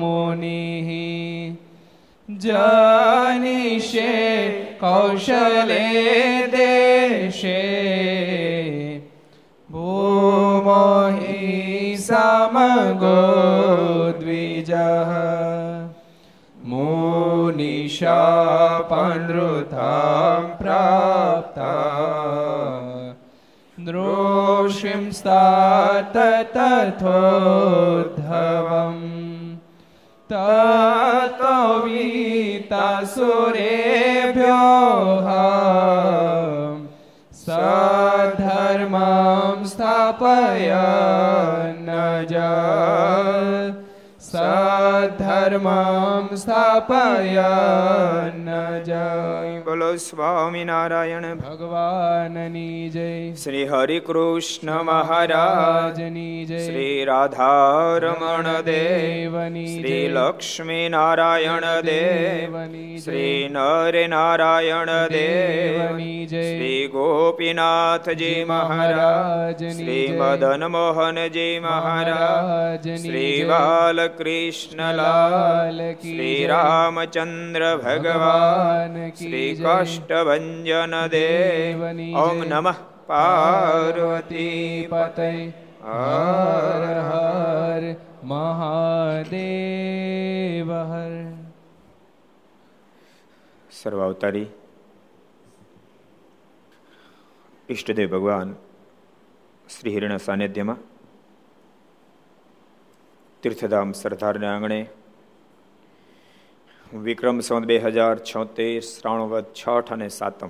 मुनिः 0.00 0.90
जनिषे 2.44 4.12
कौशले 4.82 5.88
देशे 6.56 7.60
भूमहि 9.72 11.42
समगो 12.08 13.24
પ્રાપ્તા 21.49 23.15
નૃષિં 23.77 25.11
તથોધવમ 26.93 27.37
તતો 30.29 31.55
વીતા 31.85 33.05
સુરેભ્યોહ 33.05 34.49
સધર્માં 37.33 38.79
સ્થાપય 39.65 40.85
નજા 41.79 43.18
સધર્મમ 45.49 46.35
સ્થાપયન 46.35 48.83
જય 48.83 49.59
બોલો 49.59 49.95
સ્વામિનારાયણ 49.95 51.35
ભગવાનની 51.35 52.89
જય। 52.89 53.33
શ્રી 53.33 53.67
હરિ 53.67 53.99
કૃષ્ણ 53.99 54.83
મહારાજની 54.83 56.45
જય। 56.45 56.65
શ્રી 56.65 57.05
રાધારમણ 57.05 58.61
દેવ 58.61 59.31
દેવની 59.31 59.65
શ્રી 59.65 60.07
લક્ષ્મી 60.07 60.89
નારાયણ 60.89 61.81
દેવ 61.81 61.81
દેવની 61.81 62.97
શ્રી 62.97 63.49
નર 63.51 64.07
નારાયણ 64.07 64.85
દેવ 64.85 65.09
દેવની 65.09 66.25
જય। 66.25 66.43
શ્રી 66.43 66.87
ગોપીનાથજી 66.87 68.43
મહારાજ 68.43 69.63
શ્રી 69.63 70.19
મદન 70.21 70.65
મોહનજી 70.65 71.59
મહારાજ 71.59 73.01
શ્રી 73.01 73.37
જય. 73.37 73.45
લાલ 75.39 75.93
શ્રી. 75.93 76.47
રામચંદ્ર 76.47 77.77
ભગવાન 77.77 79.09
શ્રી 79.09 79.55
કાષ્ટભન 79.55 81.07
દેવની 81.07 82.13
ઓમ. 82.13 82.49
નમઃ 82.49 82.75
પાર્વતી 83.07 84.87
પતય 84.91 85.51
હર 85.83 86.83
હર 87.09 87.95
મહાદેવ 88.23 89.31
હર 90.91 91.13
સર્વાવતારી 93.71 94.47
ઈષ્ટદેવ 97.69 98.11
ભગવાન 98.11 98.55
શ્રી 99.69 99.93
હિરણ 99.93 100.17
સાનિધ્યમાં 100.17 100.77
તીર્થધામ 103.43 103.91
સરદારના 103.91 104.55
આંગણે 104.55 104.89
વિક્રમ 106.93 107.39
સંવત 107.39 107.65
બે 107.65 107.77
હજાર 107.77 108.19
છોતેર 108.19 108.81
શ્રાવણવદ 108.81 109.45
છઠ 109.53 109.91
અને 109.91 110.07
સાતમ. 110.07 110.49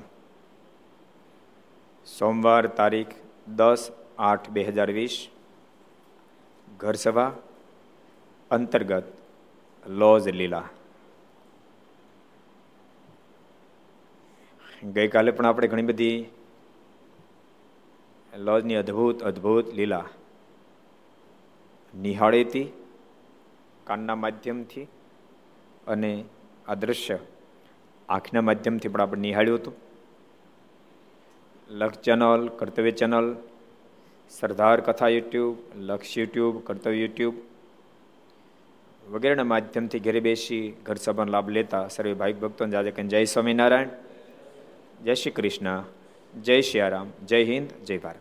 સોમવાર 2.05 2.67
તારીખ 2.67 3.07
દસ 3.55 3.91
આઠ 4.19 4.49
બે 4.49 4.63
હજાર 4.63 4.91
વીસ. 4.91 5.27
ઘરસભા 6.77 7.31
અંતર્ગત 8.51 9.03
લોઝ 9.87 10.27
લીલા. 10.27 10.63
ગઈકાલે 14.83 15.31
પણ 15.31 15.45
આપણે 15.45 15.67
ઘણી 15.67 15.81
બધી 15.81 16.25
લોજની 18.37 18.75
અદ્ભુત 18.75 19.23
અદ્ભુત 19.23 19.73
લીલા 19.73 20.05
નિહાળી 21.95 22.43
હતી 22.43 22.63
કાનના 23.83 24.15
માધ્યમથી 24.15 24.87
અને 25.89 26.25
આ 26.67 26.73
દ્રશ્ય 26.73 27.19
આંખના 28.09 28.41
માધ્યમથી 28.41 28.87
પણ 28.87 29.01
આપણે 29.01 29.21
નિહાળ્યું 29.21 29.59
હતું. 29.59 29.73
લક્ષ 31.69 31.99
ચેનલ, 31.99 32.49
કર્તવ્ય 32.57 32.91
ચેનલ, 32.91 33.35
સરદાર 34.29 34.81
કથા 34.81 35.07
યુટ્યુબ, 35.07 35.57
લક્ષ 35.75 36.17
યુટ્યુબ, 36.17 36.59
કર્તવ્ય 36.59 36.97
યુટ્યુબ 36.97 37.35
વગેરેના 39.09 39.43
માધ્યમથી 39.43 39.99
ઘરે 39.99 40.19
બેસી 40.19 40.75
ઘર 40.83 40.95
સભાનો 40.95 41.31
લાભ 41.31 41.49
લેતા 41.49 41.87
સર્વે 41.87 42.13
ભાઈ 42.13 42.33
ભક્તોને 42.33 42.71
જાજે 42.71 42.91
કહીને 42.91 43.09
જય 43.09 43.25
સ્વામિનારાયણ, 43.25 43.89
જય 45.03 45.15
શ્રી 45.15 45.31
કૃષ્ણ, 45.31 45.83
જય 46.41 46.61
સિયારામ 46.61 47.07
જય 47.25 47.43
હિન્દ, 47.43 47.69
જય 47.85 47.97
ભારત. 47.97 48.19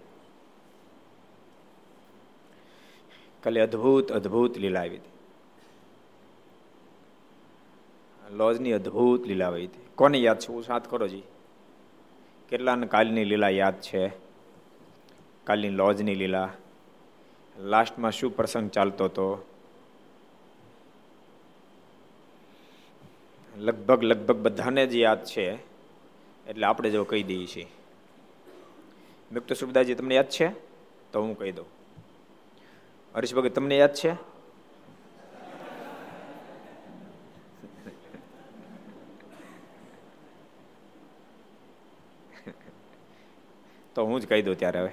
કાલે 3.45 3.61
અદ્ભુત 3.61 4.13
અદ્ભુત 4.13 4.59
લીલા 4.59 4.81
આવી 4.81 4.97
હતી. 4.97 5.18
લોજની 8.31 8.73
અદ્ભુત 8.73 9.27
લીલા 9.27 9.47
આવી 9.47 9.65
હતી. 9.65 9.79
કોને 9.95 10.19
યાદ 10.19 10.39
છે? 10.39 10.49
હું 10.49 10.65
સાથ 10.65 10.91
કરો 10.91 11.09
જી. 11.09 11.23
કેટલાને 12.49 12.87
કાલની 12.87 13.25
લીલા 13.25 13.49
યાદ 13.49 13.81
છે? 13.81 14.09
કાલની 15.45 15.71
લોજની 15.71 16.15
લીલા. 16.15 16.53
લાસ્ટમાં 17.59 18.11
શું 18.11 18.37
પ્રસંગ 18.37 18.71
ચાલતો 18.71 19.05
હતો? 19.05 19.45
લગભગ 23.57 24.03
લગભગ 24.03 24.37
બધાને 24.37 24.87
જ 24.87 24.95
યાદ 24.95 25.25
છે. 25.25 25.55
એટલે 26.47 26.67
આપણે 26.67 26.91
જો 26.91 27.05
કહી 27.05 27.23
દઈએ 27.23 27.47
છીએ. 27.47 27.67
મુક્ત 29.33 29.53
સુરદાસજી 29.53 29.95
તમને 29.95 30.15
યાદ 30.15 30.29
છે? 30.29 30.49
તો 31.13 31.23
હું 31.23 31.39
કહી 31.39 31.53
દઉં. 31.53 31.67
હરીશ 33.15 33.35
ભગત 33.35 33.55
તમને 33.55 33.79
યાદ 33.79 33.95
છે? 33.95 34.38
તો 43.95 44.05
હું 44.05 44.21
જ 44.21 44.27
કહી 44.27 44.43
દઉં 44.43 44.59
ત્યારે 44.59 44.81
હવે. 44.81 44.91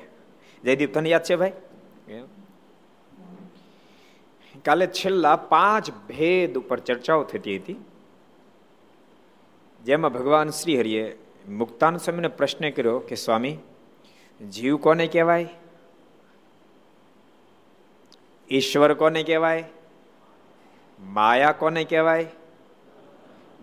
જયદીપ 0.63 0.93
તને 0.93 1.09
યાદ 1.09 1.23
છે 1.23 1.35
ભાઈ? 1.35 1.51
કાલે 4.65 4.87
છેલ્લા 4.87 5.35
પાંચ 5.35 5.91
ભેદ 5.91 6.57
ઉપર 6.57 6.79
ચર્ચાઓ 6.79 7.23
થતી 7.23 7.57
હતી. 7.57 7.75
જેમાં 9.83 10.13
ભગવાન 10.13 10.49
શ્રી 10.49 10.79
હરિએ 10.79 11.19
મુક્તાન 11.49 11.97
સ્વામીને 11.97 12.27
પ્રશ્ન 12.27 12.69
કર્યો 12.69 12.99
કે 12.99 13.15
સ્વામી 13.15 13.57
જીવ 14.51 14.77
કોને 14.77 15.07
કહેવાય? 15.07 15.49
ઈશ્વર 18.49 18.93
કોને 18.93 19.23
કહેવાય? 19.23 19.63
માયા 20.99 21.51
કોને 21.51 21.83
કહેવાય? 21.83 22.27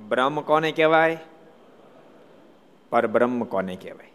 બ્રહ્મ 0.08 0.40
કોને 0.40 0.72
કહેવાય? 0.72 1.18
પરબ્રહ્મ 2.92 3.44
કોને 3.44 3.76
કહેવાય? 3.76 4.12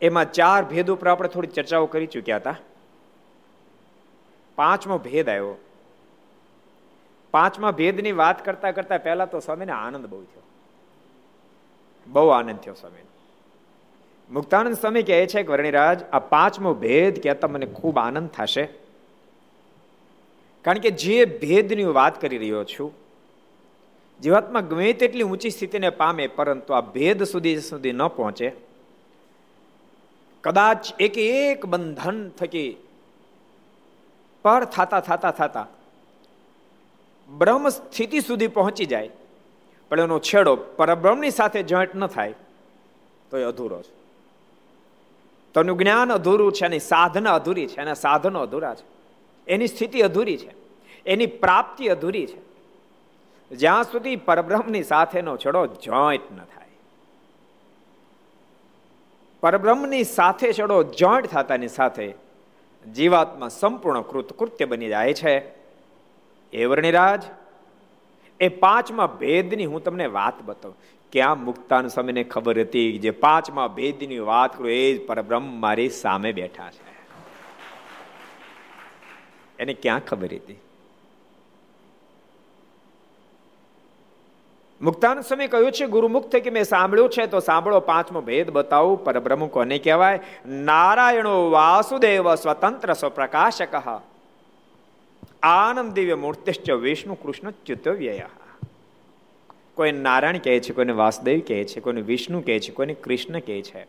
એમાં 0.00 0.32
ચાર 0.32 0.64
ભેદ 0.64 0.90
ઉપર 0.90 1.08
આપણે 1.08 1.28
થોડી 1.28 1.46
ચર્ચાઓ 1.46 1.86
કરી 1.86 2.06
ચૂક્યા 2.06 2.36
હતા. 2.36 2.56
પાંચમો 4.56 4.98
ભેદ 4.98 5.28
આવ્યો. 5.28 5.54
પાંચમા 7.30 7.70
ભેદની 7.70 8.12
વાત 8.12 8.44
કરતા 8.44 8.70
કરતા 8.70 8.98
પહેલા 8.98 9.24
તો 9.24 9.40
સ્વામીને 9.40 9.72
આનંદ 9.72 10.06
બહુ 10.06 10.22
થયો. 10.22 10.42
બહુ 12.06 12.28
આનંદ 12.28 12.58
થયો 12.58 12.74
સ્વામી 12.74 13.02
મુક્તાનંદ 14.30 14.74
સ્વામી 14.74 15.02
કહે 15.02 15.26
છે 15.26 15.42
કે, 15.42 15.52
વર્ણિરાજ, 15.52 16.02
આ 16.02 16.18
પાંચમો 16.18 16.74
ભેદ 16.74 17.22
કહેતા 17.22 17.48
મને 17.48 17.66
ખૂબ 17.66 17.98
આનંદ 17.98 18.30
થશે. 18.30 18.68
કારણ 20.62 20.78
કે 20.78 20.90
જે 20.90 21.24
ભેદની 21.24 21.84
વાત 21.84 22.20
કરી 22.20 22.38
રહ્યો 22.38 22.64
છું 22.64 23.05
જીવાત્મા 24.20 24.60
ગમે 24.60 24.92
તેટલી 24.92 25.22
ઊંચી 25.22 25.50
સ્થિતિને 25.50 25.90
પામે, 25.90 26.26
પરંતુ 26.26 26.74
આ 26.74 26.80
ભેદ 26.80 27.22
સુધી 27.22 27.60
સુધી 27.60 27.92
ન 27.92 28.06
પહોંચે. 28.08 28.52
કદાચ 30.44 30.92
એક 31.00 31.18
એક 31.18 31.66
બંધન 31.66 32.28
થકી 32.28 32.76
પર 34.44 34.64
થતા 34.64 35.00
થતા 35.00 35.30
થતા 35.30 35.66
બ્રહ્મ 37.28 37.68
સ્થિતિ 37.68 38.20
સુધી 38.20 38.46
પહોંચી 38.46 38.86
જાય, 38.86 39.10
પણ 39.90 40.00
એનો 40.00 40.18
છેડો 40.18 40.56
પરબ્રહ્મની 40.56 41.30
સાથે 41.30 41.62
જોઈન્ટ 41.62 41.96
ન 41.96 42.06
થાય, 42.06 42.34
તો 43.30 43.38
એ 43.38 43.42
અધૂરો 43.42 43.82
છે. 43.82 43.94
તનું 45.54 45.78
જ્ઞાન 45.78 46.12
અધૂરું 46.12 46.52
છે, 46.52 46.64
એની 46.64 46.78
સાધના 46.78 47.34
અધૂરી 47.34 47.66
છે, 47.66 47.80
એના 47.80 47.94
સાધનો 47.94 48.40
અધૂરા 48.40 48.74
છે. 48.74 48.86
એની 49.46 49.66
સ્થિતિ 49.66 50.00
અધૂરી 50.00 50.36
છે. 50.36 50.52
એની 51.06 51.26
પ્રાપ્તિ 51.26 51.88
અધૂરી 51.88 52.26
છે. 52.26 52.45
જ્યાં 53.52 53.84
સુધી 53.84 54.16
પરબ્રહ્મની 54.16 54.82
સાથેનો 54.82 55.36
છેડો 55.36 55.66
જોઈન્ટ 55.66 56.32
ન 56.32 56.36
થાય. 56.36 56.66
પરબ્રહ્મની 59.40 60.04
સાથે 60.04 60.52
છેડો 60.52 60.82
જોઈન્ટ 60.82 61.26
થતાની 61.26 61.68
સાથે 61.68 62.14
જીવાત્મા 62.94 63.48
સંપૂર્ણ 63.48 64.00
કૃત 64.00 64.32
કૃત્ય 64.32 64.64
બની 64.64 64.88
જાય 64.88 65.14
છે. 65.14 65.42
એ 66.52 66.64
વર્ણિરાજ, 66.64 67.22
એ 68.40 68.48
પાંચમા 68.48 69.06
ભેદની 69.06 69.64
હું 69.64 69.84
તમને 69.84 70.06
વાત 70.06 70.42
બતાવું. 70.42 70.76
ક્યાં 71.12 71.44
મુક્તાન 71.44 71.88
સમયને 71.88 72.24
ખબર 72.24 72.60
હતી 72.60 72.98
જે 72.98 73.10
પાંચમા 73.10 73.68
ભેદની 73.68 74.18
વાત 74.18 74.58
કરું 74.58 74.70
એ 74.70 74.92
જ 74.92 75.06
પરબ્રહ્મ 75.06 75.60
મારી 75.60 75.88
સામે 75.88 76.32
બેઠા 76.32 76.70
છે. 76.70 76.96
એને 79.58 79.74
ક્યાં 79.74 80.00
ખબર 80.00 80.24
હતી? 80.24 80.60
મુક્તાન 84.82 85.20
સમય 85.20 85.46
કહ્યું 85.46 85.72
છે, 85.72 85.86
ગુરુમુખ 85.86 86.28
કે 86.28 86.50
મેં 86.50 86.64
સાંભળ્યું 86.64 87.08
છે, 87.08 87.26
તો 87.26 87.40
સાંભળો 87.40 87.80
પાંચમો 87.80 88.20
ભેદ 88.20 88.50
બતાવું. 88.50 89.04
પરબ્રહ્મ 89.04 89.46
કોને 89.46 89.78
કહેવાય? 89.78 90.20
નારાયણો 90.46 91.50
વાસુદેવ 91.50 92.34
સ્વતંત્ર 92.34 92.92
સ્વપ્રકાશક. 92.92 94.02
આનંદ 95.42 95.92
દિવ્ય 95.92 96.14
મૂર્તિશ્ચ 96.14 96.70
વિષ્ણુ 96.70 97.14
કૃષ્ણ 97.14 97.50
ચ્યુતવ્યય. 97.50 98.24
કોઈ 99.74 99.92
નારાયણ 99.92 100.38
કહે 100.38 100.60
છે, 100.60 100.72
કોઈને 100.72 100.92
વાસુદેવ 100.92 101.40
કહે 101.48 101.64
છે, 101.64 101.80
કોઈને 101.80 102.00
વિષ્ણુ 102.00 102.40
કહે 102.40 102.60
છે, 102.60 102.72
કોઈને 102.72 102.94
કૃષ્ણ 102.94 103.38
કહે 103.38 103.62
છે. 103.62 103.86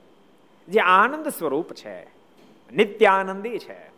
જે 0.67 0.79
આનંદ 0.79 1.27
સ્વરૂપ 1.27 1.73
છે, 1.73 2.03
નિત્યાનંદી 2.75 3.57
છે. 3.57 3.91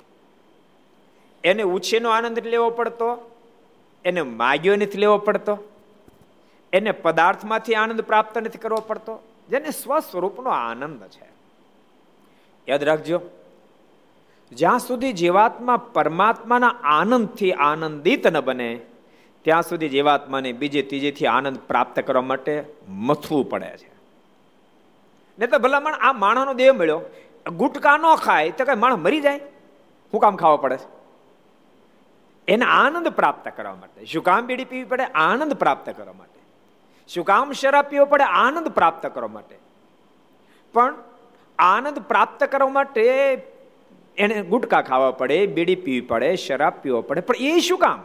એને 1.43 1.63
ઉછેનો 1.63 2.09
આનંદ 2.09 2.47
લેવો 2.47 2.69
પડતો, 2.69 3.31
એને 4.05 4.21
માગ્યો 4.21 4.75
નથી 4.75 4.97
લેવો 4.97 5.17
પડતો. 5.17 5.57
એને 6.73 6.91
પદાર્થમાંથી 6.91 7.75
આનંદ 7.75 8.01
પ્રાપ્ત 8.01 8.37
નથી 8.37 8.57
કરવો 8.57 8.77
પડતો, 8.77 9.23
જેને 9.49 9.69
સ્વસ્વરૂપનો 9.69 10.49
આનંદ 10.49 11.03
છે. 11.03 11.27
યાદ 12.67 12.83
રાખજો, 12.83 13.21
જ્યાં 14.51 14.79
સુધી 14.79 15.13
જીવાત્મા 15.13 15.77
પરમાત્માના 15.77 16.75
આનંદથી 16.83 17.53
આનંદિત 17.53 18.27
ન 18.27 18.39
બને, 18.39 18.79
ત્યાં 19.41 19.61
સુધી 19.61 19.89
જીવાત્માને 19.89 20.51
બીજે 20.51 20.81
ત્રીજેથી 20.81 21.25
આનંદ 21.25 21.57
પ્રાપ્ત 21.57 21.99
કરવા 21.99 22.21
માટે 22.21 22.63
મથવું 22.89 23.49
પડે 23.49 23.77
છે. 23.77 23.91
ને 25.39 25.47
તો 25.47 25.59
ભલામણ 25.59 25.93
આ 25.93 26.13
માણસનો 26.13 26.53
દેહ 26.53 26.73
મળ્યો, 26.73 27.01
ગુટકા 27.57 27.97
ન 27.97 28.15
ખાય 28.15 28.51
તો 28.51 28.65
કઈ 28.65 28.75
માણસ 28.75 28.97
મરી 28.97 29.21
જાય? 29.21 29.39
શું 30.11 30.19
કામ 30.19 30.35
ખાવા 30.35 30.57
પડે 30.57 30.77
છે? 30.77 30.87
એને 32.47 32.65
આનંદ 32.65 33.07
પ્રાપ્ત 33.07 33.51
કરવા 33.57 33.75
માટે, 33.75 34.05
શું 34.05 34.23
કામ 34.23 34.45
બીડી 34.45 34.65
પીવી 34.65 34.83
પડે? 34.83 35.03
આનંદ 35.03 35.53
પ્રાપ્ત 35.53 35.89
કરવા 35.97 36.13
માટે. 36.13 36.38
શું 37.09 37.25
કામ 37.25 37.51
શરાબ 37.51 37.85
પીવો 37.85 38.05
પડે 38.05 38.23
આનંદ 38.23 38.67
પ્રાપ્ત 38.67 39.07
કરવા 39.07 39.27
માટે. 39.27 39.55
પણ 40.73 40.93
આનંદ 41.59 41.99
પ્રાપ્ત 41.99 42.43
કરવા 42.43 42.69
માટે 42.69 43.03
એને 44.17 44.41
ગુટકા 44.41 44.81
ખાવા 44.81 45.11
પડે, 45.11 45.45
બીડી 45.45 45.75
પીવી 45.75 46.01
પડે, 46.01 46.35
શરાબ 46.35 46.73
પીવો 46.73 47.01
પડે, 47.01 47.21
પણ 47.21 47.35
એ 47.35 47.59
શું 47.59 47.77
કામ? 47.77 48.03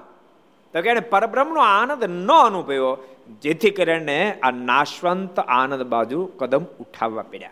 તો 0.73 0.83
કે 0.83 0.91
એને 0.91 1.01
પરબ્રહ્મનો 1.01 1.61
આનંદ 1.61 2.05
ન 2.05 2.31
અનુભવ્યો, 2.33 2.99
જેથી 3.43 3.71
કરીને 3.71 4.41
આ 4.43 4.51
નાશવંત 4.51 5.39
આનંદ 5.39 5.83
બાજુ 5.83 6.27
કદમ 6.27 6.65
ઉઠાવવા 6.81 7.23
પડ્યા. 7.23 7.51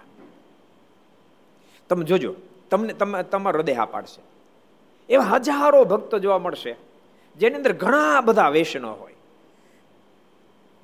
તમે 1.88 2.04
જોજો, 2.04 2.34
તમને, 2.70 2.92
તમે, 2.92 3.22
તમારો 3.22 3.58
હૃદય 3.58 3.72
હા 3.72 3.84
પાડશે. 3.84 4.22
એવા 5.14 5.22
હજારો 5.22 5.84
ભક્તો 5.84 6.18
જોવા 6.18 6.38
મળશે, 6.38 6.76
જેની 7.38 7.54
અંદર 7.54 7.72
ઘણા 7.72 8.20
બધા 8.20 8.48
વેસનો 8.48 8.92
હોય. 8.92 9.11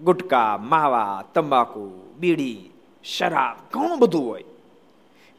ગુટકા, 0.04 0.56
માવા, 0.56 1.24
તંબાકુ, 1.34 2.14
બીડી, 2.18 2.70
શરાબ 3.04 3.56
ઘણું 3.72 3.98
બધું 3.98 4.26
હોય. 4.26 4.44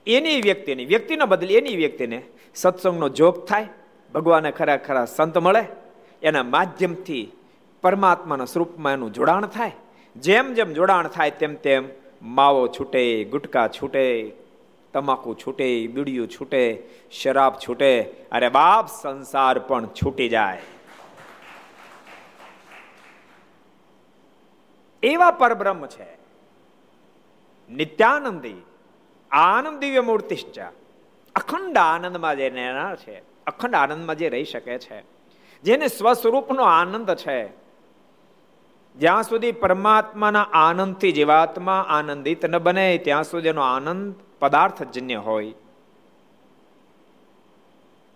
એની 0.08 0.42
વ્યક્તિની, 0.42 0.86
વ્યક્તિના 0.86 1.26
બદલે 1.26 1.54
એની 1.54 1.76
વ્યક્તિને 1.76 2.22
સત્સંગનો 2.56 3.10
જોગ 3.10 3.46
થાય, 3.46 3.68
ભગવાને 4.14 4.52
ખરા 4.52 4.78
ખરા 4.78 5.06
સંત 5.06 5.38
મળે, 5.38 5.64
એના 6.24 6.44
માધ્યમથી 6.44 7.32
પરમાત્માના 7.82 8.46
સ્વરૂપમાં 8.46 8.94
એનું 8.94 9.14
જોડાણ 9.14 9.46
થાય. 9.46 9.72
જેમ 10.16 10.54
જેમ 10.54 10.74
જોડાણ 10.74 11.08
થાય 11.08 11.32
તેમ 11.32 11.56
તેમ 11.56 11.90
માવો 12.22 12.68
છૂટે, 12.68 13.24
ગુટકા 13.24 13.68
છૂટે, 13.68 14.32
તમાકુ 14.94 15.34
છૂટે, 15.34 15.88
બીડીયું 15.88 16.28
છૂટે, 16.28 16.84
શરાબ 17.12 17.54
છૂટે, 17.68 18.02
અરે 18.32 18.50
બાપ, 18.50 18.88
સંસાર 19.02 19.60
પણ 19.60 19.86
છૂટી 19.86 20.30
જાય. 20.30 20.58
એવા 25.04 25.32
પરબ્રહ્મ 25.32 25.86
છે. 25.86 26.20
નિત્યાનંદી 27.70 28.66
આનંદ 29.32 29.80
દિવ્ય 29.80 30.02
મૂર્તિશ્ચ 30.02 30.60
અખંડ 31.36 31.78
આનંદમાં 31.78 32.38
જે 32.38 32.50
રહેનાર 32.50 32.96
છે, 32.96 33.20
અખંડ 33.48 33.76
આનંદમાં 33.76 34.16
જે 34.16 34.30
રહી 34.30 34.44
શકે 34.44 34.78
છે, 34.78 35.04
જેને 35.64 35.88
સ્વસ્વરૂપનો 35.88 36.64
આનંદ 36.64 37.12
છે, 37.12 37.50
જ્યાં 38.98 39.24
સુધી 39.24 39.52
પરમાત્માના 39.52 40.42
આનંદથી 40.42 41.12
જીવાત્મા 41.12 41.86
આનંદિત 41.90 42.46
ન 42.46 42.58
બને, 42.58 42.98
ત્યાં 42.98 43.24
સુધીનો 43.24 43.62
આનંદ 43.62 44.16
પદાર્થજન્ય 44.40 45.16
હોય. 45.16 45.54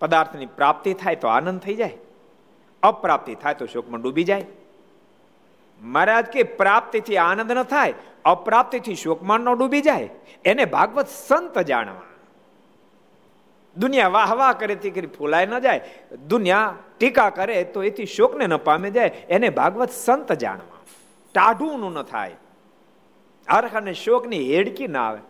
પદાર્થની 0.00 0.46
પ્રાપ્તિ 0.46 0.94
થાય 0.94 1.16
તો 1.16 1.28
આનંદ 1.28 1.60
થઈ 1.60 1.74
જાય. 1.74 1.96
અપ્રાપ્તિ 2.82 3.34
થાય 3.34 3.54
તો 3.54 3.66
શોકમાં 3.66 4.02
ડૂબી 4.02 4.24
જાય. 4.24 4.46
મહારાજ 5.84 6.24
કે 6.24 6.42
પ્રાપ્તિથી 6.42 7.16
આનંદ 7.16 7.52
ન 7.52 7.62
થાય, 7.62 7.94
અપ્રાપ્તિથી 8.24 8.94
શોકમાં 8.94 9.40
ન 9.40 9.54
ડૂબી 9.54 9.80
જાય, 9.80 10.08
એને 10.44 10.64
ભાગવત 10.64 11.08
સંત 11.08 11.58
જાણવા. 11.58 12.02
દુનિયા 13.76 14.08
વાહ 14.08 14.34
વાહ 14.34 14.52
કરે, 14.52 14.74
તે 14.74 14.90
કરી 14.90 15.06
ફૂલાય 15.06 15.46
ન 15.46 15.58
જાય, 15.58 15.80
દુનિયા 16.28 16.76
ટીકા 16.98 17.30
કરે, 17.30 17.64
તો 17.64 17.82
એથી 17.82 18.06
શોકને 18.06 18.46
ન 18.46 18.56
પામે 18.56 18.90
જાય, 18.90 19.08
એને 19.08 19.48
ભાગવત 19.48 19.90
સંત 19.90 20.32
જાણવા. 20.32 20.78
ટાઢું 21.34 21.92
ન 21.92 22.02
થાય. 22.02 22.36
હરખ 23.50 23.74
અને 23.74 23.94
શોકની 23.94 24.56
હેડકી 24.56 24.86
ના 24.86 25.08
આવે. 25.08 25.20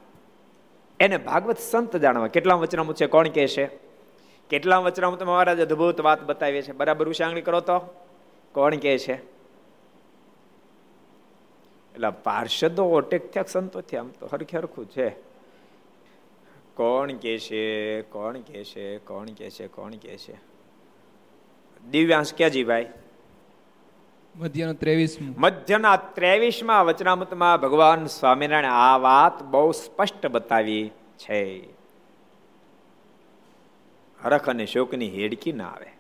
એને 1.01 1.17
ભાગવત 1.17 1.59
સંત 1.59 1.97
જાણવા. 1.97 2.27
કેટલા 2.27 2.55
વચનામું 2.55 2.95
છે, 2.95 3.07
કોણ 3.07 3.29
કહે 3.29 3.47
છે? 3.47 3.71
કેટલા 4.49 4.79
વચનામું 4.79 5.19
તમે 5.19 5.33
મહારાજ 5.33 5.61
અદભુત 5.61 6.01
વાત 6.01 6.23
બતાવીએ 6.23 6.63
છે. 6.63 6.73
બરાબર 6.73 7.09
ઉશાંગણી 7.09 7.41
કરો 7.41 7.61
તો. 7.61 7.79
કોણ 8.53 8.77
કહે 8.77 8.99
છે? 8.99 9.34
એટલે 11.95 12.11
પાર્ષદો 12.11 12.85
ઓટેક 12.85 13.33
થયા 13.33 13.45
સંતો 13.49 13.81
થયા 13.81 14.01
આમ 14.01 14.09
તો 14.09 14.29
હરખે 14.33 14.59
હરખું 14.59 14.91
છે. 14.91 15.09
કોણ 16.75 17.13
કે 17.13 17.39
છે 17.39 18.03
કોણ 18.03 18.39
કે 18.39 18.65
છે 18.65 18.99
કોણ 18.99 19.27
કે 19.27 19.51
છે 19.51 19.67
કોણ 19.67 19.91
કે 19.91 20.17
છે? 20.17 20.35
દિવ્યાંશ 21.91 22.35
ક્યાં 22.35 22.67
ભાઈ? 22.67 22.89
મધ્યનો 24.37 24.73
ત્રેવીસ 24.73 25.17
મધ્યના 25.21 25.97
ત્રેવીસમાં 25.97 26.85
વચનામૃતમાં 26.85 27.61
ભગવાન 27.61 28.07
સ્વામિનારાયણ 28.07 28.65
આ 28.65 28.97
વાત 28.97 29.43
બહુ 29.43 29.73
સ્પષ્ટ 29.73 30.27
બતાવી 30.27 30.91
છે. 31.19 31.73
હરખ 34.23 34.49
અને 34.49 34.67
શોકની 34.67 35.09
હેડકી 35.09 35.53
ના 35.53 35.69
આવે. 35.69 35.91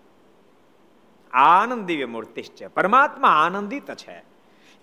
આનંદ 1.32 1.86
દિવ્ય 1.86 2.04
મૂર્તિ 2.04 2.42
છે. 2.42 2.66
પરમાત્મા 2.66 3.28
આનંદિત 3.28 3.94
છે. 3.94 4.33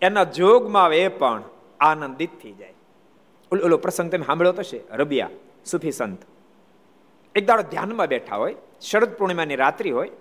એના 0.01 0.24
જોગમાં 0.24 0.93
એ 0.93 1.08
પણ 1.08 1.43
આનંદિત 1.79 2.29
થઈ 2.43 2.51
જાય. 2.51 2.74
ઓલો 3.51 3.77
પ્રસંગ 3.77 4.12
તમે 4.12 4.25
સાંભળ્યો 4.25 4.51
તો 4.51 4.63
છે? 4.63 4.79
રબિયા, 4.91 5.29
સુફી 5.65 5.91
સંત. 5.91 6.22
એક 7.36 7.46
દાડો 7.46 7.63
ધ્યાનમાં 7.63 8.08
બેઠા 8.08 8.36
હોય, 8.36 8.55
શરદ 8.81 9.12
પૂર્ણિમાની 9.13 9.55
રાત્રિ 9.55 9.91
હોય, 9.91 10.12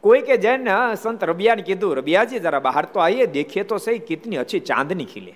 કોઈ 0.00 0.20
કે 0.20 0.36
જૈન 0.36 0.68
સંત 0.94 1.24
રબિયાને 1.24 1.62
કીધું, 1.62 1.96
રબિયાજી, 1.96 2.38
જરા 2.38 2.60
બહાર 2.60 2.84
તો 2.84 3.00
આવીએ 3.00 3.26
દેખીએ 3.26 3.62
તો 3.62 3.78
સહી 3.78 3.98
કિતની 3.98 4.36
અચ્છી 4.36 4.60
ચાંદની 4.60 5.04
ખીલે 5.04 5.34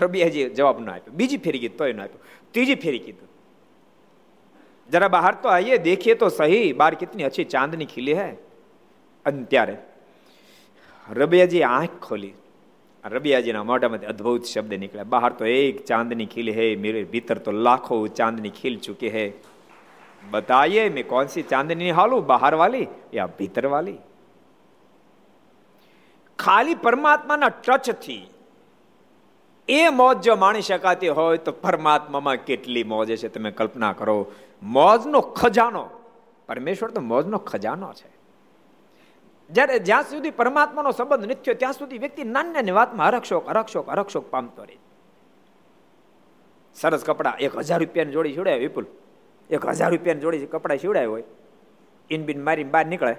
રબિયાજી 0.00 0.48
જવાબ 0.50 0.80
ન 0.80 0.90
આપ્યો. 0.90 1.14
બીજી 1.14 1.36
ફેરી 1.36 1.58
કીધું 1.58 1.78
તોય 1.78 1.92
ન 1.92 2.00
આપ્યો. 2.00 2.20
ત્રીજી 2.52 2.74
ફેરી 2.74 2.98
કીધું 2.98 3.28
જરા 4.90 5.08
બહાર 5.08 5.34
તો 5.34 5.48
આવીએ 5.48 5.78
દેખીએ 5.78 6.14
તો 6.14 6.28
સહી, 6.28 6.72
બાર 6.72 6.94
કિતની 6.94 7.24
અચ્છી 7.24 7.44
ચાંદની 7.44 7.84
ખીલી 7.84 8.14
હે. 8.14 8.30
અને 9.26 9.44
ત્યારે 9.44 9.76
રબિયાજી 11.10 11.62
આંખ 11.62 11.98
ખોલી. 12.02 12.32
રબિયાજીના 13.04 13.62
મોઢામાંથી 13.62 14.06
અદભુત 14.06 14.44
શબ્દ 14.44 14.74
નીકળ્યા. 14.74 15.04
બહાર 15.04 15.32
તો 15.32 15.44
એક 15.44 15.84
ચાંદની 15.84 16.26
ખીલ 16.26 16.52
હે, 16.52 16.76
મેરે 16.76 17.04
ભીતર 17.04 17.38
તો 17.38 17.50
લાખો 17.50 18.06
ચાંદની 18.06 18.50
ખીલ 18.50 18.78
ચૂકી 18.78 19.08
હે. 19.08 19.32
બતાઈએ 20.30 20.88
મેં 20.88 21.08
કોણસી 21.08 21.42
ચાંદની 21.42 21.90
હાલું 21.90 22.26
બહાર 22.26 22.54
વાલી 22.54 22.86
યા 23.14 23.26
ભીતર 23.26 23.66
વાલી 23.66 23.98
ખાલી 26.38 26.74
પરમાત્માના 26.74 27.48
ટચથી 27.48 28.26
એ 29.68 29.88
મોજ 29.88 30.20
જો 30.20 30.36
માણી 30.36 30.62
શકાતી 30.62 31.08
હોય 31.08 31.38
તો 31.38 31.52
પરમાત્મામાં 31.52 32.36
કેટલી 32.36 32.84
મોજ 32.84 33.16
છે 33.16 33.28
તમે 33.28 33.50
કલ્પના 33.50 33.92
કરો. 33.92 34.32
મોજનો 34.62 35.20
ખજાનો, 35.20 35.84
પરમેશ્વર 36.48 36.90
તો 36.90 37.00
મોજનો 37.00 37.38
ખજાનો 37.38 37.92
છે. 37.92 38.21
જ્યારે 39.52 39.78
જ્યાં 39.78 40.02
સુધી 40.02 40.30
પરમાત્માનો 40.30 40.90
સંબંધ 40.90 41.26
નિત્યો 41.26 41.54
ત્યાં 41.54 41.72
સુધી 41.72 41.98
વ્યક્તિ 41.98 42.24
નાની 42.24 42.52
નાની 42.52 42.70
વાતમાં 42.70 43.06
હરક્ષોક 43.08 43.48
હરક્ષોક 43.48 43.88
હરક્ષોક 43.88 44.30
પામતો 44.30 44.64
રહે. 44.64 44.76
સરસ 46.74 47.04
કપડા, 47.04 47.36
એક 47.40 47.56
હજાર 47.56 47.78
રૂપિયાની 47.80 48.12
જોડી 48.12 48.32
સીવડાય 48.32 48.58
વિપુલ. 48.58 48.84
એક 49.50 49.66
હજાર 49.66 49.90
રૂપિયાની 49.90 50.20
જોડી 50.20 50.46
કપડા 50.46 50.76
સીવડાય 50.76 51.06
હોય. 51.06 51.24
ઇન 52.10 52.24
બિન 52.24 52.44
મારી 52.44 52.64
બહાર 52.64 52.86
નીકળે. 52.86 53.16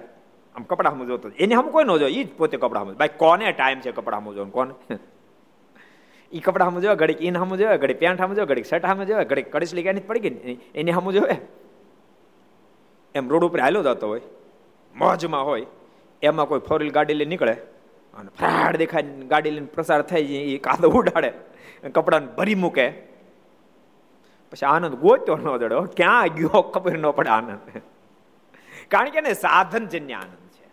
આમ 0.56 0.62
કપડા 0.62 0.90
હમ 0.90 1.06
જોતો 1.06 1.28
એને 1.38 1.54
હમ 1.54 1.68
કોઈ 1.70 1.84
ન 1.84 1.96
જો 1.96 2.06
એ 2.06 2.24
જ 2.24 2.28
પોતે 2.36 2.56
કપડાં 2.56 2.82
હમ 2.82 2.94
ભાઈ, 2.94 3.08
કોને 3.16 3.52
ટાઈમ 3.52 3.80
છે 3.80 3.92
કપડાં 3.92 4.20
હમ 4.20 4.32
જોવાનું? 4.32 4.52
કોને? 4.52 4.98
એ 6.32 6.38
કપડા 6.38 6.64
હમ 6.64 6.80
જોવે, 6.80 6.94
ઘડીક 6.94 7.22
ઇન 7.22 7.36
હમ 7.36 7.56
જોયા 7.56 7.76
ઘડી 7.76 7.94
પેન્ટ 7.94 8.20
હમ 8.20 8.34
જોવે, 8.34 8.46
ઘડીક 8.46 8.64
શર્ટ 8.64 8.84
હમ 8.84 9.04
જોયા 9.04 9.22
ઘડીક 9.22 9.52
કડીસ 9.52 9.74
લીગાની 9.74 10.00
પડી 10.00 10.20
ગઈ 10.20 10.58
એને 10.74 10.90
હમ 10.90 11.10
જોવે. 11.10 11.36
એમ 13.14 13.28
રોડ 13.28 13.44
ઉપર 13.44 13.60
હાલ્યો 13.60 13.82
જતો 13.82 14.08
હોય. 14.08 14.20
મોજમાં 14.94 15.46
હોય. 15.46 15.66
એમાં 16.24 16.46
કોઈ 16.46 16.62
ફોર 16.68 16.78
વ્હીલ 16.78 16.92
ગાડી 16.92 17.14
લઈને 17.14 17.30
નીકળે 17.30 17.54
અને 18.14 18.30
ફ્રાડ 18.38 18.76
દેખાય 18.76 19.02
ગાડી 19.30 19.50
લઈને 19.50 19.72
પ્રસાર 19.74 20.02
થઈ 20.02 20.24
જાય 20.24 20.52
એ 20.52 20.58
કાદો 20.58 20.90
ઉડાડે. 20.90 21.32
કપડાને 21.94 22.28
ભરી 22.36 22.54
મૂકે. 22.54 22.86
પછી 24.52 24.66
આનંદ 24.66 24.94
ગોત્યો 24.94 25.36
ન 25.36 25.56
દડો 25.56 25.82
ક્યાં 25.96 26.28
ગયો 26.28 26.62
ખબર 26.74 26.96
ન 26.98 27.10
પડે 27.10 27.30
આનંદ. 27.30 27.66
કારણ 28.90 29.10
કે 29.10 29.18
એને 29.18 29.32
સાધનજન્ય 29.34 30.14
આનંદ 30.14 30.48
છે. 30.56 30.66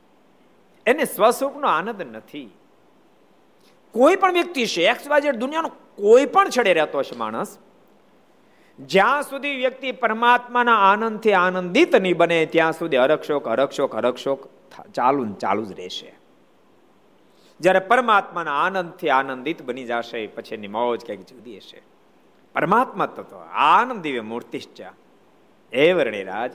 એને 0.86 1.04
સ્વસ્વરૂપનો 1.06 1.68
આનંદ 1.68 2.02
નથી. 2.12 2.50
કોઈ 3.94 4.16
પણ 4.16 4.34
વ્યક્તિ 4.34 4.66
છે 4.66 4.88
એક્સ 4.88 5.08
વાજેડ 5.08 5.36
દુનિયાનો 5.36 5.70
કોઈ 5.98 6.26
પણ 6.26 6.50
છડે 6.50 6.74
રહેતો 6.74 7.04
છે 7.04 7.16
માણસ, 7.18 7.58
જ્યાં 8.80 9.24
સુધી 9.24 9.56
વ્યક્તિ 9.56 9.92
પરમાત્માના 9.92 10.78
આનંદથી 10.92 11.34
આનંદિત 11.34 11.96
નહીં 11.96 12.18
બને, 12.18 12.40
ત્યાં 12.46 12.74
સુધી 12.74 12.98
હરક્ષોક 12.98 13.48
હરક્ષોક 13.48 13.96
હરક્ષોક 13.96 14.50
ચાલુ 14.94 15.34
ચાલુ 15.34 15.66
જ 15.66 15.72
રહેશે. 15.72 16.14
જ્યારે 17.60 17.80
પરમાત્માના 17.80 18.52
આનંદથી 18.52 19.10
આનંદિત 19.10 19.62
બની 19.62 19.84
જશે 19.84 20.28
પછી 20.28 20.56
એની 20.56 20.68
મોજ 20.68 21.06
કંઈક 21.06 21.22
જુદી 21.22 21.58
હશે. 21.58 21.82
પરમાત્મા 22.54 23.06
તો 23.06 23.38
આનંદ 23.38 24.02
દિવ્ય 24.02 24.22
મૂર્તિશ્ચ 24.22 24.82
એ 25.74 25.94
વર્ણિરાજ 25.94 26.52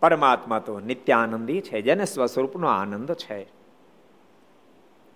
પરમાત્મા 0.00 0.58
તો 0.58 0.80
નિત્ય 0.80 1.12
આનંદી 1.12 1.60
છે, 1.60 1.82
જેને 1.82 2.04
સ્વસ્વરૂપનો 2.04 2.68
આનંદ 2.68 3.12
છે. 3.12 3.44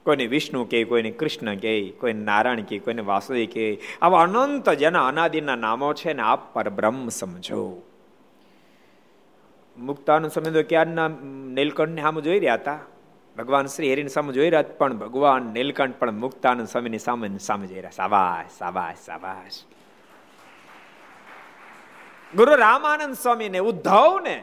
કોઈને 0.04 0.26
વિષ્ણુ 0.26 0.64
કે, 0.64 0.84
કોઈને 0.84 1.10
કૃષ્ણ 1.10 1.54
કે, 1.54 1.90
કોઈને 1.90 2.24
નારાયણ 2.24 2.60
કે, 2.60 2.78
કોઈને 2.78 3.02
વાસુદેવ 3.02 3.46
કે, 3.46 3.80
આવા 4.02 4.22
અનંત 4.22 4.70
જેના 4.70 5.06
અનાદિના 5.06 5.56
નામો 5.56 5.92
છે 5.94 6.12
ને 6.12 6.22
આપ 6.22 6.54
પરબ્રહ્મ 6.54 7.08
સમજો. 7.08 7.82
મુક્તાનું 9.78 10.30
સમય 10.30 10.50
તો 10.50 10.68
ક્યારના 10.68 11.08
નીલકંઠને 11.52 12.02
સામે 12.02 12.22
જોઈ 12.22 12.38
રહ્યા 12.38 12.54
હતા? 12.54 12.78
ભગવાન 13.38 13.66
શ્રી 13.66 13.92
હરિની 13.92 14.08
સામે 14.08 14.32
જોઈ 14.32 14.50
રહ્યા 14.50 14.62
પણ 14.78 14.96
ભગવાન 14.96 15.42
નીલકંઠ 15.42 15.94
પણ 15.98 16.10
મુક્તાનંદ 16.10 16.68
સ્વામીની 16.68 16.98
સામે 16.98 17.38
સામે 17.38 17.66
જોઈ 17.66 17.76
રહ્યા. 17.76 17.90
સાબાશ 17.90 18.58
સાબાશ 18.58 18.96
સાબાશ. 19.06 19.52
ગુરુ 22.34 22.54
રામાનંદ 22.54 23.14
સ્વામીને, 23.14 23.58
ઉદ્ધવને 23.58 24.42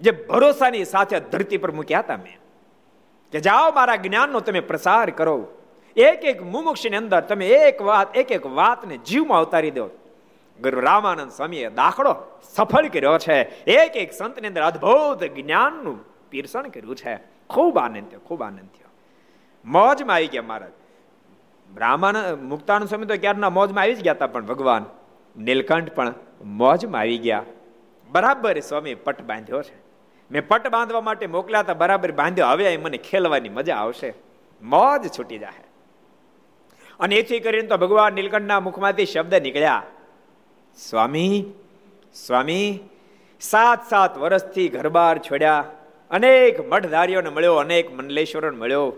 જે 0.00 0.10
ભરોસાની 0.10 0.84
સાથે 0.84 1.20
ધરતી 1.20 1.56
પર 1.56 1.70
મૂક્યા 1.70 1.98
હતા 1.98 2.16
મેં. 2.16 2.38
કે 3.32 3.40
જાઓ 3.40 3.72
મારા 3.72 3.96
જ્ઞાનનો 3.96 4.40
તમે 4.40 4.60
પ્રસાર 4.60 5.10
કરો. 5.10 5.48
એક 5.96 6.24
એક 6.24 6.42
મુમુક્ષની 6.42 6.96
અંદર 6.96 7.20
તમે 7.20 7.48
એક 7.48 7.82
વાત, 7.82 8.16
એક 8.16 8.32
એક 8.32 8.46
વાતને 8.46 8.96
જીવમાં 8.96 9.42
ઉતારી 9.42 9.70
દો. 9.70 9.90
ગુરુ 10.62 10.80
રામાનંદ 10.80 11.30
સ્વામીએ 11.30 11.68
દાખલો 11.68 12.16
સફળ 12.42 12.88
કર્યો 12.88 13.18
છે. 13.18 13.38
એક 13.64 13.96
એક 13.96 14.12
સંતની 14.12 14.48
અંદર 14.48 14.62
અદ્ભુત 14.62 15.24
જ્ઞાનનું 15.24 16.04
પીરસણ 16.30 16.68
કર્યું 16.68 16.96
છે. 16.96 17.14
ખૂબ 17.50 17.78
આનંદ 17.78 18.08
થયો, 18.10 18.20
ખૂબ 18.20 18.42
આનંદ 18.42 18.70
થયો. 18.76 18.90
મોજમાં 19.64 20.16
આવી 20.16 20.26
ગયા 20.26 20.42
મહારાજ. 20.42 20.70
રામાનંદ, 21.78 22.42
મુક્તાનંદ 22.42 22.88
સ્વામી 22.88 23.06
તો 23.06 23.16
ક્યારના 23.16 23.50
મોજમાં 23.50 23.82
આવી 23.82 23.94
જ 23.94 24.02
ગયા 24.02 24.12
હતા, 24.12 24.26
પણ 24.26 24.46
ભગવાન 24.46 24.84
નીલકંઠ 25.36 25.92
પણ 25.92 26.14
મોજમાં 26.44 27.00
આવી 27.00 27.18
ગયા. 27.18 27.42
બરાબર 28.08 28.60
સ્વામી 28.60 28.94
પટ 28.94 29.22
બાંધ્યો 29.22 29.62
છે. 29.62 29.76
મેં 30.30 30.48
પટ 30.48 30.68
બાંધવા 30.68 31.00
માટે 31.00 31.26
મોકલ્યા 31.26 31.60
હતા, 31.60 31.74
બરાબર 31.74 32.12
બાંધ્યો. 32.12 32.46
હવે 32.46 32.76
મને 32.76 32.98
ખેલવાની 32.98 33.48
મજા 33.48 33.76
આવશે. 33.76 34.14
મોજ 34.62 35.08
છૂટી 35.18 35.38
જાય 35.38 35.64
અને 37.00 37.16
એથી 37.16 37.40
કરીને 37.40 37.68
તો 37.68 37.76
ભગવાન 37.76 38.12
નીલકંઠના 38.12 38.60
મુખમાંથી 38.60 39.06
શબ્દ 39.06 39.34
નીકળ્યા. 39.34 39.82
સ્વામી 40.76 41.44
સ્વામી 42.14 42.78
સાત 43.40 43.90
સાત 43.90 44.18
વર્ષથી 44.18 44.68
ઘરબાર 44.68 45.18
છોડ્યા. 45.18 45.64
અનેક 46.10 46.68
મઠધારીઓને 46.68 47.30
મળ્યો, 47.30 47.54
અનેક 47.54 47.96
મંડલેશ્વરોને 47.96 48.58
મળ્યો. 48.58 48.92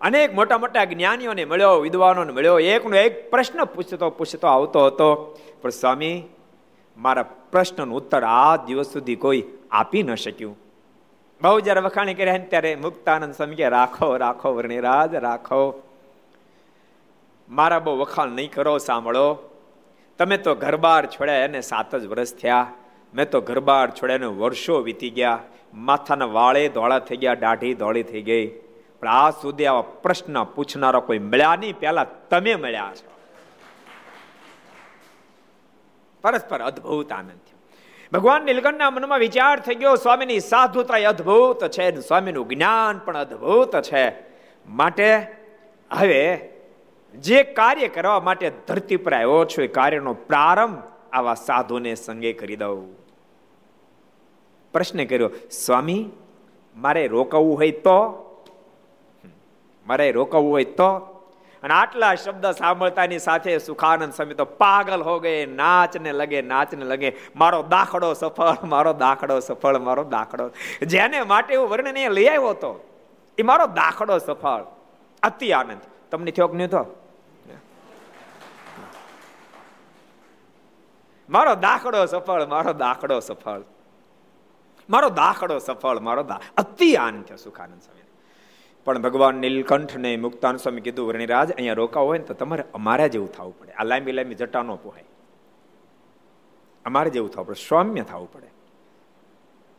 અનેક 0.00 0.34
મોટા 0.34 0.58
મોટા 0.58 0.84
જ્ઞાનીઓને 0.84 1.44
મળ્યો, 1.44 1.74
વિદ્વાનોને 1.74 2.32
મળ્યો. 2.32 2.58
એકનો 2.58 2.96
એક 2.96 3.30
પ્રશ્ન 3.30 3.64
પૂછતો 3.64 4.10
પૂછતો, 4.10 4.46
આવતો 4.46 4.86
હતો. 4.86 5.38
પણ 5.62 5.70
સ્વામી, 5.70 6.22
મારા 6.96 7.22
પ્રશ્નનો 7.22 7.94
ઉત્તર 7.94 8.24
આ 8.24 8.56
દિવસ 8.56 8.86
સુધી 8.86 9.16
કોઈ 9.16 9.42
આપી 9.70 10.02
ન 10.02 10.14
શક્યું. 10.14 10.58
બહુ 11.42 11.60
જયારે 11.60 11.80
વખાણી 11.80 12.14
કર્યા 12.14 12.38
ત્યારે 12.38 12.74
મુક્તાનંદ 12.74 13.34
સ્વામી 13.34 13.54
કે, 13.54 13.68
રાખો 13.68 14.16
રાખો, 14.16 14.54
વર્ણિરાજ, 14.54 15.14
રાખો. 15.14 15.82
મારા 17.48 17.78
બહુ 17.78 17.98
વખાણ 17.98 18.28
નહીં 18.28 18.52
કરો, 18.52 18.78
સાંભળો. 18.78 19.51
તમે 20.18 20.36
તો 20.36 20.54
ઘરબાર 20.54 21.06
છોડ્યા 21.06 21.34
એને 21.34 21.60
સાત 21.60 21.94
જ 21.94 22.06
વર્ષ 22.06 22.34
થયા. 22.34 22.66
મેં 23.14 23.30
તો 23.30 23.40
ઘરબાર 23.40 23.90
છોડ્યા 23.90 24.26
વર્ષો 24.26 24.80
વીતી 24.80 25.10
ગયા. 25.10 25.38
માથાના 25.74 26.24
વાળે 26.24 26.68
ધોળા 26.68 26.98
થઈ 26.98 27.16
ગયા, 27.16 27.34
દાઢી 27.34 27.74
ધોળી 27.74 28.02
થઈ 28.02 28.22
ગઈ. 28.22 28.46
પણ 29.00 29.08
આ 29.08 29.30
સુધી 29.30 29.66
આવા 29.66 29.82
પ્રશ્ન 29.82 30.44
પૂછનારો 30.44 31.00
કોઈ 31.00 31.18
મળ્યા 31.18 31.56
નહીં. 31.56 31.78
પેલા 31.78 32.04
તમે 32.04 32.54
મળ્યા 32.54 32.92
છો. 32.94 33.12
પરસ્પર 36.22 36.60
અદ્ભુત 36.60 37.12
આનંદ 37.12 37.30
થયો. 37.30 37.58
ભગવાન 38.12 38.42
નીલકંઠના 38.42 38.90
મનમાં 38.90 39.18
વિચાર 39.18 39.60
થઈ 39.60 39.74
ગયો, 39.74 39.94
સ્વામીની 39.96 40.40
સાધુતા 40.40 41.08
અદભુત 41.08 41.68
છે 41.68 42.00
સ્વામીનું 42.00 42.48
જ્ઞાન 42.48 42.98
પણ 42.98 43.16
અદભુત 43.16 43.80
છે. 43.80 44.12
માટે 44.68 45.26
હવે 45.90 46.51
જે 47.18 47.42
કાર્ય 47.42 47.88
કરવા 47.88 48.20
માટે 48.20 48.52
ધરતી 48.68 48.96
પર 48.96 49.14
આવ્યો 49.14 49.44
છો, 49.44 49.62
એ 49.62 49.66
કાર્યનો 49.66 50.14
પ્રારંભ 50.14 50.82
આવા 51.12 51.34
સાધુને 51.34 51.94
સંગે 51.94 52.32
કરી 52.32 52.56
દઉં. 52.56 52.96
પ્રશ્ન 54.72 55.04
કર્યો, 55.04 55.30
સ્વામી, 55.50 56.10
મારે 56.76 57.06
રોકવું 57.06 57.56
હોય 57.56 57.70
તો? 57.70 58.18
મારે 59.86 60.12
રોકવું 60.12 60.52
હોય 60.52 60.64
તો? 60.64 60.88
અને 61.62 61.74
આટલા 61.74 62.14
શબ્દ 62.14 62.46
સાંભળતાની 62.46 63.18
સાથે 63.18 63.58
સુખાનંદ 63.58 64.12
સ્વામી 64.12 64.34
તો 64.34 64.44
પાગલ 64.44 65.02
હો 65.02 65.18
ગયે, 65.18 65.46
નાચને 65.46 66.12
લગે 66.12 66.42
નાચને 66.42 66.84
લગે, 66.84 67.16
મારો 67.36 67.62
દાખડો 67.62 68.12
સફળ, 68.12 68.64
મારો 68.64 68.92
દાખડો 68.92 69.40
સફળ, 69.40 69.78
મારો 69.78 70.04
દાખલો. 70.04 70.50
જેને 70.86 71.22
માટે 71.22 71.56
હું 71.56 71.68
વર્ણન 71.68 72.10
લઈ 72.10 72.26
આવ્યો 72.26 72.50
હતો, 72.50 72.84
એ 73.38 73.42
મારો 73.42 73.66
દાખલો 73.66 74.18
સફળ. 74.18 74.62
અતિ 75.22 75.52
આનંદ. 75.52 75.80
તમને 76.10 76.30
થયો 76.30 76.48
કે 76.48 76.56
નહીં 76.56 76.68
થયો 76.68 77.01
મારો 81.32 81.54
દાખલો 81.54 82.06
સફળ, 82.06 82.46
મારો 82.46 82.72
દાખલો 82.72 83.20
સફળ. 83.20 83.60
મારો 84.90 85.08
દાખલો 85.08 85.58
સફળ, 85.58 85.98
મારો 85.98 86.26
અતિ 86.56 86.94
આનંદ 86.94 87.24
થયો 87.24 87.36
સુખાનંદ 87.36 87.82
સ્વામી. 87.82 88.02
પણ 88.84 89.02
ભગવાન 89.02 89.34
નીલકંઠને 89.34 90.16
મુક્તાન 90.16 90.56
સ્વામી 90.56 90.80
કીધું, 90.80 91.06
વર્ણિરાજ, 91.06 91.52
અહીંયા 91.52 91.74
રોકાવ 91.74 92.04
હોય 92.04 92.18
ને 92.18 92.24
તો 92.24 92.34
તમારે 92.34 92.64
અમારા 92.74 93.06
જેવું 93.06 93.32
થવું 93.32 93.58
પડે. 93.58 93.72
આ 93.72 93.84
લાંબી 93.84 94.12
લાંબી 94.12 94.34
જટા 94.34 94.62
ન 94.62 94.74
પોહાય. 94.74 95.04
અમારે 96.84 97.10
જેવું 97.10 97.30
થવું 97.30 97.46
પડે. 97.46 97.68
સૌમ્ય 97.68 98.02
થવું 98.02 98.32
પડે. 98.32 98.46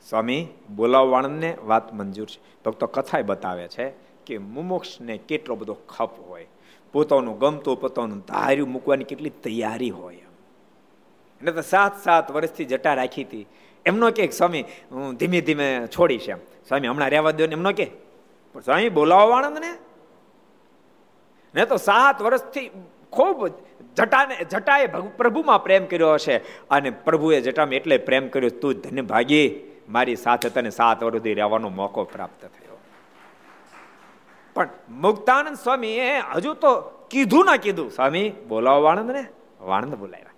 સ્વામી 0.09 0.47
બોલાવવાળને 0.75 1.57
વાત 1.63 1.93
મંજૂર 1.93 2.25
છે. 2.25 2.63
ભક્તો 2.65 2.87
કથાએ 2.87 3.21
બતાવે 3.21 3.67
છે 3.67 3.93
કે 4.25 4.37
મુમોક્ષને 4.37 5.17
કેટલો 5.17 5.55
બધો 5.55 5.73
ખપ 5.73 6.19
હોય. 6.19 6.47
પોતાનું 6.91 7.39
ગમતું, 7.39 7.81
પોતાનું 7.81 8.19
ધાર્યું 8.19 8.69
મૂકવાની 8.69 9.03
કેટલી 9.03 9.29
તૈયારી 9.29 9.89
હોય. 9.89 10.21
એટલે 11.43 11.51
તો 11.51 11.61
સાત 11.61 12.03
સાત 12.03 12.31
વર્ષથી 12.31 12.65
જટા 12.65 12.93
રાખી 12.93 13.23
હતી. 13.23 13.47
એમનો 13.85 14.11
કે, 14.11 14.27
સ્વામી, 14.27 14.65
હું 14.91 15.15
ધીમે 15.15 15.41
ધીમે 15.41 15.87
છોડીશ 15.87 16.29
એમ. 16.29 16.37
સ્વામી, 16.37 16.87
હમણાં 16.87 17.09
રહેવા 17.09 17.31
દો 17.31 17.47
ને. 17.47 17.51
એમનો 17.51 17.71
કે 17.71 17.91
સ્વામી, 18.65 18.89
બોલાવો 18.89 19.31
આનંદ 19.31 19.57
ને? 19.57 19.73
ને 21.55 21.65
તો 21.65 21.77
સાત 21.77 22.21
વર્ષથી 22.21 22.71
ખૂબ 23.09 23.47
જટાને, 23.95 24.45
જટાએ 24.51 24.85
પ્રભુમાં 25.17 25.63
પ્રેમ 25.63 25.85
કર્યો 25.85 26.13
હશે. 26.13 26.37
અને 26.69 26.89
પ્રભુએ 26.89 27.41
જટામાં 27.41 27.73
એટલે 27.73 27.97
પ્રેમ 27.97 28.27
કર્યો, 28.27 28.49
તું 28.49 28.73
ધન્ય 28.73 29.01
ભાગી, 29.01 29.71
મારી 29.89 30.15
સાથે 30.15 30.49
તને 30.49 30.69
સાત 30.69 31.03
વર્ષથી 31.03 31.33
રહેવાનો 31.33 31.69
મોકો 31.69 32.03
પ્રાપ્ત 32.03 32.41
થયો. 32.41 32.79
પણ 34.53 34.69
મુક્તાનંદ 34.89 35.55
સ્વામીએ 35.55 36.17
હજુ 36.17 36.53
તો 36.53 36.81
કીધું 37.11 37.45
ના 37.45 37.57
કીધું, 37.57 37.91
સ્વામી, 37.91 38.29
બોલાવો 38.29 38.83
વાણંદ 38.83 39.11
ને? 39.11 39.25
વાણંદ 39.61 39.95
બોલાવ્યા. 39.95 40.32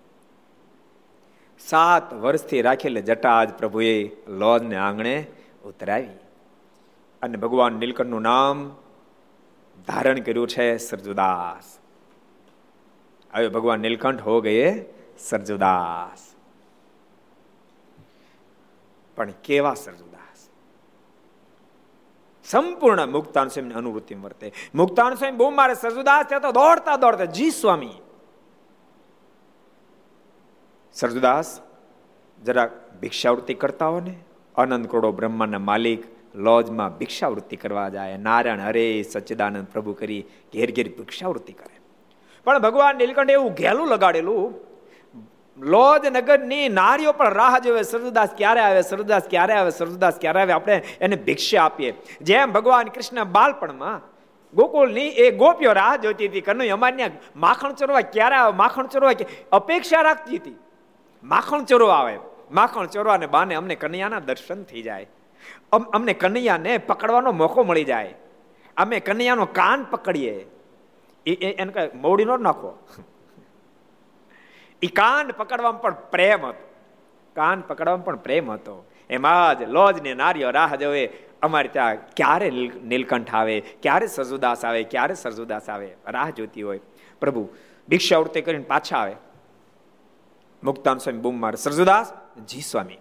સાત 1.58 2.14
વર્ષથી 2.14 2.62
રાખેલ 2.62 3.00
જટા 3.00 3.30
આજ 3.30 3.50
પ્રભુએ 3.54 4.10
લોજને 4.28 4.76
આંગણે 4.76 5.26
ઉતરાવી. 5.64 6.08
અને 7.22 7.36
ભગવાન 7.36 7.72
નીલકંઠનું 7.72 8.22
નામ 8.22 8.76
ધારણ 9.86 10.20
કર્યું 10.20 10.48
છે 10.48 10.76
સરજુદાસ. 10.76 11.78
હવે 13.34 13.48
ભગવાન 13.48 13.80
નીલકંઠ 13.80 14.22
હો 14.22 14.40
ગયે 14.40 14.84
સરજુદાસ. 15.18 16.34
પણ 19.16 19.30
કેવા 19.30 19.74
સરજુદાસ? 19.74 20.48
સંપૂર્ણ 22.44 23.06
મુક્તાન 23.06 23.48
સ્વામી 23.48 23.74
અનુવૃત્તિ 23.74 24.14
વર્તે. 24.14 24.52
મુક્તાન 24.74 25.14
સ્વામી, 25.14 25.36
બહુ 25.36 25.50
મારે 25.50 25.74
સરજુદાસ 25.74 26.26
ત્યાં 26.28 26.40
તો 26.40 26.52
દોડતા 26.52 26.96
દોડતા, 26.96 27.24
જી 27.24 27.50
સ્વામી 27.50 27.90
સરજુદાસ 30.96 31.60
જરાક 32.44 33.00
ભિક્ષાવૃત્તિ 33.00 33.54
કરતા 33.54 33.86
હો 33.86 34.00
ને 34.00 34.14
અનંત 34.56 34.90
કરોડો 34.90 35.12
બ્રહ્માના 35.12 35.58
માલિક, 35.58 36.04
લોજમાં 36.34 36.98
ભિક્ષાવૃત્તિ 36.98 37.56
કરવા 37.56 37.88
જાય. 37.88 38.16
નારાયણ 38.16 38.60
હરે, 38.60 39.02
સચ્ચિદાનંદ 39.02 39.66
પ્રભુ 39.66 39.92
કરી 39.92 40.22
ઘેર 40.54 40.70
ઘેર 40.72 40.88
ભિક્ષાવૃત્તિ 40.88 41.52
કરે. 41.52 41.76
પણ 42.44 42.58
ભગવાન 42.58 42.96
નીલકંઠ 42.96 43.30
એવું 43.30 43.52
ઘેલું 43.52 43.88
લગાડેલું, 43.88 44.54
લોજ 45.58 46.06
નગરની 46.06 46.68
નારીઓ 46.68 47.12
પણ 47.12 47.32
રાહ 47.34 47.58
જોવે, 47.58 47.82
સરદાસ 47.82 48.28
ક્યારે 48.36 48.60
આવે, 48.60 48.82
સરદાસ 48.82 49.22
ક્યારે 49.30 49.52
આવે, 49.52 49.70
સરદાસ 49.70 50.18
ક્યારે 50.20 50.40
આવે, 50.40 50.52
આપણે 50.52 50.82
એને 51.00 51.16
ભિક્ષા 51.16 51.62
આપીએ. 51.62 51.94
જેમ 52.22 52.52
ભગવાન 52.52 52.88
કૃષ્ણ 52.88 53.24
બાળપણમાં 53.24 54.00
ગોકુલની 54.54 55.08
એ 55.08 55.30
ગોપીઓ 55.30 55.72
રાહ 55.72 55.96
જોતી 55.96 56.28
હતી 56.28 56.40
કનુ 56.40 56.72
અમાન્ય 56.72 57.10
માખણ 57.36 57.72
ચરવા 57.72 58.00
ક્યારે 58.00 58.36
આવે, 58.36 58.56
માખણ 58.56 58.86
ચરવા 58.86 59.12
અપેક્ષા 59.52 60.00
રાખતી 60.00 60.36
હતી. 60.36 60.56
માખણ 61.26 61.64
ચોરવા 61.64 61.94
આવે. 61.94 62.18
માખણ 62.50 62.86
ચોરવાને 62.86 63.26
બાને 63.26 63.54
અમને 63.54 63.74
કનૈયાના 63.74 64.20
દર્શન 64.20 64.62
થઈ 64.62 64.82
જાય. 64.82 65.06
અમને 65.72 66.12
કનૈયાને 66.14 66.78
પકડવાનો 66.78 67.32
મોકો 67.32 67.64
મળી 67.64 67.84
જાય. 67.84 68.14
અમે 68.76 69.00
કનૈયાનો 69.00 69.46
કાન 69.46 69.84
પકડીએ. 69.84 70.46
એ 71.26 71.34
એને 71.34 71.72
કઈ 71.72 71.88
મોડી 71.94 72.24
નો 72.24 72.36
નાખો. 72.36 72.88
એ 74.82 74.86
કાન 74.86 75.28
પકડવામાં 75.28 75.82
પણ 75.82 75.94
પ્રેમ 75.94 76.46
હતો. 76.46 76.74
કાન 77.36 77.60
પકડવામાં 77.60 78.04
પણ 78.04 78.16
પ્રેમ 78.16 78.50
હતો. 78.50 78.84
એમાં 79.10 79.58
જ 79.58 79.62
લોજ 79.62 80.02
ને 80.02 80.14
નારીઓ 80.14 80.50
રાહ 80.50 80.76
જોવે. 80.76 81.12
અમારે 81.42 81.68
ત્યાં 81.68 81.96
ક્યારે 82.14 82.50
નીલકંઠ 82.84 83.34
આવે? 83.34 83.60
ક્યારે 83.60 84.06
સરજુદાસ 84.06 84.64
આવે? 84.64 84.82
ક્યારે 84.82 85.14
સરજુદાસ 85.14 85.70
આવે? 85.70 85.96
રાહ 86.06 86.30
જોતી 86.30 86.62
હોય. 86.62 86.80
પ્રભુ 87.20 87.48
ભિક્ષાવૃત્તિ 87.88 88.40
કરીને 88.40 88.64
પાછા 88.64 88.98
આવે. 88.98 89.16
મુક્તાન 90.66 90.98
સ્વામી, 90.98 91.18
બૂમ 91.18 91.40
મારે. 91.40 91.56
સરજુદાસ 91.56 92.12
જી 92.48 92.60
સ્વામી. 92.60 92.98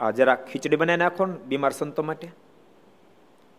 આ 0.00 0.10
જરા 0.10 0.34
ખીચડી 0.34 0.76
બનાવી 0.76 0.96
નાખો 0.96 1.26
ને 1.26 1.36
બીમાર 1.46 1.70
સંતો 1.70 2.02
માટે. 2.02 2.28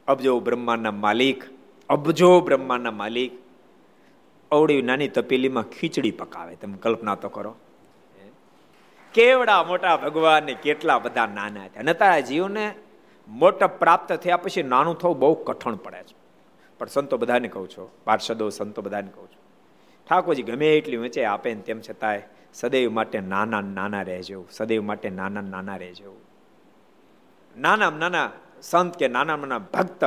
અબજો 0.08 0.40
બ્રહ્માંડના 0.40 0.92
માલિક, 0.92 1.44
અબજો 1.90 2.40
બ્રહ્માંડના 2.42 2.92
માલિક. 2.92 3.32
અવડી 4.52 4.82
નાની 4.82 5.08
તપેલીમાં 5.08 5.64
ખીચડી 5.64 6.12
પકાવે. 6.12 6.56
તમે 6.56 6.78
કલ્પના 6.78 7.16
તો 7.16 7.30
કરો. 7.30 7.56
કેવડા 9.14 9.64
મોટા 9.64 9.98
ભગવાન 9.98 10.44
ને 10.44 10.54
કેટલા 10.54 11.00
બધા 11.00 11.26
નાના 11.26 11.66
હતા 11.66 11.80
અને 11.80 11.94
તારા 11.94 12.20
જીવને 12.20 12.76
મોટા 13.28 13.68
પ્રાપ્ત 13.68 14.14
થયા 14.14 14.38
પછી 14.38 14.64
નાનું 14.64 14.98
થવું 14.98 15.20
બહુ 15.20 15.34
કઠણ 15.34 15.76
પડે 15.76 16.04
છે. 16.04 16.16
પણ 16.80 16.88
સંતો 16.88 17.18
બધાને 17.18 17.48
કહું 17.48 17.70
છું, 17.70 18.04
પાર્ષદો, 18.04 18.50
સંતો 18.50 18.82
બધાને 18.82 19.12
કહું 19.16 19.28
છું. 19.28 19.42
ઠાકોરજી 20.10 20.44
ગમે 20.44 20.78
એટલી 20.78 20.98
ઊંચે 20.98 21.26
આપે 21.26 21.54
ને 21.54 21.62
તેમ 21.62 21.82
છતાંય 21.90 22.22
સદૈવ 22.54 22.92
માટે 22.92 23.20
નાના 23.20 23.62
નાના 23.62 24.02
રહેજો. 24.02 24.46
સદૈવ 24.52 24.84
માટે 24.84 25.10
નાના 25.10 25.42
નાના 25.42 25.76
રહેજો. 25.76 26.18
નાના 27.58 27.90
નાના 27.90 28.32
સંત 28.62 28.98
કે 28.98 29.08
નાના 29.08 29.36
નાના 29.36 29.60
ભક્ત, 29.60 30.04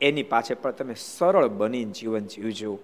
એની 0.00 0.22
પાછળ 0.22 0.54
પણ 0.54 0.70
તમે 0.70 0.94
સરળ 0.94 1.48
બનીને 1.48 1.92
જીવન 1.92 2.26
જીવજો. 2.26 2.78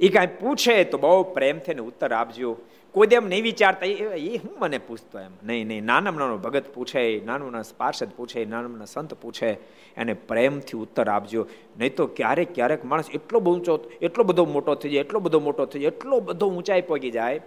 એ 0.00 0.08
કાંઈ 0.08 0.26
પૂછે 0.26 0.84
તો 0.84 0.98
બહુ 0.98 1.22
પ્રેમ 1.22 1.58
થઈને 1.58 1.80
ઉત્તર 1.80 2.12
આપજો. 2.12 2.58
કોઈ 2.92 3.08
એમ 3.12 3.28
નહીં 3.28 3.42
વિચારતા, 3.42 3.86
એ 3.86 4.36
હું 4.36 4.58
મને 4.58 4.78
પૂછતો 4.78 5.18
એમ? 5.18 5.30
નહીં 5.42 5.66
નહીં, 5.66 5.84
નાના 5.84 6.10
નાનો 6.10 6.38
ભગત 6.38 6.74
પૂછે, 6.74 7.20
નાનું 7.24 7.52
નાના 7.52 7.74
પાર્ષદ 7.76 8.08
પૂછે, 8.16 8.44
નાના 8.44 8.68
નાના 8.68 8.84
સંત 8.84 9.14
પૂછે, 9.14 9.58
એને 9.96 10.14
પ્રેમથી 10.14 10.78
ઉત્તર 10.78 11.08
આપજો. 11.08 11.46
નહીં 11.78 11.94
તો 11.94 12.06
ક્યારેક 12.06 12.54
ક્યારેક 12.54 12.84
માણસ 12.84 13.10
એટલો 13.10 13.40
ઊંચો, 13.40 13.90
એટલો 14.02 14.24
બધો 14.24 14.44
મોટો 14.44 14.74
થઈ 14.74 14.90
જાય, 14.90 15.00
એટલો 15.00 15.20
બધો 15.20 15.40
મોટો 15.40 15.66
થઈ 15.66 15.80
જાય, 15.80 15.88
એટલો 15.88 16.20
બધો 16.20 16.46
ઊંચાઈ 16.46 16.82
પગી 16.82 17.10
જાય. 17.10 17.40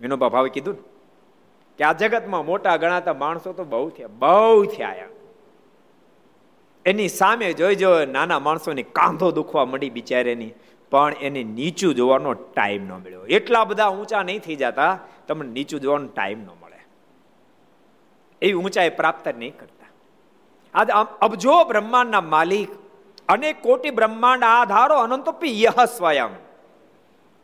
વિનોબા 0.00 0.28
ભાવે 0.28 0.48
કીધું 0.48 0.76
કે 1.78 1.84
આ 1.84 1.92
જગતમાં 1.92 2.46
મોટા 2.46 2.76
ગણાતા 2.76 3.14
માણસો 3.14 3.52
તો 3.52 3.64
બહુ 3.64 3.88
થયા 3.90 4.08
બહુ 4.18 4.64
થયા. 4.64 5.08
એની 6.86 7.08
સામે 7.08 7.52
જોઈ 7.52 7.76
જો 7.76 7.90
નાના 8.04 8.38
માણસોની 8.38 8.82
કાંધો 8.82 9.30
દુખવા 9.30 9.64
મળી 9.64 9.90
બિચારેની, 9.90 10.52
પણ 10.90 11.14
એને 11.20 11.42
નીચું 11.44 11.94
જોવાનો 11.94 12.34
ટાઈમ 12.34 12.82
ન 12.82 12.92
મળ્યો. 12.92 13.26
એટલા 13.26 13.64
બધા 13.64 13.88
ઊંચા 13.88 14.22
નહીં 14.22 14.40
થઈ 14.40 14.56
જતા, 14.56 14.98
તમને 15.28 15.50
નીચું 15.50 15.80
જોવાનો 15.80 16.06
ટાઈમ 16.06 16.38
ન 16.38 16.50
મળે. 16.62 16.80
એવી 18.42 18.52
ઊંચાઈ 18.52 18.90
પ્રાપ્ત 18.90 19.28
નહીં 19.28 19.58
કરતા. 19.58 19.90
આજ 20.74 20.90
અબજો 21.20 21.64
બ્રહ્માંડના 21.64 22.20
માલિક 22.20 22.70
અને 23.28 23.52
કોટી 23.52 23.90
બ્રહ્માંડ 23.90 24.42
આધારો 24.44 24.96
અનંતોપી 24.96 25.62
યહ 25.62 25.84
સ્વયં. 25.84 26.30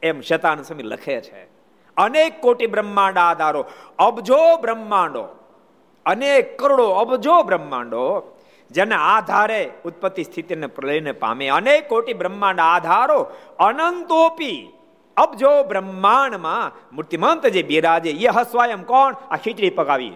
એમ 0.02 0.20
શતાન 0.20 0.62
સ્વામી 0.62 0.82
લખે 0.82 1.20
છે. 1.20 1.51
અનેક 1.96 2.40
કોટી 2.40 2.66
બ્રહ્માંડ 2.66 3.18
આધારો 3.18 3.62
અબજો 3.98 4.56
બ્રહ્માંડો. 4.60 5.24
અનેક 6.06 6.58
કરોડો 6.58 6.86
અબજો 6.92 7.42
બ્રહ્માંડો 7.42 8.04
જેના 8.70 9.02
આધારે 9.14 9.70
ઉત્પત્તિ 9.84 10.22
સ્થિતિને 10.24 10.66
પ્રલયને 10.66 11.12
પામે. 11.12 11.48
અનેક 11.48 11.88
કોટી 11.88 12.14
બ્રહ્માંડ 12.14 12.60
આધારો 12.60 13.18
અનંતોપી 13.58 14.58
અબજો 15.16 15.52
બ્રહ્માંડમાં 15.68 16.72
મૂર્તિમંત 16.96 17.46
જે 17.46 17.62
બિરાજે 17.62 18.10
એ 18.10 18.28
સ્વયં 18.50 18.82
કોણ? 18.82 19.16
આ 19.30 19.36
ખીચડી 19.36 19.70
પકાવી 19.70 20.14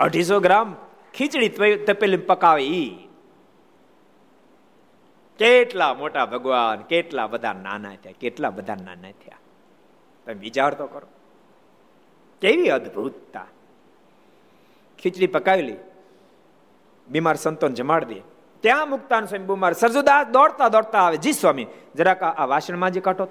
અઢીસો 0.00 0.40
ગ્રામ 0.40 0.76
ખીચડી 1.14 1.48
તપેલી 1.86 2.16
પકાવી. 2.16 3.08
કેટલા 5.38 5.94
મોટા 5.94 6.26
ભગવાન, 6.26 6.82
કેટલા 6.82 7.26
બધા 7.26 7.52
નાના 7.52 7.94
થયા, 8.02 8.18
કેટલા 8.20 8.50
બધા 8.50 8.74
નાના 8.74 9.12
થયા. 9.22 9.39
તમે 10.30 10.40
વિચાર 10.40 10.74
તો 10.74 10.86
કરો. 10.86 11.08
કેવી 12.40 12.68
અદભુતતા. 12.68 13.46
ખીચડી 14.98 15.26
પકાવી 15.26 15.76
બીમાર 17.08 17.36
સંતોન 17.36 17.74
જમાડી 17.74 18.14
દે. 18.14 18.20
ત્યાં 18.60 18.90
મુક્તાન 18.90 19.24
સ્વામી 19.24 19.44
બીમાર 19.44 19.72
સરજુદાસ 19.72 20.26
દોડતા 20.26 20.68
દોડતા 20.68 20.98
આવે. 20.98 21.16
જી 21.16 21.32
સ્વામી, 21.32 21.66
જરાક 21.94 22.22
આ 22.22 22.44
વાસણમાં 22.44 22.90
જે 22.90 23.00
કાઢો 23.00 23.26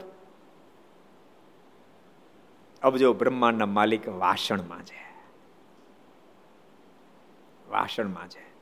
અબજો 2.82 3.14
બ્રહ્માંડના 3.14 3.66
માલિક 3.66 4.10
વાસણમાં 4.10 4.84
છે. 4.84 5.16
વાસણમાં 7.70 8.28
છે. 8.28 8.54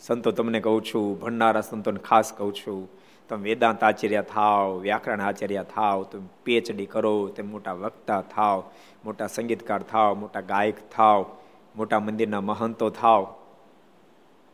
સંતો 0.00 0.30
તમને 0.30 0.60
કહું 0.60 0.84
છું, 0.84 1.20
ભણનારા 1.20 1.60
સંતોને 1.60 2.00
ખાસ 2.00 2.32
કહું 2.32 2.54
છું 2.54 2.97
તમે 3.28 3.42
વેદાંત 3.42 3.84
આચાર્ય 3.84 4.22
થાવ, 4.22 4.78
વ્યાકરણ 4.78 5.20
આચાર્ય 5.20 5.64
થાવ, 5.74 6.02
તમે 6.02 6.28
પીએચડી 6.44 6.86
કરો, 6.86 7.28
તમે 7.28 7.50
મોટા 7.50 7.72
વક્તા 7.72 8.20
થાવ, 8.20 8.70
મોટા 9.04 9.26
સંગીતકાર 9.26 9.82
થાવ, 9.82 10.14
મોટા 10.14 10.40
ગાયક 10.40 10.90
થાવ, 10.90 11.36
મોટા 11.76 12.00
મંદિરના 12.00 12.40
મહંતો 12.40 12.90
થાવ. 12.90 13.34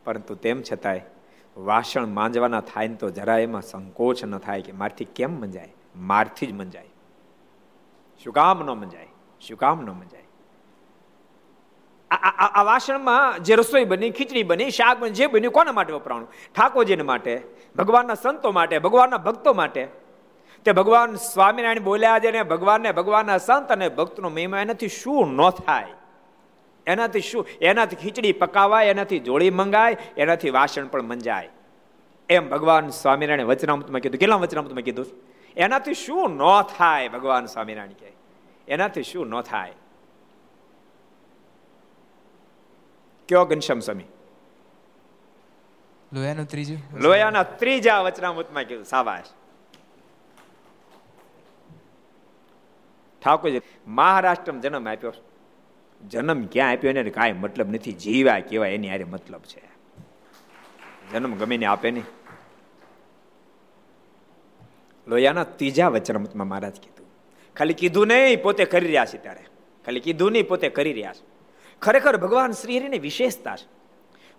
પરંતુ 0.05 0.35
તેમ 0.35 0.61
છતાંય 0.71 1.01
વાસણ 1.57 2.05
માંજવાના 2.05 2.61
થાય 2.61 2.87
ને 2.87 2.95
તો 2.95 3.09
જરા 3.09 3.37
એમાં 3.37 3.61
સંકોચ 3.61 4.23
ન 4.23 4.37
થાય 4.37 4.61
કે 4.61 4.71
મારથી 4.71 5.05
કેમ 5.05 5.39
મંજાય? 5.39 5.73
મારથી 5.95 6.47
જ 6.47 6.53
મંજાય. 6.53 6.89
શું 8.23 8.33
કામ 8.33 8.65
ન 8.65 8.69
મંજાય? 8.69 9.07
શું 9.41 9.57
કામ 9.57 9.81
ન 9.81 9.89
મંજાય? 9.89 10.24
આ 12.15 12.63
વાસણમાં 12.63 13.43
જે 13.43 13.55
રસોઈ 13.55 13.83
બની, 13.83 14.11
ખીચડી 14.11 14.43
બની, 14.43 14.69
શાક 14.69 14.99
બની, 14.99 15.11
જે 15.11 15.27
બન્યું, 15.27 15.53
કોના 15.53 15.71
માટે 15.71 15.93
વપરાણું? 15.93 16.31
ઠાકોરજીને 16.55 17.03
માટે, 17.03 17.41
ભગવાનના 17.75 18.13
સંતો 18.13 18.51
માટે, 18.51 18.79
ભગવાનના 18.79 19.17
ભક્તો 19.17 19.53
માટે. 19.53 19.87
તે 20.65 20.71
ભગવાન 20.71 21.15
સ્વામિનારાયણ 21.15 21.79
બોલ્યા 21.79 22.19
છે 22.19 22.31
ને, 22.31 22.43
ભગવાનને 22.43 22.91
ભગવાનના 22.91 23.37
સંત 23.37 23.71
અને 23.71 23.89
ભક્તનો 23.89 24.29
મહિમા 24.29 24.59
એનાથી 24.59 24.87
શું 24.87 25.27
ન 25.27 25.49
થાય? 25.49 25.85
એનાથી 26.87 27.21
શું? 27.21 27.47
એનાથી 27.61 27.95
ખીચડી 27.95 28.31
પકાવાય, 28.31 28.85
એનાથી 28.85 29.19
જોડી 29.19 29.49
મંગાય, 29.49 29.97
એનાથી 30.17 30.49
વાસણ 30.49 30.87
પણ 30.87 31.01
મંજાય. 31.01 31.49
એમ 32.29 32.49
ભગવાન 32.49 32.89
સ્વામિનારાયણ 32.89 33.47
વચનામૃતમાં 33.47 34.01
કીધું. 34.01 34.19
કેટલા 34.19 34.35
વચનામૃતમાં 34.35 34.83
કીધું? 34.83 35.05
એનાથી 35.57 35.93
શું 35.93 36.31
ન 36.31 36.61
થાય, 36.61 37.07
ભગવાન 37.07 37.45
સ્વામિનારાયણ 37.45 37.91
કહે. 37.91 38.11
એનાથી 38.67 39.03
શું 39.03 39.27
ન 39.27 39.41
થાય? 39.41 39.73
કયો 43.29 43.45
ઘનશ્યામ 43.45 43.79
સ્વામી? 43.79 44.03
લોયાનું 46.13 46.47
ત્રીજું? 46.47 46.99
લોયાના 46.99 47.43
ત્રીજા 47.43 48.01
વચનામૃતમાં 48.01 48.63
કીધું 48.63 48.85
સાબાશ. 48.85 49.25
ઠાકોરજી 53.23 53.61
મહારાષ્ટ્રમાં 53.87 54.61
જન્મ 54.61 54.89
આપ્યો. 54.89 55.13
જન્મ 56.07 56.45
ક્યાં 56.45 56.69
આપ્યો 56.69 56.89
એને 56.89 57.09
કાંઈ 57.09 57.33
મતલબ 57.33 57.69
નથી. 57.69 57.91
જીવા 57.91 58.39
કેવા 58.39 58.67
એની 58.67 58.89
હારે 58.89 59.03
મતલબ 59.03 59.41
છે. 59.41 59.61
જન્મ 61.13 61.35
ગમે 61.35 61.57
ને 61.57 61.65
આપે 61.65 61.91
નહીં. 61.91 62.03
લોયાના 65.07 65.43
ત્રીજા 65.43 65.87
વચનામૃતમાં 65.87 66.47
મહારાજ 66.47 66.79
કીધું 66.79 67.07
ખાલી 67.55 67.73
કીધું 67.73 68.07
નહીં 68.07 68.43
પોતે 68.43 68.65
કરી 68.65 68.85
રહ્યા 68.85 69.05
છે 69.05 69.17
ત્યારે. 69.17 69.43
ખાલી 69.85 69.99
કીધું 69.99 70.31
નહીં 70.31 70.47
પોતે 70.47 70.69
કરી 70.69 70.93
રહ્યા 70.93 71.13
છે. 71.13 71.34
ખરેખર 71.81 72.17
ભગવાન 72.17 72.51
શ્રીહરિની 72.51 72.99
વિશેષતા 72.99 73.55
છે. 73.55 73.67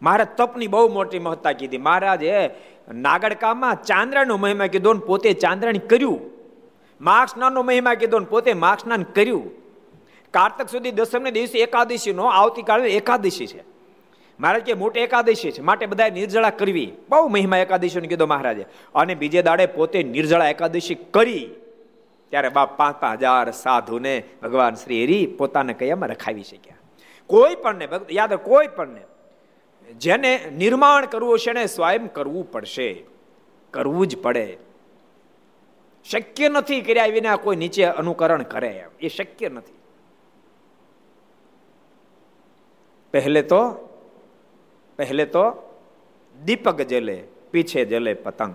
મહારાજ 0.02 0.28
તપની 0.36 0.66
બહુ 0.66 0.92
મોટી 0.92 1.18
મહત્તા 1.18 1.52
કીધી. 1.52 1.78
મહારાજે 1.78 2.50
નાગડકામાં 2.94 3.82
ચાંદ્રાનો 3.82 4.36
મહિમા 4.36 4.66
કીધો 4.66 4.92
ને 4.92 5.00
પોતે 5.06 5.32
ચાંદ્રાણી 5.32 5.78
કર્યું. 5.78 6.20
માર્ગ 7.00 7.58
મહિમા 7.58 7.94
કીધો 7.94 8.18
ને 8.18 8.26
પોતે 8.26 8.52
માર્ગ 8.52 9.02
કર્યું. 9.14 9.50
કારતક 10.30 10.68
સુધી 10.68 10.90
દસમને 10.90 11.30
દિવસે 11.30 11.58
એકાદશીનો 11.58 12.24
આવતીકાલે 12.24 12.90
એકાદશી 12.90 13.46
છે. 13.46 13.64
મહારાજ 14.40 14.62
કે 14.62 14.74
મોટી 14.74 15.00
એકાદશી 15.00 15.50
છે. 15.50 15.60
માટે 15.60 15.86
બધા 15.86 16.08
નિર્જળા 16.08 16.50
કરવી. 16.50 16.92
બહુ 17.08 17.28
મહિમા 17.28 17.56
એકાદશીનો 17.56 18.08
કીધો 18.08 18.26
મહારાજે. 18.26 18.66
અને 18.94 19.14
બીજે 19.14 19.42
દાડે 19.42 19.66
પોતે 19.66 20.02
નિર્જળા 20.02 20.48
એકાદશી 20.48 20.94
કરી. 20.94 21.50
ત્યારે 22.30 22.48
બાપ 22.48 22.76
પાંચ 22.76 23.04
હજાર 23.04 23.50
સાધુને 23.50 24.22
ભગવાન 24.42 24.74
શ્રી 24.74 25.04
હરી 25.04 25.26
પોતાને 25.26 25.72
કયામાં 25.72 26.08
રખાવી 26.08 26.42
શક્યા. 26.42 26.75
કોઈ 27.30 27.54
પણ 27.54 27.76
ને 27.76 27.88
યાદ 28.10 28.34
કોઈ 28.34 28.68
પણ 28.76 28.88
ને 28.88 29.02
જેને 29.94 30.30
નિર્માણ 30.50 31.06
કરવું 31.06 31.38
છે 31.38 31.52
ને 31.52 31.64
સ્વયં 31.66 32.06
કરવું 32.12 32.52
પડશે, 32.52 32.88
કરવું 33.70 34.06
જ 34.06 34.16
પડે. 34.16 34.46
શક્ય 36.06 36.48
નથી 36.48 36.80
કર્યા 36.80 37.06
વિના 37.06 37.36
કોઈ 37.36 37.56
નીચે 37.56 37.84
અનુકરણ 37.84 38.42
કરે 38.42 38.70
એ 39.00 39.08
શક્ય 39.08 39.48
નથી. 39.48 39.78
પહેલે 43.14 43.42
તો 43.42 43.60
પહેલે 44.98 45.24
તો 45.26 45.44
દીપક 46.44 46.78
જલે, 46.82 47.16
પીછે 47.50 47.84
જલે 47.84 48.14
પતંગ. 48.14 48.54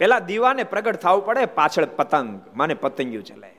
પેલા 0.00 0.18
દીવાને 0.18 0.64
પ્રગટ 0.64 0.96
થવું 0.96 1.24
પડે, 1.26 1.44
પાછળ 1.46 1.86
પતંગ, 1.96 2.40
મને 2.54 2.74
પતંગિયું 2.74 3.24
ચલે 3.24 3.50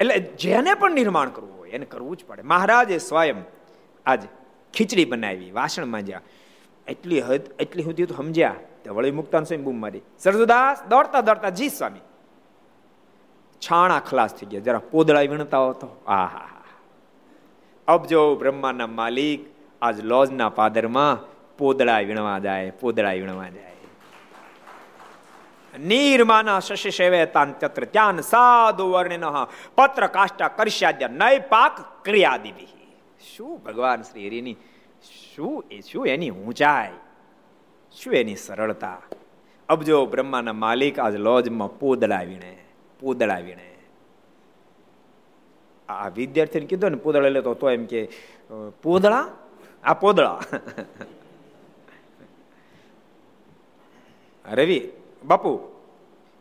એટલે 0.00 0.18
જેને 0.38 0.72
પણ 0.74 0.92
નિર્માણ 0.92 1.28
કરવું 1.28 1.57
હોય, 1.68 1.76
એને 1.76 1.86
કરવું 1.86 2.16
જ 2.16 2.24
પડે. 2.24 2.42
મહારાજે 2.42 2.98
સ્વયં 2.98 3.42
આજ 4.06 4.22
ખીચડી 4.74 5.04
બનાવી, 5.04 5.50
વાસણ 5.50 5.86
માંજ્યા. 5.86 6.20
એટલી 6.86 7.20
હદ, 7.20 7.40
એટલી 7.60 7.82
સુધી 7.82 8.06
તો 8.06 8.14
સમજ્યા 8.14 8.54
તે 8.84 8.90
વળી 8.90 9.10
મુક્તાન 9.10 9.44
સ્વામી 9.44 9.62
બૂમ 9.62 9.80
મારી. 9.80 10.00
સરજુદાસ 10.18 10.82
દોડતા 10.88 11.20
દોડતા, 11.20 11.48
જી 11.48 11.68
સ્વામી. 11.68 12.00
છાણા 13.60 13.98
ખલાસ 13.98 14.34
થઈ 14.34 14.46
ગયા. 14.46 14.60
જરા 14.60 14.78
પોદળા 14.78 15.20
વીણતા 15.20 15.58
હોતો 15.58 16.02
આ 16.06 16.26
હા 16.26 16.48
અબજો 17.88 18.36
બ્રહ્માના 18.36 18.86
માલિક 18.86 19.40
આજ 19.82 20.04
લોજના 20.04 20.48
પાદરમાં 20.48 21.18
પોદળા 21.58 21.98
વીણવા 21.98 22.38
જાય 22.38 22.70
પોદળા 22.70 23.12
વીણવા 23.12 23.48
જાય. 23.48 23.77
નિર્માના 25.84 26.60
શશિ 26.60 26.92
સેવે 26.92 27.20
તાન 27.28 27.54
તત્ર 27.56 27.86
ત્યાન 27.88 28.22
સાધુ 28.24 28.88
વર્ણિન 28.90 29.26
પત્ર 29.76 30.08
કાષ્ટા 30.08 30.50
કરશ્યાદ્ય 30.52 31.08
નય 31.10 31.40
પાક 31.46 31.76
ક્રિયાદિભી 32.04 32.72
શું 33.28 33.54
ભગવાન 33.60 34.04
શ્રી 34.04 34.26
હરિની 34.26 34.56
શું 35.02 35.64
એ 35.70 35.82
શું 35.82 36.06
એની 36.06 36.32
ઊંચાઈ 36.32 36.98
શું 37.94 38.14
એની 38.14 38.38
સરળતા 38.38 39.00
અબજો 39.68 40.06
બ્રહ્માના 40.06 40.56
માલિક 40.56 40.98
આજ 40.98 41.16
લોજમાં 41.20 41.74
પોદળા 41.76 42.22
વીણે 42.24 42.52
પોદળા 43.00 43.40
વીણે 43.40 43.66
આ 45.88 46.08
વિદ્યાર્થીને 46.12 46.66
કીધું 46.66 46.92
ને 46.92 46.98
પૂદળા 46.98 47.30
લેતો 47.30 47.54
તો 47.54 47.70
એમ 47.70 47.86
કે 47.86 48.00
પોદળા 48.82 49.24
આ 49.84 49.94
પોદળા 49.96 50.38
રવિ 54.44 54.78
બાપુ, 55.28 55.50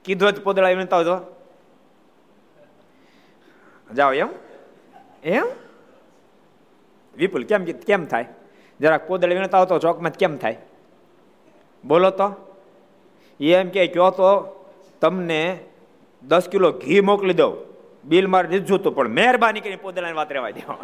કીધો 0.05 0.31
જ 0.31 0.41
પોદળા 0.41 0.69
એમ 0.69 0.83
તો 0.85 0.99
જાઓ 3.89 4.11
એમ? 4.13 4.29
એમ? 5.23 5.47
વિપુલ, 7.15 7.43
કેમ 7.49 7.65
કેમ 7.87 8.05
થાય? 8.05 8.25
જરાક 8.79 9.07
પોદળ 9.07 9.33
વીણતા 9.33 9.59
હો 9.59 9.65
તો 9.65 9.79
ચોકમાં 9.79 10.17
કેમ 10.21 10.33
થાય? 10.37 10.57
બોલો 11.83 12.09
તો. 12.19 12.27
એમ 13.39 13.69
કે 13.69 13.87
કહો 13.87 14.09
તો, 14.11 14.29
તમને 15.01 15.41
દસ 16.23 16.45
કિલો 16.51 16.69
ઘી 16.83 17.01
મોકલી 17.01 17.33
દઉં. 17.33 17.55
બિલ 18.05 18.27
મારે 18.27 18.47
દીધું 18.47 18.77
હતું 18.79 18.95
પણ 18.95 19.09
મહેરબાની 19.09 19.61
કરીને 19.61 19.81
પોદળાની 19.81 20.17
વાત 20.17 20.31
રહેવા 20.31 20.51
દો 20.57 20.75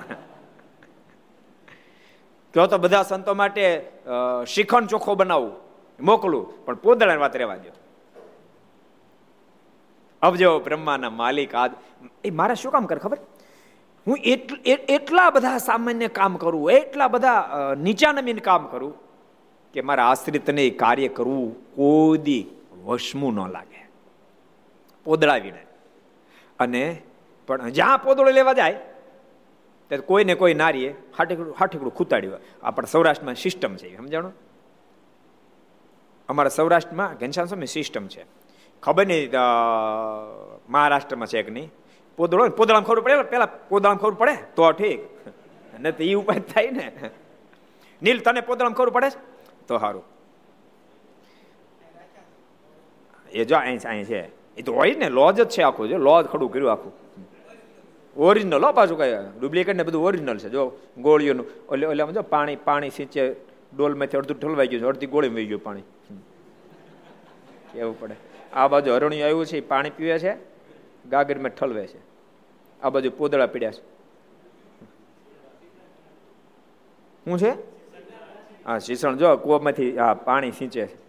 કહો 2.54 2.66
તો 2.72 2.78
બધા 2.78 3.04
સંતો 3.04 3.34
માટે 3.34 3.64
શિખંડ 4.48 4.88
ચોખ્ખો 4.88 5.16
બનાવું, 5.16 5.54
મોકલું, 6.00 6.44
પણ 6.66 6.76
પોદળાની 6.84 7.22
વાત 7.22 7.36
રહેવા 7.36 7.58
દો 7.64 7.72
અબજો 10.24 10.50
બ્રહ્માના 10.66 11.14
માલિક 11.22 11.56
આદ. 11.56 11.72
એ 12.24 12.30
મારે 12.40 12.56
શું 12.62 12.72
કામ 12.72 12.86
કરે 12.90 13.00
ખબર? 13.06 13.20
હું 14.08 14.18
એટલા 14.96 15.30
બધા 15.36 15.58
સામાન્ય 15.68 16.10
કામ 16.20 16.34
કરું, 16.38 16.72
એટલા 16.72 17.08
બધા 17.08 17.40
નીચા 17.86 18.12
નમીન 18.12 18.40
કામ 18.48 18.64
કરું 18.68 18.94
કે 19.74 19.80
મારા 19.82 20.08
આશ્રિતને 20.12 20.66
કાર્ય 20.82 21.10
કરવું 21.18 21.50
કોદી 21.76 22.44
વશમું 22.86 23.34
ન 23.36 23.40
લાગે. 23.56 23.82
પોદળાવીને 25.06 25.62
અને 26.60 26.84
પણ 27.50 27.70
જ્યાં 27.78 28.04
પોદળો 28.04 28.32
લેવા 28.32 28.56
જાય 28.60 28.78
ત્યારે 29.92 30.06
કોઈને 30.10 30.34
કોઈ 30.42 30.56
નારીએ 30.62 30.92
હાઠીકડું 31.18 31.56
હાઠીકડું 31.60 31.94
ખૂતાડ્યું 31.98 32.40
આપણા 32.64 32.92
સૌરાષ્ટ્રમાં 32.92 33.40
સિસ્ટમ 33.44 33.74
છે, 33.76 33.88
સમજાણો? 33.98 34.32
અમારા 36.30 36.54
સૌરાષ્ટ્રમાં 36.58 37.12
ઘનશ્યામ 37.20 37.50
સ્વામી 37.52 37.72
સિસ્ટમ 37.76 38.06
છે. 38.08 38.24
ખબર 38.84 39.06
નહીં 39.08 39.32
મહારાષ્ટ્રમાં 40.70 41.28
છે 41.28 41.44
કે 41.44 41.52
નહીં? 41.52 41.70
પોદળો 42.18 42.50
પોદળામાં 42.60 42.88
ખબર 42.88 43.00
પડે? 43.02 43.16
પેલા 43.34 43.50
પોદળામાં 43.70 44.02
ખબર 44.02 44.16
પડે? 44.22 44.36
તો 44.56 44.72
ઠીક. 44.72 45.00
ને 45.82 45.92
તો 45.92 46.04
એ 46.04 46.14
ઉપાય 46.14 46.42
થાય 46.54 46.72
ને. 46.72 46.92
નીલ, 48.02 48.20
તને 48.26 48.42
પોદળામાં 48.42 48.78
ખબર 48.78 48.90
પડે 48.90 49.10
તો 49.68 49.78
સારું 49.78 50.04
એ 53.32 53.46
જો 53.46 53.56
અહીં 53.58 53.80
અહીં 53.92 54.06
છે. 54.06 54.22
એ 54.58 54.62
તો 54.62 54.74
હોય 54.74 54.94
ને, 54.94 55.08
લોજ 55.10 55.42
જ 55.42 55.48
છે 55.54 55.62
આખું, 55.64 55.88
જો 55.90 55.98
લોજ 55.98 56.26
ખડું 56.32 56.52
કર્યું 56.54 56.72
આખું. 56.72 56.94
ઓરિજિનલ 58.16 58.66
હો, 58.66 58.72
પાછું 58.72 58.98
કઈ 58.98 59.14
ડુપ્લિકેટ 59.40 59.78
ને 59.78 59.84
બધું 59.84 60.04
ઓરિજિનલ 60.08 60.38
છે. 60.38 60.50
જો 60.50 60.62
ગોળીઓનું 60.98 61.46
એટલે 61.72 61.86
ઓલે 61.88 62.04
જો 62.14 62.22
પાણી 62.34 62.56
પાણી 62.68 62.90
સિંચે, 62.90 63.24
ડોલમાંથી 63.78 64.18
અડધું 64.18 64.38
ઠલવાઈ 64.40 64.68
ગયું 64.68 64.82
છે, 64.84 64.88
અડધી 64.88 65.10
ગોળી 65.16 65.34
વહી 65.36 65.48
ગયું 65.52 65.64
પાણી. 65.64 65.86
કેવું 67.74 67.96
પડે? 68.00 68.16
આ 68.54 68.68
બાજુ 68.68 68.94
અરણ્યું 68.94 69.26
આવ્યું 69.26 69.46
છે 69.46 69.62
પાણી 69.62 69.90
પીવે 69.90 70.20
છે, 70.20 70.36
ગાગરમાં 71.10 71.50
ઠલવે 71.50 71.88
છે. 71.88 71.98
આ 72.82 72.90
બાજુ 72.90 73.10
પોદળા 73.10 73.46
પીડ્યા 73.46 73.72
છે. 73.72 73.94
શું 77.26 77.38
છે? 77.38 77.50
હા 78.66 78.80
શીસણ 78.80 79.18
જો, 79.18 79.38
કૂવામાંથી, 79.38 79.98
હા, 79.98 80.14
પાણી 80.14 80.52
સિંચે 80.52 80.88
છે. 80.88 81.04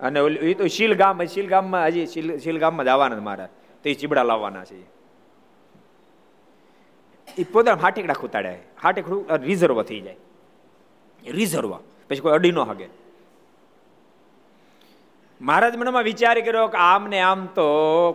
અને 0.00 0.20
એ 0.20 0.54
તો 0.54 0.66
શીલ 0.66 0.94
ગામ 0.94 1.24
શીલ 1.24 1.48
ગામમાં 1.48 1.86
હજી 1.86 2.06
શીલ 2.06 2.38
શીલ 2.38 2.58
ગામમાં 2.58 2.84
જ 2.84 2.88
આવવાના 2.88 3.16
મારા. 3.16 3.46
તો 3.82 3.88
એ 3.88 3.94
ચીબડા 3.94 4.22
લાવવાના 4.22 4.64
છે. 4.64 5.00
એ 7.38 7.44
પોતા 7.52 7.74
હાટેકડા 7.74 8.14
ખૂતાડે. 8.14 8.58
હાટેકડું 8.82 9.36
રિઝર્વ 9.36 9.82
થઈ 9.82 10.00
જાય. 10.00 10.16
રિઝર્વ. 11.26 11.76
પછી 12.08 12.20
કોઈ 12.20 12.32
અડી 12.32 12.52
ન 12.52 12.58
હગે. 12.58 12.99
મહારાજ 15.40 15.76
મનમાં 15.76 16.02
વિચાર 16.02 16.40
કર્યો 16.40 16.66
કે 16.66 16.78
આમ 16.78 17.06
ને 17.06 17.20
આમ 17.20 17.46
તો 17.46 17.66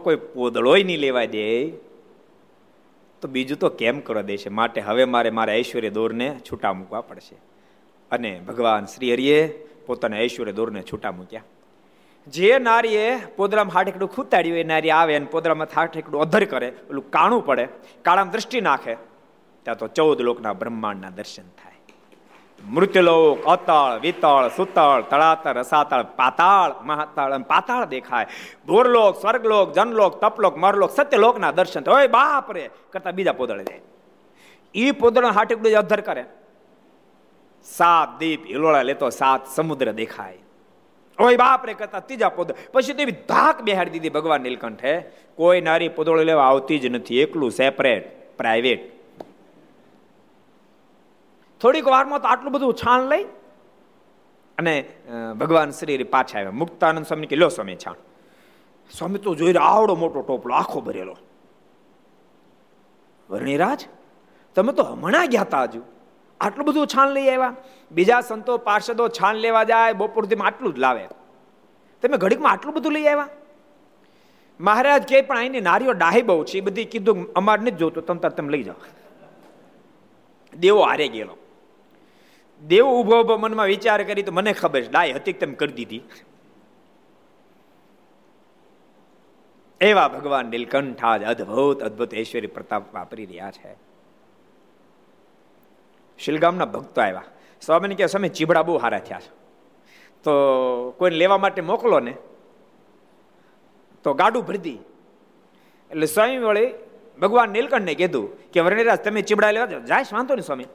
કોઈ 0.03 0.15
પોદળોય 0.15 0.83
નહીં 0.83 0.97
લેવા 0.97 1.25
દે. 1.25 1.69
તો 3.21 3.27
બીજું 3.27 3.57
તો 3.57 3.69
કેમ 3.69 3.99
કરવા 3.99 4.21
દેશે? 4.21 4.49
માટે 4.49 4.81
હવે 4.81 5.05
મારે 5.05 5.29
મારા 5.29 5.53
ઐશ્વર્ય 5.53 5.89
દોરને 5.89 6.39
છૂટા 6.51 6.73
મૂકવા 6.73 7.01
પડશે. 7.01 7.35
અને 8.11 8.41
ભગવાન 8.47 8.85
શ્રી 8.85 9.13
હરિએ 9.13 9.47
પોતાના 9.85 10.17
ઐશ્વર્ય 10.17 10.51
દોરને 10.51 10.81
છૂટા 10.81 11.11
મૂક્યા. 11.11 11.43
જે 12.27 12.59
નારીએ 12.59 13.15
પોદરામાં 13.25 13.73
હાઠેકડું 13.73 14.13
ખૂતાડ્યું 14.15 14.57
એ 14.57 14.63
નારી 14.63 14.89
આવે 14.89 15.15
અને 15.15 15.25
પોદરામાં 15.25 15.67
હાઠેકડું 15.75 16.21
અધર 16.21 16.45
કરે 16.45 16.69
પેલું 16.69 17.11
કાણું 17.11 17.45
પડે, 17.45 17.67
કાળામાં 18.01 18.31
દ્રષ્ટિ 18.31 18.61
નાખે, 18.61 18.95
ત્યાં 19.63 19.77
તો 19.77 19.87
ચૌદ 19.87 20.21
લોકના 20.21 20.53
બ્રહ્માંડના 20.53 21.09
દર્શન 21.09 21.43
થાય. 21.43 21.74
મૃત્યુલોક, 22.69 23.45
અતળ, 23.45 23.99
વિતળ, 23.99 24.47
સુતળ 24.47 25.01
તળાતળ 25.01 25.57
રસાતળ, 25.57 26.03
પાતાળ, 26.03 26.83
મહાતાળ 26.83 27.37
પાતાળ 27.37 27.85
દેખાય. 27.85 28.25
ભૂરલોક, 28.67 29.21
સ્વર્ગલોક, 29.21 29.73
જનલોક, 29.73 30.21
તપલોક, 30.21 30.57
મરલોક, 30.57 30.91
સત્યલોકના 30.91 31.51
દર્શન 31.51 31.89
ઓય 31.89 32.07
બાપ 32.07 32.51
રે 32.51 32.69
કરતા 32.91 33.11
બીજા 33.11 33.31
પોદળે 33.31 33.63
જાય. 33.63 33.81
એ 34.75 34.91
પોદળ 34.91 35.25
હાટી 35.25 35.73
અધર 35.73 36.01
કરે. 36.01 36.25
સાત 37.63 38.19
દીપ 38.19 38.45
હિલોળા 38.45 38.81
લેતો, 38.81 39.09
સાત 39.09 39.47
સમુદ્ર 39.55 39.91
દેખાય. 39.91 40.37
ઓય 41.19 41.35
બાપ 41.35 41.65
રે 41.65 41.73
કરતા 41.73 41.99
ત્રીજા 41.99 42.29
પોદ 42.29 42.51
પછી 42.73 42.93
તેવી 42.93 43.11
ધાક 43.11 43.61
બેહાડી 43.61 43.89
દીધી 43.89 44.09
ભગવાન 44.09 44.41
નીલકંઠે. 44.41 45.01
કોઈ 45.35 45.61
નારી 45.61 45.89
પોદળો 45.89 46.23
લેવા 46.23 46.47
આવતી 46.47 46.79
જ 46.79 46.85
નથી. 46.85 47.19
એકલું 47.19 47.51
સેપરેટ 47.51 48.37
પ્રાઇવેટ 48.37 48.95
થોડીક 51.61 51.87
વારમાં 51.87 52.21
તો 52.21 52.27
આટલું 52.27 52.51
બધું 52.51 52.73
છાણ 52.73 53.01
લઈ 53.01 53.23
અને 54.57 54.73
ભગવાન 55.39 55.71
શ્રી 55.71 56.03
પાછા 56.03 56.37
આવ્યા. 56.39 56.51
મુક્તાનંદ 56.51 57.05
સ્વામી 57.05 57.27
કે, 57.27 57.35
લો 57.35 57.47
સ્વામી, 57.47 57.75
છાણ. 57.75 57.95
સ્વામી, 58.91 59.19
તો 59.19 59.35
જોઈ 59.35 59.53
આવડો 59.53 59.95
મોટો 59.95 60.21
ટોપલો, 60.21 60.53
આખો 60.55 60.81
ભરેલો. 60.81 61.17
વર્ણિરાજ, 63.29 63.87
તમે 64.55 64.73
તો 64.73 64.83
હમણાં 64.83 65.27
ગયા 65.27 65.41
હતા 65.41 65.63
હજુ. 65.63 65.81
આટલું 66.39 66.67
બધું 66.67 66.87
છાણ 66.87 67.09
લઈ 67.09 67.27
આવ્યા? 67.27 67.55
બીજા 67.91 68.21
સંતો, 68.21 68.57
પાર્ષદો 68.57 69.07
છાણ 69.07 69.35
લેવા 69.35 69.63
જાય 69.63 69.93
બપોર 69.93 70.27
આટલું 70.41 70.73
જ 70.73 70.79
લાવે. 70.79 71.07
તમે 72.01 72.17
ઘડીકમાં 72.17 72.51
આટલું 72.51 72.73
બધું 72.73 72.91
લઈ 72.91 73.05
આવ્યા? 73.05 73.29
મહારાજ 74.59 75.03
કે, 75.03 75.21
પણ 75.21 75.37
અહીંની 75.37 75.61
નારીઓ 75.61 75.91
ડાહી 75.91 76.21
બહુ 76.21 76.43
છે. 76.43 76.57
એ 76.57 76.61
બધી 76.61 76.85
કીધું, 76.85 77.33
અમારે 77.33 77.61
નથી 77.61 77.71
જોતું. 77.71 78.05
તમે 78.05 78.29
તમે 78.29 78.49
લઈ 78.49 78.63
જાઓ. 78.63 78.75
દેવો 80.57 80.81
હારે 80.81 81.07
ગયેલો. 81.07 81.37
દેવ 82.67 82.85
ઊભો 82.85 83.21
ઊભો 83.21 83.37
મનમાં 83.37 83.65
વિચાર 83.65 84.03
કરી 84.03 84.23
તો 84.23 84.31
મને 84.31 84.53
ખબર 84.53 84.81
છે 84.81 84.91
ડાય 84.91 85.13
હતી 85.13 85.33
તેમ 85.33 85.53
કરી 85.53 85.73
દીધી. 85.73 86.03
એવા 89.81 90.07
ભગવાન 90.07 90.45
નીલકંઠ 90.45 91.03
આજ 91.03 91.23
અદભુત 91.23 91.83
અદભુત 91.83 92.15
ઐશ્વર્ય 92.15 92.47
પ્રતાપ 92.47 92.93
વાપરી 92.93 93.25
રહ્યા 93.25 93.51
છે. 93.51 93.75
શિલગામના 96.19 96.65
ભક્તો 96.65 97.01
આવ્યા. 97.01 97.23
સ્વામીને 97.61 97.95
કહે 97.95 98.05
સ્વામી, 98.05 98.29
ચીબડા 98.29 98.63
બહુ 98.63 98.77
હારા 98.77 98.99
થયા 98.99 99.19
છે. 99.19 99.29
તો 100.23 100.31
કોઈને 100.97 101.17
લેવા 101.17 101.37
માટે 101.37 101.61
મોકલો 101.61 101.99
ને, 101.99 102.13
તો 104.03 104.13
ગાડું 104.13 104.45
ભરતી 104.45 104.79
એટલે 105.91 106.05
સ્વામી 106.05 106.37
વળી 106.37 106.73
ભગવાન 107.21 107.49
નીલકંઠને 107.49 107.93
કીધું 107.95 108.51
કે 108.51 108.59
વર્ણિરાજ, 108.59 108.99
તમે 108.99 109.21
ચીબડા 109.21 109.51
લેવા 109.51 109.65
જાય 109.65 110.03
વાંધો 110.13 110.35
ને 110.35 110.41
સ્વામી. 110.41 110.65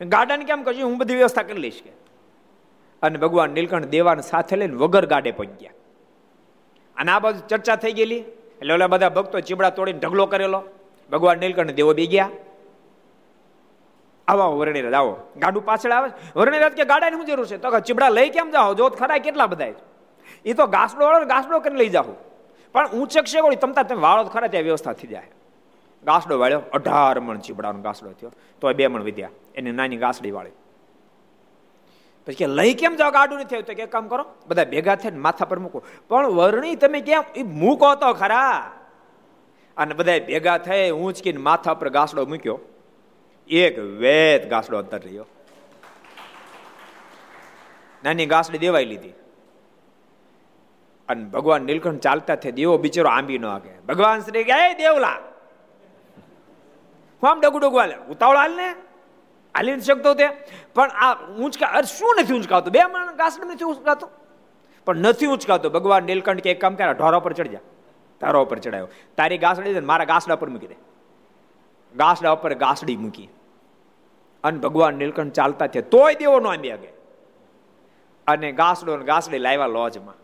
ગાડાને 0.00 0.44
કેમ 0.44 0.62
કરજો 0.62 0.86
હું 0.86 0.98
બધી 0.98 1.14
વ્યવસ્થા 1.14 1.42
કરી 1.42 1.58
લઈશ 1.58 1.82
કે. 1.84 1.90
અને 3.02 3.18
ભગવાન 3.18 3.50
નીલકંઠ 3.50 3.84
દેવાને 3.84 4.22
સાથે 4.22 4.56
લઈને 4.56 4.74
વગર 4.74 5.06
ગાડે 5.06 5.30
પહોંચ્યા. 5.30 5.70
અને 6.96 7.12
આ 7.12 7.18
બાજુ 7.18 7.40
ચર્ચા 7.48 7.76
થઈ 7.76 7.92
ગયેલી. 7.92 8.16
એટલે 8.16 8.74
ઓલા 8.74 8.86
બધા 8.86 9.08
ભક્તો 9.08 9.40
ચીબડા 9.40 9.70
તોડીને 9.70 9.98
ઢગલો 9.98 10.26
કરેલો. 10.26 10.62
ભગવાન 11.12 11.38
નીલકંઠ 11.38 11.70
દેવો 11.70 11.94
બી 11.94 12.06
ગયા. 12.06 12.30
આવો 14.28 14.58
વર્ણિરાજ, 14.58 14.92
આવો. 14.92 15.16
ગાડું 15.36 15.64
પાછળ 15.64 15.90
આવે 15.90 16.10
વર્ણિરાજ 16.36 16.72
કે 16.72 16.84
ગાડાની 16.84 17.16
શું 17.16 17.26
જરૂર 17.26 17.46
છે? 17.46 17.56
તો 17.56 17.80
ચીબડા 17.80 18.08
લઈ 18.08 18.28
કેમ 18.28 18.50
જાઓ? 18.50 18.74
જોત 18.74 18.96
ખરા 18.96 19.18
કેટલા 19.18 19.46
બધા 19.46 19.66
એ 20.44 20.52
તો 20.52 20.66
ઘાસડો 20.66 21.04
વાળો 21.04 21.26
ઘાસડો 21.26 21.58
કરીને 21.58 21.78
લઈ 21.78 21.88
જાઓ. 21.88 22.14
પણ 22.72 22.88
ઊંચક 22.88 23.24
છે 23.24 23.40
વળી 23.40 23.56
તમતા 23.56 23.82
તમે 23.82 24.00
વાળો 24.00 24.24
ખરા 24.24 24.46
ત્યાં 24.46 24.64
વ્યવસ્થા 24.64 24.92
થઈ 24.92 25.08
જાય. 25.08 25.30
ગાસડો 26.04 26.38
વાળ્યો, 26.38 26.62
અઢાર 26.72 27.20
મણ 27.20 27.38
ચીબડાનો 27.38 27.80
ગાસડો 27.80 28.12
થયો. 28.12 28.32
તો 28.60 28.72
બે 28.72 28.86
મણ 28.86 29.02
વિદ્યા 29.02 29.30
એની 29.54 29.72
નાની 29.72 29.96
ગાસડી 29.96 30.30
વાળી. 30.30 30.50
પછી 32.26 32.34
કે, 32.34 32.46
લઈ 32.46 32.74
કેમ 32.74 32.96
જાઓ? 32.96 33.10
ગાડું 33.10 33.38
નથી 33.38 33.48
થયું 33.48 33.62
તો 33.62 33.74
કે, 33.74 33.86
કામ 33.86 34.08
કરો. 34.08 34.24
બધા 34.46 34.64
ભેગા 34.64 34.94
થઈને 34.94 35.18
માથા 35.18 35.44
પર 35.44 35.58
મૂકો. 35.58 35.82
પણ 36.08 36.26
વરણી 36.26 36.74
તમે 36.74 37.00
કેમ? 37.00 37.22
એ 37.36 37.42
મૂકો 37.42 37.94
તો 37.94 38.12
ખરા. 38.12 38.72
અને 39.76 39.94
બધા 39.94 40.18
ભેગા 40.18 40.58
થઈ 40.58 40.90
ઊંચકીને 40.90 41.38
માથા 41.38 41.74
પર 41.74 41.88
ગાસડો 41.88 42.26
મૂક્યો. 42.26 42.58
એક 43.48 43.78
વેત 43.78 44.50
ગાસડો 44.50 44.78
અંતર 44.78 44.98
રહ્યો. 44.98 45.26
નાની 48.04 48.26
ગાસડી 48.26 48.58
દેવાઈ 48.58 48.84
લીધી. 48.84 49.08
અને 51.08 51.24
ભગવાન 51.24 51.62
નીલકંઠ 51.62 52.00
ચાલતા 52.00 52.34
થયા. 52.34 52.52
દેવો 52.52 52.78
બિચારો 52.78 53.08
આંબી 53.08 53.38
ન 53.38 53.46
આગે 53.46 53.80
ભગવાન 53.80 54.20
શ્રી 54.20 54.44
ગયા 54.44 54.72
દેવલા 54.72 55.18
હું 57.24 57.30
આમ 57.30 57.40
ડગુ 57.40 57.58
ડગુ 57.58 57.76
હાલે. 57.78 57.96
ઉતાવળ 57.96 58.36
હાલ 58.36 58.56
ને? 58.56 58.70
હાલી 59.56 59.72
નથી 59.72 59.80
શકતો 59.80 60.14
તે. 60.14 60.28
પણ 60.74 60.90
આ 60.90 61.26
ઊંચકા 61.26 61.66
અરે 61.66 61.82
શું 61.82 62.16
નથી 62.20 62.34
ઊંચકાવતો 62.34 62.70
બે 62.70 62.84
માણસ 62.84 63.14
ઘાસડ 63.14 63.44
નથી 63.44 63.64
ઊંચકાતો? 63.64 64.10
પણ 64.84 64.96
નથી 64.96 65.26
ઊંચકાતો. 65.26 65.70
ભગવાન 65.70 66.04
નીલકંઠ 66.04 66.40
કે 66.40 66.50
એક 66.50 66.60
કામ 66.60 66.74
કરે 66.74 66.92
ઢોરા 66.92 67.18
પર 67.18 67.32
ચડી 67.32 67.48
જા. 67.48 67.58
તારા 68.20 68.38
ઉપર 68.38 68.58
ચડાયો 68.58 68.88
તારી 69.16 69.38
ગાસડી 69.38 69.74
છે 69.74 69.80
મારા 69.80 70.04
ગાસડા 70.04 70.36
પર 70.36 70.48
મૂકી 70.48 70.66
દે. 70.66 70.74
ગાસડા 71.96 72.30
ઉપર 72.30 72.54
ગાસડી 72.54 72.96
મૂકી. 72.96 73.28
અને 74.44 74.58
ભગવાન 74.58 74.94
નીલકંઠ 74.94 75.32
ચાલતા 75.32 75.66
છે 75.66 75.80
તોય 75.80 76.14
દેવો 76.14 76.40
નો 76.40 76.48
આંબી 76.48 76.70
આગે. 76.70 76.88
અને 78.26 78.52
ગાસડો 78.52 78.96
ગાસડી 78.96 79.38
લાવ્યા 79.38 79.66
લોજમાં. 79.66 80.14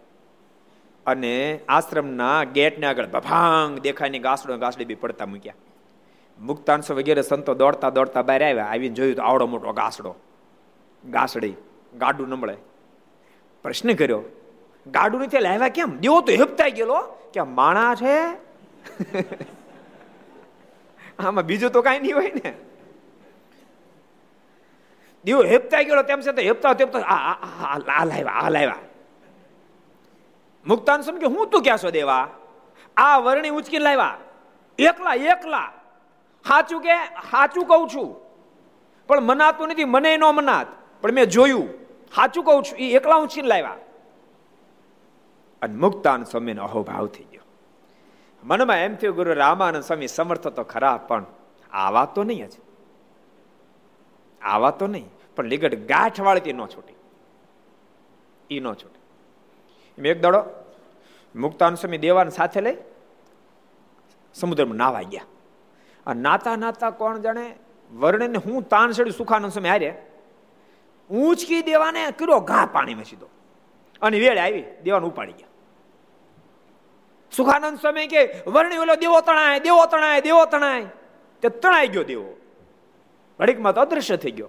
અને 1.07 1.61
આશ્રમના 1.69 2.45
ગેટને 2.45 2.87
આગળ 2.87 3.07
ભભાંગ 3.07 3.79
દેખાય 3.79 4.09
ને 4.09 4.19
ગાસડો 4.19 4.59
ગાસડી 4.59 4.85
બી 4.85 4.95
પડતા 4.95 5.27
મૂક્યા. 5.27 5.55
મુક્તાંશ 6.41 6.91
વગેરે 6.91 7.23
સંતો 7.23 7.55
દોડતા 7.55 7.91
દોડતા 7.91 8.23
બહાર 8.23 8.43
આવ્યા, 8.45 8.65
આવીને 8.65 8.95
જોયું 8.95 9.17
તો 9.17 9.23
આવડો 9.23 9.47
મોટો 9.47 9.73
ઘાસડો 9.73 10.13
ઘાસડી 11.05 11.55
ગાડું 11.95 12.29
નમળે 12.29 12.57
પ્રશ્ન 13.65 13.93
કર્યો, 13.93 14.23
ગાડું 14.87 15.21
નથી 15.21 15.39
લાવ્યા 15.39 15.69
કેમ? 15.69 15.91
દેવો 15.99 16.21
તો 16.21 16.33
હેપતાઈ 16.33 16.71
ગયેલો, 16.71 17.01
કે 17.35 17.43
માણા 17.59 17.95
છે? 17.95 18.17
આમાં 21.19 21.45
બીજું 21.45 21.71
તો 21.71 21.83
કાંઈ 21.83 21.99
નહીં 21.99 22.17
હોય 22.17 22.33
ને. 22.45 22.53
દેવો 25.25 25.43
હેપતાઈ 25.45 25.85
ગયેલો, 25.85 26.03
તેમ 26.03 26.21
છે 26.21 26.33
તો 26.33 26.43
હેપતા 26.43 26.73
હેપતા 26.81 27.01
આ 27.01 28.05
લાવ્યા 28.05 28.39
આ 28.43 28.49
લાવ્યા. 28.49 28.85
મુક્તાન 30.67 31.01
કે, 31.03 31.27
હું 31.27 31.51
તું 31.51 31.63
ક્યાં 31.63 31.83
છો 31.85 31.91
દેવા? 31.91 32.25
આ 32.97 33.19
વર્ણી 33.19 33.53
ઉચકી 33.59 33.79
લાવ્યા. 33.79 34.17
એકલા 34.79 35.15
એકલા. 35.35 35.69
સાચું 36.49 36.83
કે 36.83 37.05
સાચું 37.31 37.65
કહું 37.65 37.89
છું. 37.89 38.17
પણ 39.07 39.21
મનાતું 39.21 39.69
નથી, 39.69 39.85
મને 39.85 40.17
ન 40.17 40.25
મનાત. 40.25 40.67
પણ 41.01 41.13
મેં 41.13 41.27
જોયું. 41.27 41.69
સાચું 42.15 42.45
કહું 42.45 42.63
છું. 42.63 42.79
એ 42.79 42.95
એકલા 42.95 43.17
ઊંચી 43.17 43.43
લાવ્યા. 43.43 43.77
અને 45.63 45.75
મુક્તાન 45.75 46.25
સ્વામીનો 46.25 46.65
અહોભાવ 46.65 47.07
થઈ 47.07 47.25
ગયો. 47.25 47.41
મનમાં 48.45 48.77
એમ 48.77 48.95
થયું, 48.95 49.15
ગુરુ 49.15 49.33
રામાનંદ 49.33 49.83
સ્વામી 49.83 50.09
સમર્થ 50.09 50.49
તો 50.49 50.65
ખરા, 50.65 50.97
પણ 50.97 51.25
આવા 51.73 52.05
તો 52.05 52.25
નહીં 52.25 52.49
જ 52.49 52.53
આવા 54.43 54.71
તો 54.71 54.87
નહીં, 54.87 55.09
પણ 55.37 55.45
લીગડ 55.45 55.75
ગાંઠ 55.75 56.21
વાળતી 56.21 56.53
ન 56.53 56.67
છૂટી. 56.67 56.95
એ 58.55 58.61
ન 58.61 58.73
છૂટી. 58.73 59.01
એક 60.09 60.21
દડો 60.21 60.45
મુક્તાન 61.37 61.75
સ્વામી 61.75 61.99
દેવાન 61.99 62.29
સાથે 62.29 62.61
લઈ 62.61 62.77
સમુદ્રમાં 64.35 64.77
નાવા 64.77 65.03
ગયા. 65.03 65.23
નાતા 66.15 66.57
નાતા 66.57 66.91
કોણ 66.91 67.19
જાણે? 67.19 67.57
વર્ણને 67.97 68.39
હું 68.39 68.63
તાણ 68.63 68.91
સડી 68.91 69.11
સુખાનંદ 69.11 69.53
સમય 69.53 69.69
હારે, 69.69 70.07
ઊંચકી 71.11 71.63
દેવાને 71.63 72.07
કર્યો 72.11 72.41
ઘા 72.41 72.69
પાણીમાં 72.73 73.05
સીધો. 73.05 73.29
અને 74.03 74.21
વેળ 74.21 74.39
આવી 74.39 74.65
દેવાને 74.85 75.07
ઉપાડી 75.07 75.33
ગયા. 75.33 75.47
સુખાનંદ 77.37 77.79
સ્વામી 77.79 78.07
કે, 78.07 78.35
વર્ણી 78.47 78.77
ઓલો 78.77 78.95
દેવો 78.95 79.21
તણાય 79.21 79.61
દેવો 79.61 79.87
તણાય 79.87 80.21
દેવો 80.21 80.47
તણાય. 80.47 80.87
તે 81.43 81.49
તણાઈ 81.49 81.89
ગયો 81.89 82.03
દેવો. 82.03 82.37
વડીકમાં 83.41 83.75
તો 83.75 83.81
અદૃશ્ય 83.81 84.17
થઈ 84.17 84.31
ગયો. 84.31 84.49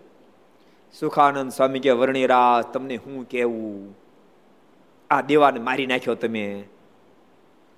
સુખાનંદ 0.99 1.51
સ્વામી 1.51 1.79
કે 1.79 1.91
વર્ણિરાજ 1.91 2.73
તમને 2.73 2.95
હું 2.95 3.23
કેવું? 3.23 3.97
આ 5.09 5.21
દેવાને 5.21 5.59
મારી 5.59 5.85
નાખ્યો 5.85 6.15
તમે. 6.15 6.63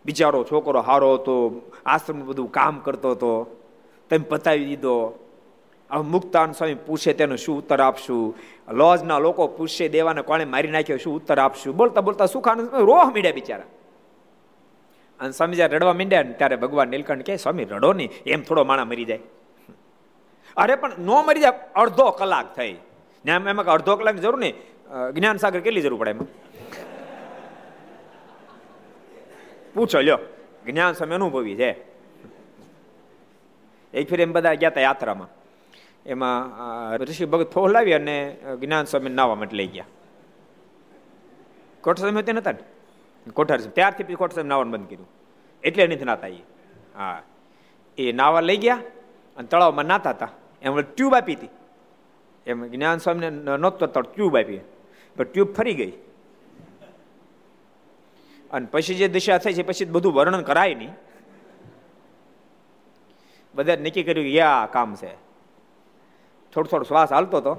બિચારો 0.05 0.43
છોકરો 0.43 0.81
હારો 0.81 1.13
હતો 1.13 1.61
આશ્રમ 1.85 2.25
બધું 2.25 2.51
કામ 2.51 2.79
કરતો 2.79 3.11
હતો. 3.11 3.62
તમે 4.13 4.25
પતાવી 4.29 4.65
દીધો. 4.65 5.19
હવે 5.91 6.03
મુક્તાન 6.03 6.51
સ્વામી 6.51 6.75
પૂછે 6.75 7.13
તેનો 7.13 7.35
શું 7.35 7.57
ઉત્તર 7.57 7.81
આપશું? 7.81 8.35
લોજના 8.71 9.19
લોકો 9.19 9.47
પૂછશે 9.47 9.89
દેવાને 9.89 10.21
કોણે 10.21 10.45
મારી 10.45 10.67
નાખ્યો? 10.67 10.97
શું 10.97 11.15
ઉત્તર 11.15 11.39
આપશું? 11.39 11.75
બોલતા 11.75 12.01
બોલતા 12.01 12.25
સુખાનંદ 12.25 12.69
રોહ 12.73 13.13
મીડ્યા 13.13 13.31
બિચારા. 13.31 13.63
અને 15.19 15.31
સ્વામી 15.31 15.55
જ્યારે 15.55 15.77
રડવા 15.77 15.93
મીંડ્યા 15.93 16.23
ને 16.23 16.33
ત્યારે 16.33 16.55
ભગવાન 16.55 16.87
નીલકંઠ 16.87 17.25
કહે, 17.25 17.35
સ્વામી, 17.35 17.63
રડો 17.63 17.93
નહીં, 17.93 18.09
એમ 18.25 18.41
થોડો 18.41 18.63
માણા 18.63 18.85
મરી 18.85 19.05
જાય. 19.05 19.19
અરે, 20.57 20.75
પણ 20.75 20.91
નો 20.99 21.21
મરી 21.21 21.39
જાય, 21.39 21.51
અડધો 21.75 22.11
કલાક 22.11 22.55
થઈ. 22.55 22.75
ને 23.25 23.31
એમાં 23.31 23.65
અડધો 23.65 23.95
કલાક 23.95 24.15
જરૂર 24.15 24.39
નહીં. 24.39 24.53
જ્ઞાન 25.13 25.37
સાગર 25.37 25.59
કેટલી 25.59 25.81
જરૂર 25.81 25.99
પડે 25.99 26.11
એમાં? 26.11 26.27
પૂછો, 29.73 30.01
લ્યો. 30.01 30.17
જ્ઞાન 30.65 30.93
સ્વામી 30.93 31.15
અનુભવી 31.15 31.55
છે. 31.55 31.92
એક 33.93 34.09
ફેર 34.09 34.21
એમ 34.21 34.31
બધા 34.31 34.53
ગયા 34.53 34.69
હતા 34.69 34.81
યાત્રામાં. 34.81 35.27
એમાં 36.05 36.97
ઋષિ 36.97 37.25
ભગત 37.25 37.51
ફોહલાવી 37.51 37.93
અને 37.93 38.37
જ્ઞાન 38.59 38.85
સ્વામી 38.85 39.09
નાવા 39.09 39.35
માટે 39.35 39.57
લઈ 39.57 39.67
ગયા. 39.67 39.85
કોઠા 41.81 41.99
સ્વામી 41.99 42.23
તે 42.23 42.31
નતા 42.31 42.53
કોઠાર 43.33 43.59
ત્યારથી 43.61 44.03
પછી 44.03 44.15
કોઠા 44.15 44.33
સ્વામી 44.33 44.49
નાવાનું 44.49 44.73
બંધ 44.73 44.85
કર્યું. 44.85 45.09
એટલે 45.63 45.87
નથી 45.87 46.05
નાતા 46.05 46.27
એ. 46.27 46.37
હા. 46.95 47.21
એ 47.97 48.11
નાવા 48.11 48.39
લઈ 48.39 48.57
ગયા 48.57 48.75
અને 49.37 49.47
તળાવમાં 49.47 49.85
નાતા 49.85 50.09
હતા 50.09 50.29
એમ 50.61 50.81
ટ્યુબ 50.81 51.15
આપી 51.15 51.35
હતી. 51.35 51.49
એમ 52.47 52.67
જ્ઞાન 52.67 52.97
સ્વામીને 52.97 53.29
નહોતો 53.29 54.01
ટ્યુબ 54.01 54.37
આપી. 54.37 54.59
પણ 55.15 55.23
ટ્યુબ 55.23 55.53
ફરી 55.53 55.73
ગઈ. 55.73 55.91
અને 58.51 58.67
પછી 58.71 58.95
જે 58.95 59.07
દિશા 59.07 59.37
થઈ 59.37 59.53
છે, 59.53 59.61
પછી 59.61 59.85
બધું 59.85 60.13
વર્ણન 60.13 60.41
કરાય 60.41 60.75
નહીં. 60.75 60.89
બધા 63.55 63.75
નક્કી 63.75 64.03
કર્યું 64.03 64.25
કે 64.25 64.41
આ 64.41 64.65
કામ 64.65 64.95
છે. 64.95 65.13
થોડો 66.53 66.63
થોડો 66.63 66.83
શ્વાસ 66.83 67.11
હાલતો 67.11 67.37
હતો. 67.37 67.53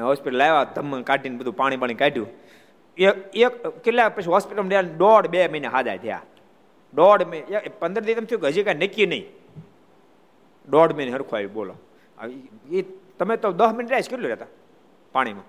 હોસ્પિટલ 0.00 0.42
આવ્યા 0.42 0.64
ધમ 0.64 1.02
કાઢીને 1.02 1.36
બધું 1.36 1.56
પાણી 1.56 1.76
પાણી 1.76 1.94
કાઢ્યું. 1.94 2.28
એક 2.98 3.36
એક, 3.36 3.66
કેટલા 3.66 4.08
પછી 4.08 4.26
હોસ્પિટલમાં 4.26 4.96
દોઢ 4.96 5.26
બે 5.26 5.48
મહિને 5.48 5.68
હાજા 5.68 5.96
થયા. 5.96 6.22
દોઢ 6.94 7.22
મહિને 7.22 7.58
પંદર 7.78 8.02
દિવસ 8.02 8.18
એમ 8.18 8.24
થયું 8.24 8.42
કે 8.42 8.48
હજી 8.48 8.62
કાંઈ 8.62 8.76
નક્કી 8.76 9.06
નહીં. 9.06 9.24
દોઢ 10.68 10.92
મહિને 10.92 11.10
હરખો 11.10 11.36
આવી 11.36 11.46
બોલો. 11.46 11.74
એ 12.70 12.82
તમે 13.18 13.36
તો 13.36 13.52
દસ 13.52 13.72
મિનિટ 13.72 13.90
રાઈસ 13.90 14.08
કેટલું 14.08 14.28
રહેતા 14.28 14.46
પાણીમાં. 15.12 15.44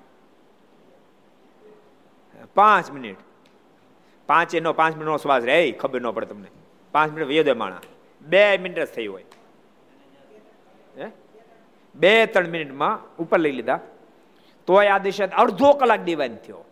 પાંચ 2.53 2.91
મિનિટ. 2.91 3.17
પાંચે 4.27 4.59
નો, 4.59 4.73
પાંચ 4.73 4.93
મિનિટનો 4.95 5.17
શ્વાસ 5.17 5.43
રહે 5.43 5.71
ખબર 5.71 6.01
ન 6.01 6.11
પડે 6.11 6.25
તમને. 6.25 6.47
પાંચ 6.91 7.11
મિનિટ 7.11 7.27
વેદે 7.27 7.53
માણા 7.53 7.81
બે 8.21 8.57
મિનિટ 8.57 8.79
જ 8.79 8.85
થઈ 8.85 9.07
હોય. 9.07 9.25
બે 11.95 12.25
ત્રણ 12.25 12.47
મિનિટમાં 12.47 13.15
ઉપર 13.17 13.39
લઈ 13.39 13.51
લીધા. 13.51 13.79
તોય 14.67 14.87
આ 14.87 14.97
દિશા 14.97 15.27
અડધો 15.37 15.73
કલાક 15.73 16.01
દિવાન 16.01 16.35
થયો. 16.35 16.65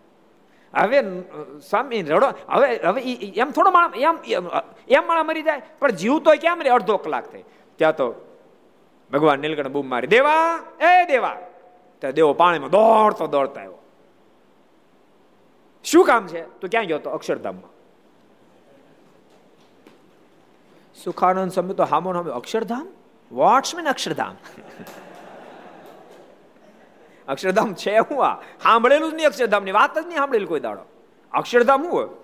હવે 0.73 0.99
સ્વામી 1.69 2.01
રડો. 2.01 2.27
હવે 2.49 2.75
હવે 2.77 3.01
એમ 3.35 3.51
થોડો 3.51 3.71
માણસ, 3.71 3.93
એમ 3.97 4.15
એમ 4.89 5.07
માણસ 5.07 5.25
મરી 5.25 5.41
જાય, 5.41 5.61
પણ 5.79 5.91
જીવ 5.91 6.19
તો 6.19 6.31
કેમ 6.41 6.61
રે 6.61 6.69
અડધો 6.69 6.97
કલાક 6.97 7.25
થઈ 7.31 7.43
ત્યાં 7.77 7.95
તો 7.95 8.07
ભગવાન 9.11 9.39
નીલકંઠ 9.39 9.67
બૂમ 9.67 9.89
મારી, 9.89 10.07
દેવા, 10.07 10.59
એ 10.81 11.05
દેવા! 11.05 11.37
ત્યાં 11.99 12.13
દેવો 12.13 12.33
પાણીમાં 12.33 12.69
દોડતો 12.69 13.27
દોડતો 13.27 13.59
આવ્યો. 13.59 13.79
શું 15.83 16.05
કામ 16.05 16.27
છે? 16.27 16.41
તું 16.59 16.69
ક્યાં 16.69 16.85
ગયો 16.85 16.99
તો? 16.99 17.09
અક્ષરધામમાં. 17.09 17.71
સુખાનંદ 21.03 21.51
સમય 21.51 21.73
તો 21.73 21.83
હામો 21.83 22.13
હામે, 22.13 22.31
અક્ષરધામ? 22.31 22.87
વોટ્સ 23.33 23.75
મીન 23.75 23.89
અક્ષરધામ 23.89 24.35
અક્ષરધામ 27.27 27.73
છે 27.73 27.97
હું 27.97 28.25
આ 28.25 28.41
સાંભળેલું 28.41 29.11
જ 29.11 29.13
નહીં 29.13 29.27
અક્ષરધામની 29.27 29.71
વાત 29.71 29.99
જ 29.99 30.05
નહીં 30.05 30.17
સાંભળેલું 30.17 30.49
કોઈ 30.49 30.59
દાડો. 30.59 30.81
અક્ષરધામ 31.31 31.83
હું 31.83 32.23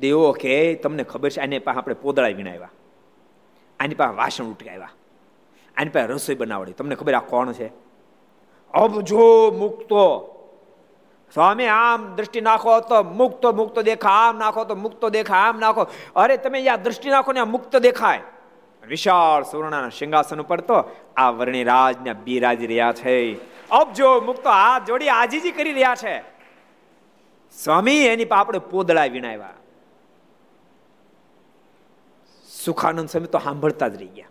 દેવો 0.00 0.32
કે, 0.32 0.74
તમને 0.74 1.02
ખબર 1.02 1.30
છે, 1.30 1.40
આની 1.40 1.58
પાસે 1.58 1.78
આપણે 1.78 1.94
પોદળા 1.94 2.28
વિણાવ્યા. 2.28 2.70
આની 3.80 3.94
પાસે 3.94 4.16
વાસણ 4.16 4.44
ઉટકાવ્યા. 4.44 4.90
આની 5.76 5.88
પાસે 5.88 6.06
રસોઈ 6.06 6.34
બનાવડી. 6.34 6.72
તમને 6.72 6.94
ખબર 6.94 7.14
આ 7.14 7.20
કોણ 7.20 7.52
છે? 7.52 7.72
અબજો 8.74 9.50
મુક્તો. 9.50 10.32
સ્વામી, 11.34 11.66
આમ 11.66 12.14
દ્રષ્ટિ 12.14 12.40
નાખો 12.40 12.80
તો 12.80 13.02
મુક્ત 13.02 13.46
મુક્ત 13.46 13.78
દેખા, 13.78 14.08
આમ 14.08 14.38
નાખો 14.38 14.64
તો 14.64 14.74
મુક્ત 14.74 15.06
દેખા, 15.06 15.36
આમ 15.36 15.58
નાખો. 15.58 15.86
અરે, 16.16 16.36
તમે 16.36 16.58
યા 16.58 16.76
દ્રષ્ટિ 16.76 17.10
નાખો 17.10 17.32
ને 17.32 17.40
આ 17.40 17.44
મુક્ત 17.44 17.76
દેખાય. 17.76 18.22
વિશાળ 18.88 19.42
સુવર્ણના 19.42 19.88
સિંહાસન 19.88 20.40
ઉપર 20.40 20.60
તો 20.60 20.84
આ 21.16 21.30
વર્ણિરાજને 21.30 22.12
બિરાજી 22.12 22.66
રહ્યા 22.66 22.92
છે. 22.92 23.34
અબજો 23.68 24.20
મુક્ત 24.20 24.46
હાથ 24.46 24.86
જોડી 24.86 25.08
આજીજી 25.08 25.50
કરી 25.50 25.72
રહ્યા 25.72 25.94
છે. 25.94 26.22
સ્વામી 27.52 28.06
એની 28.06 28.24
પર 28.24 28.36
આપણે 28.36 28.58
પોદળા 28.58 29.04
વિણાવ્યા 29.04 29.54
સુખાનંદ 32.48 33.08
સ્વામી 33.08 33.26
તો 33.26 33.38
સાંભળતા 33.38 33.88
જ 33.88 33.96
રહી 33.96 34.06
ગયા. 34.06 34.26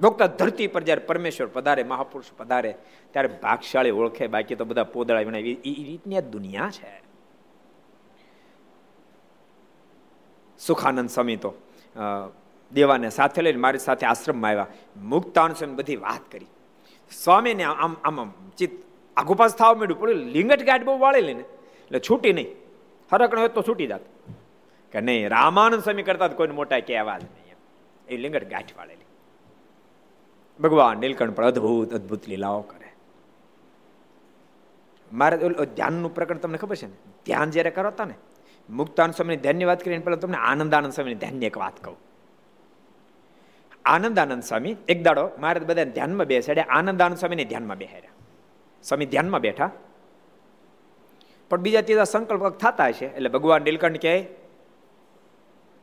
ડોક્ટર 0.00 0.26
ધરતી 0.26 0.66
પર 0.66 0.82
જયારે 0.82 1.06
પરમેશ્વર 1.06 1.46
પધારે, 1.46 1.82
મહાપુરુષ 1.82 2.32
પધારે, 2.36 2.74
ત્યારે 3.10 3.28
ભાગશાળી 3.28 3.90
ઓળખે, 3.90 4.26
બાકી 4.26 4.54
તો 4.54 4.64
બધા 4.64 4.84
પોદળા 4.84 5.18
વિણાવી 5.18 5.52
એ 5.52 5.74
રીતની 5.84 6.16
આ 6.16 6.20
દુનિયા 6.20 6.70
છે. 6.70 7.02
સુખાનંદ 10.58 11.10
સ્વામી 11.10 11.36
તો 11.36 11.54
દેવાને 12.74 13.10
સાથે 13.10 13.42
લઈને 13.42 13.60
મારી 13.60 13.78
સાથે 13.78 14.06
આશ્રમમાં 14.06 14.50
આવ્યા. 14.50 14.66
સ્વામી 15.02 15.74
બધી 15.74 15.96
વાત 15.96 16.32
કરી. 16.32 16.46
સ્વામીને 17.24 17.64
આમ 17.64 17.96
આમ 18.04 18.32
ચિત્ત 18.58 18.82
આગુપાસ 19.16 19.54
થવા 19.54 19.74
માંડ્યું 19.74 20.00
પણ 20.00 20.10
લિંગટ 20.10 20.62
ગાઢ 20.62 20.84
બહુ 20.84 20.98
વાળેલી 20.98 21.34
ને. 21.34 21.40
એટલે 21.40 22.00
છૂટી 22.10 22.32
નહીં. 22.32 22.48
હરકણ 23.12 23.38
હોય 23.38 23.48
તો 23.48 23.62
છૂટી 23.62 23.86
જાત. 23.86 24.00
કે 24.92 25.00
નહીં, 25.00 25.28
રામાનંદ 25.28 25.82
સ્વામી 25.82 26.02
કરતા 26.02 26.28
કોઈને 26.28 26.54
મોટા 26.54 26.80
કહેવા 26.80 27.18
જ 27.18 27.22
નહીં 27.22 27.56
એ 28.08 28.16
લિંગટ 28.16 28.50
ગાંઠ 28.50 28.76
વાળેલી. 28.76 29.06
ભગવાન 30.60 30.98
નીલકંઠ 30.98 31.30
પણ 31.30 31.46
અદભુત 31.46 31.94
અદભુત 31.94 32.28
લીલાઓ 32.28 32.60
કરે. 32.60 32.92
મારે 35.12 35.36
ધ્યાનનું 35.76 36.14
પ્રકરણ 36.14 36.38
તમને 36.38 36.58
ખબર 36.58 36.76
છે 36.76 36.86
ને? 36.86 36.96
ધ્યાન 37.26 37.50
જ્યારે 37.50 37.70
કરો 37.70 37.88
હતા 37.88 38.04
ને 38.04 38.14
મુક્તાન 38.70 39.10
સ્વામીની 39.10 39.42
ધ્યાનની 39.42 39.64
વાત 39.64 39.84
કરીને 39.84 40.04
પહેલાં 40.04 40.20
તમને 40.20 40.36
આનંદાનંદ 40.36 40.92
સ્વામીની 40.92 41.14
ધ્યાનની 41.14 41.46
એક 41.46 41.58
વાત 41.58 41.84
કહું. 41.84 41.96
આનંદાનંદ 43.84 44.42
સ્વામી, 44.42 44.76
એક 44.88 45.02
દાડો 45.02 45.30
મારે 45.38 45.60
બધાને 45.60 45.90
ધ્યાનમાં 45.90 46.26
બેસાડ્યા 46.26 46.66
આનંદ 46.68 47.02
સ્વામીને 47.02 47.44
ધ્યાનમાં 47.44 47.78
બેહાડ્યા 47.78 48.10
સ્વામી 48.82 49.06
ધ્યાનમાં 49.06 49.40
બેઠા. 49.40 49.70
પણ 51.50 51.60
બીજા 51.60 51.80
ત્રીજા 51.80 52.04
સંકલ્પ 52.04 52.48
થતા 52.48 52.90
છે 52.90 53.06
એટલે 53.16 53.28
ભગવાન 53.28 53.62
નીલકંઠ 53.62 54.00
કહે, 54.02 54.26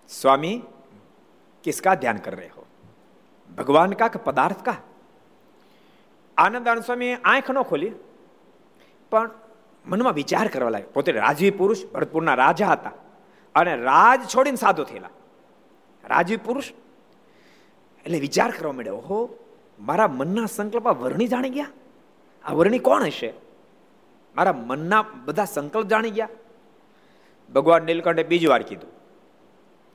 સ્વામી, 0.10 0.62
કિસકા 1.64 1.94
ધ્યાન 1.96 2.18
કર 2.18 2.36
રહે 2.36 2.50
હો? 2.58 2.66
ભગવાન 3.58 3.92
કા 3.92 4.08
કે 4.08 4.20
પદાર્થ 4.24 4.64
કા? 4.66 4.76
આનંદ 6.38 6.68
આનંદ 6.68 6.84
સ્વામી 6.84 7.14
આંખ 7.14 7.52
ન 7.52 7.62
ખોલી, 7.62 7.92
પણ 9.12 9.30
મનમાં 9.86 10.14
વિચાર 10.14 10.48
કરવા 10.48 10.70
લાગ્યો. 10.70 10.90
પોતે 10.94 11.12
રાજવી 11.12 11.52
પુરુષ, 11.52 11.86
ભરતપુરના 11.94 12.36
રાજા 12.36 12.68
હતા. 12.68 12.92
અને 13.56 13.76
રાજ 13.76 14.22
છોડીને 14.36 14.58
સાધુ 14.58 14.84
થયેલા. 14.84 15.10
રાજવી 16.04 16.38
પુરુષ 16.38 16.72
એટલે 18.06 18.20
વિચાર 18.20 18.52
કરવા 18.52 18.72
માંડ્યો 18.72 18.96
ઓહો, 18.96 19.38
મારા 19.80 20.08
મનના 20.08 20.46
સંકલ્પ 20.46 20.88
વર્ણી 20.88 21.28
જાણી 21.28 21.50
ગયા? 21.50 21.68
આ 22.46 22.54
વર્ણી 22.54 22.80
કોણ 22.80 23.04
હશે? 23.04 23.34
મારા 24.36 24.54
મનના 24.54 25.06
બધા 25.26 25.46
સંકલ્પ 25.46 25.88
જાણી 25.88 26.12
ગયા? 26.12 26.30
ભગવાન 27.54 27.84
નીલકંઠે 27.84 28.24
બીજી 28.24 28.48
વાર 28.48 28.64
કીધું 28.64 28.90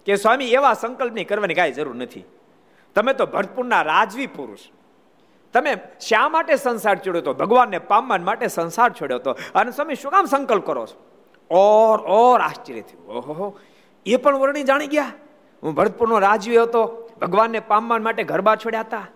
કે, 0.04 0.16
સ્વામી, 0.16 0.44
એવા 0.44 0.74
સંકલ્પ 0.74 1.12
નહીં 1.12 1.28
કરવાની 1.28 1.54
કાંઈ 1.54 1.72
જરૂર 1.72 1.94
નથી. 1.94 2.24
તમે 2.94 3.12
તો 3.12 3.26
ભરતપુરના 3.26 3.82
રાજવી 3.82 4.26
પુરુષ. 4.26 4.58
તમે 5.52 5.76
શા 6.00 6.28
માટે 6.28 6.56
સંસાર 6.56 6.98
છોડ્યો 6.98 7.22
હતો 7.22 7.34
ભગવાનને 7.34 7.78
પામવા 7.78 8.16
માટે 8.16 8.46
સંસાર 8.46 8.92
છોડ્યો 8.92 9.18
હતો 9.18 9.32
અને 9.54 9.70
સ્વામી, 9.70 9.94
શું 9.94 10.10
કામ 10.10 10.24
સંકલ્પ 10.24 10.66
કરો 10.66 10.86
છો? 10.86 11.06
ઓર 11.54 11.98
ઓર 12.00 12.40
આશ્ચર્ય 12.40 12.80
થયું. 12.80 13.06
ઓહો, 13.06 13.58
એ 14.06 14.16
પણ 14.16 14.36
વર્ણી 14.36 14.62
જાણી 14.62 14.86
ગયા? 14.86 15.12
હું 15.62 15.74
ભરતપુરનો 15.74 16.18
રાજવી 16.18 16.56
હતો. 16.56 17.05
ભગવાનને 17.20 17.60
પામવા 17.60 17.98
માટે 17.98 18.22
ગરબા 18.22 18.56
છોડ્યા 18.56 18.80
હતા. 18.80 19.06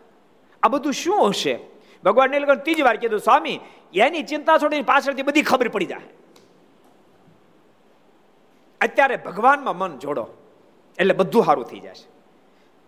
આ 0.62 0.68
બધું 0.68 0.92
શું 0.92 1.28
હશે? 1.28 1.58
ભગવાન 2.04 2.34
લગન 2.34 2.54
ત્રીજી 2.54 2.82
વાર 2.82 2.96
કીધું, 2.96 3.20
સ્વામી, 3.20 3.60
એની 3.94 4.22
ચિંતા 4.22 4.58
છોડીને 4.58 4.82
પાછળથી 4.82 5.22
બધી 5.22 5.42
ખબર 5.42 5.68
પડી 5.68 5.84
જાય. 5.84 6.00
અત્યારે 8.80 9.16
ભગવાનમાં 9.16 9.78
મન 9.78 9.98
જોડો, 9.98 10.28
એટલે 10.98 11.14
બધું 11.14 11.44
સારું 11.44 11.64
થઈ 11.64 11.80
જશે. 11.80 12.08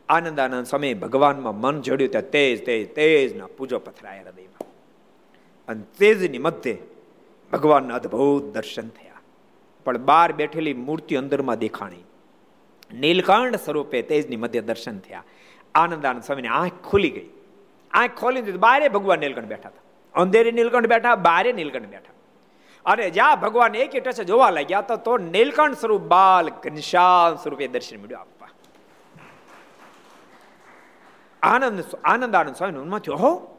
આનંદ 0.09 0.41
આનંદ 0.41 0.67
સમય 0.67 0.95
ભગવાનમાં 0.95 1.61
મન 1.61 1.81
જોડ્યું 1.81 2.11
ત્યાં 2.11 2.31
તેજ 2.31 2.67
તેજ, 2.67 2.95
તેજના 2.95 3.47
પૂજો 3.47 3.79
પથરાયા 3.79 4.23
હૃદયમાં. 4.23 4.67
અને 5.69 5.83
તેજની 5.99 6.39
મધ્યે 6.39 6.79
ભગવાનના 7.53 7.95
અદભુત 7.95 8.55
દર્શન 8.55 8.89
થયા. 8.89 9.13
પણ 9.85 9.99
બહાર 9.99 10.33
બેઠેલી 10.33 10.75
મૂર્તિ 10.75 11.17
અંદરમાં 11.17 11.59
દેખાણી. 11.59 12.05
નીલકંઠ 12.95 13.57
સ્વરૂપે 13.57 14.03
તેજની 14.03 14.37
મધ્ય 14.37 14.61
દર્શન 14.61 14.99
થયા. 14.99 15.25
આનંદ 15.75 16.07
આનંદ 16.07 16.23
સ્વામીની 16.23 16.49
આંખ 16.49 16.73
ખુલી 16.91 17.11
ગઈ. 17.11 17.29
આંખ 17.91 18.11
ખોલી 18.17 18.43
દીધી 18.43 18.59
બારે 18.59 18.89
ભગવાન 18.89 19.19
નીલકંઠ 19.19 19.45
બેઠા 19.45 19.69
હતા. 19.69 20.21
અંધેરી 20.21 20.53
નીલકંઠ 20.53 20.87
બેઠા, 20.87 21.15
બારે 21.15 21.53
નીલકંઠ 21.53 21.87
બેઠા. 21.87 22.13
અને 22.87 23.11
જ્યાં 23.11 23.41
ભગવાન 23.41 23.75
એક 23.75 24.03
ટચે 24.03 24.25
જોવા 24.25 24.51
લાગ્યા, 24.51 24.81
તો 24.81 24.97
તો 24.97 25.19
નીલકંઠ 25.19 25.79
સ્વરૂપ 25.79 26.03
બાલ 26.03 26.49
ઘનશ્યામ 26.49 27.37
સ્વરૂપે 27.37 27.69
દર્શન 27.69 28.03
મળ્યું 28.03 28.21
આપવા. 28.21 28.49
આનંદ 31.43 31.85
આનંદ 32.05 32.35
આનંદ 32.35 32.57
સ્વામી 32.57 32.79
મનમાં 32.79 33.01
થયો 33.01 33.17
હો 33.17 33.59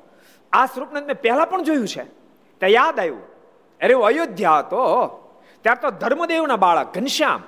આ 0.53 0.65
સ્વરૂપને 0.65 1.01
મેં 1.01 1.21
પહેલા 1.21 1.45
પણ 1.45 1.63
જોયું 1.63 1.87
છે? 1.87 2.03
ત્યાં 2.59 2.69
યાદ 2.69 2.99
આવ્યું. 2.99 3.23
અરે 3.81 3.93
અયોધ્યા 3.93 4.59
હતો 4.59 5.19
ત્યાર 5.61 5.77
તો 5.81 5.89
ધર્મદેવના 5.89 6.55
બાળક 6.55 6.93
ઘનશ્યામ 6.93 7.43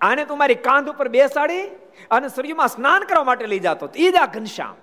આને 0.00 0.24
તું 0.24 0.38
મારી 0.38 0.54
કાંધ 0.54 0.88
ઉપર 0.88 1.08
બેસાડી 1.08 1.62
અને 2.10 2.28
સૂર્યમાં 2.28 2.68
સ્નાન 2.68 3.02
કરવા 3.02 3.24
માટે 3.24 3.46
લઈ 3.46 3.58
જતો. 3.58 3.88
એ 3.96 4.10
જ 4.10 4.16
આ 4.16 4.26
ઘનશ્યામ. 4.26 4.76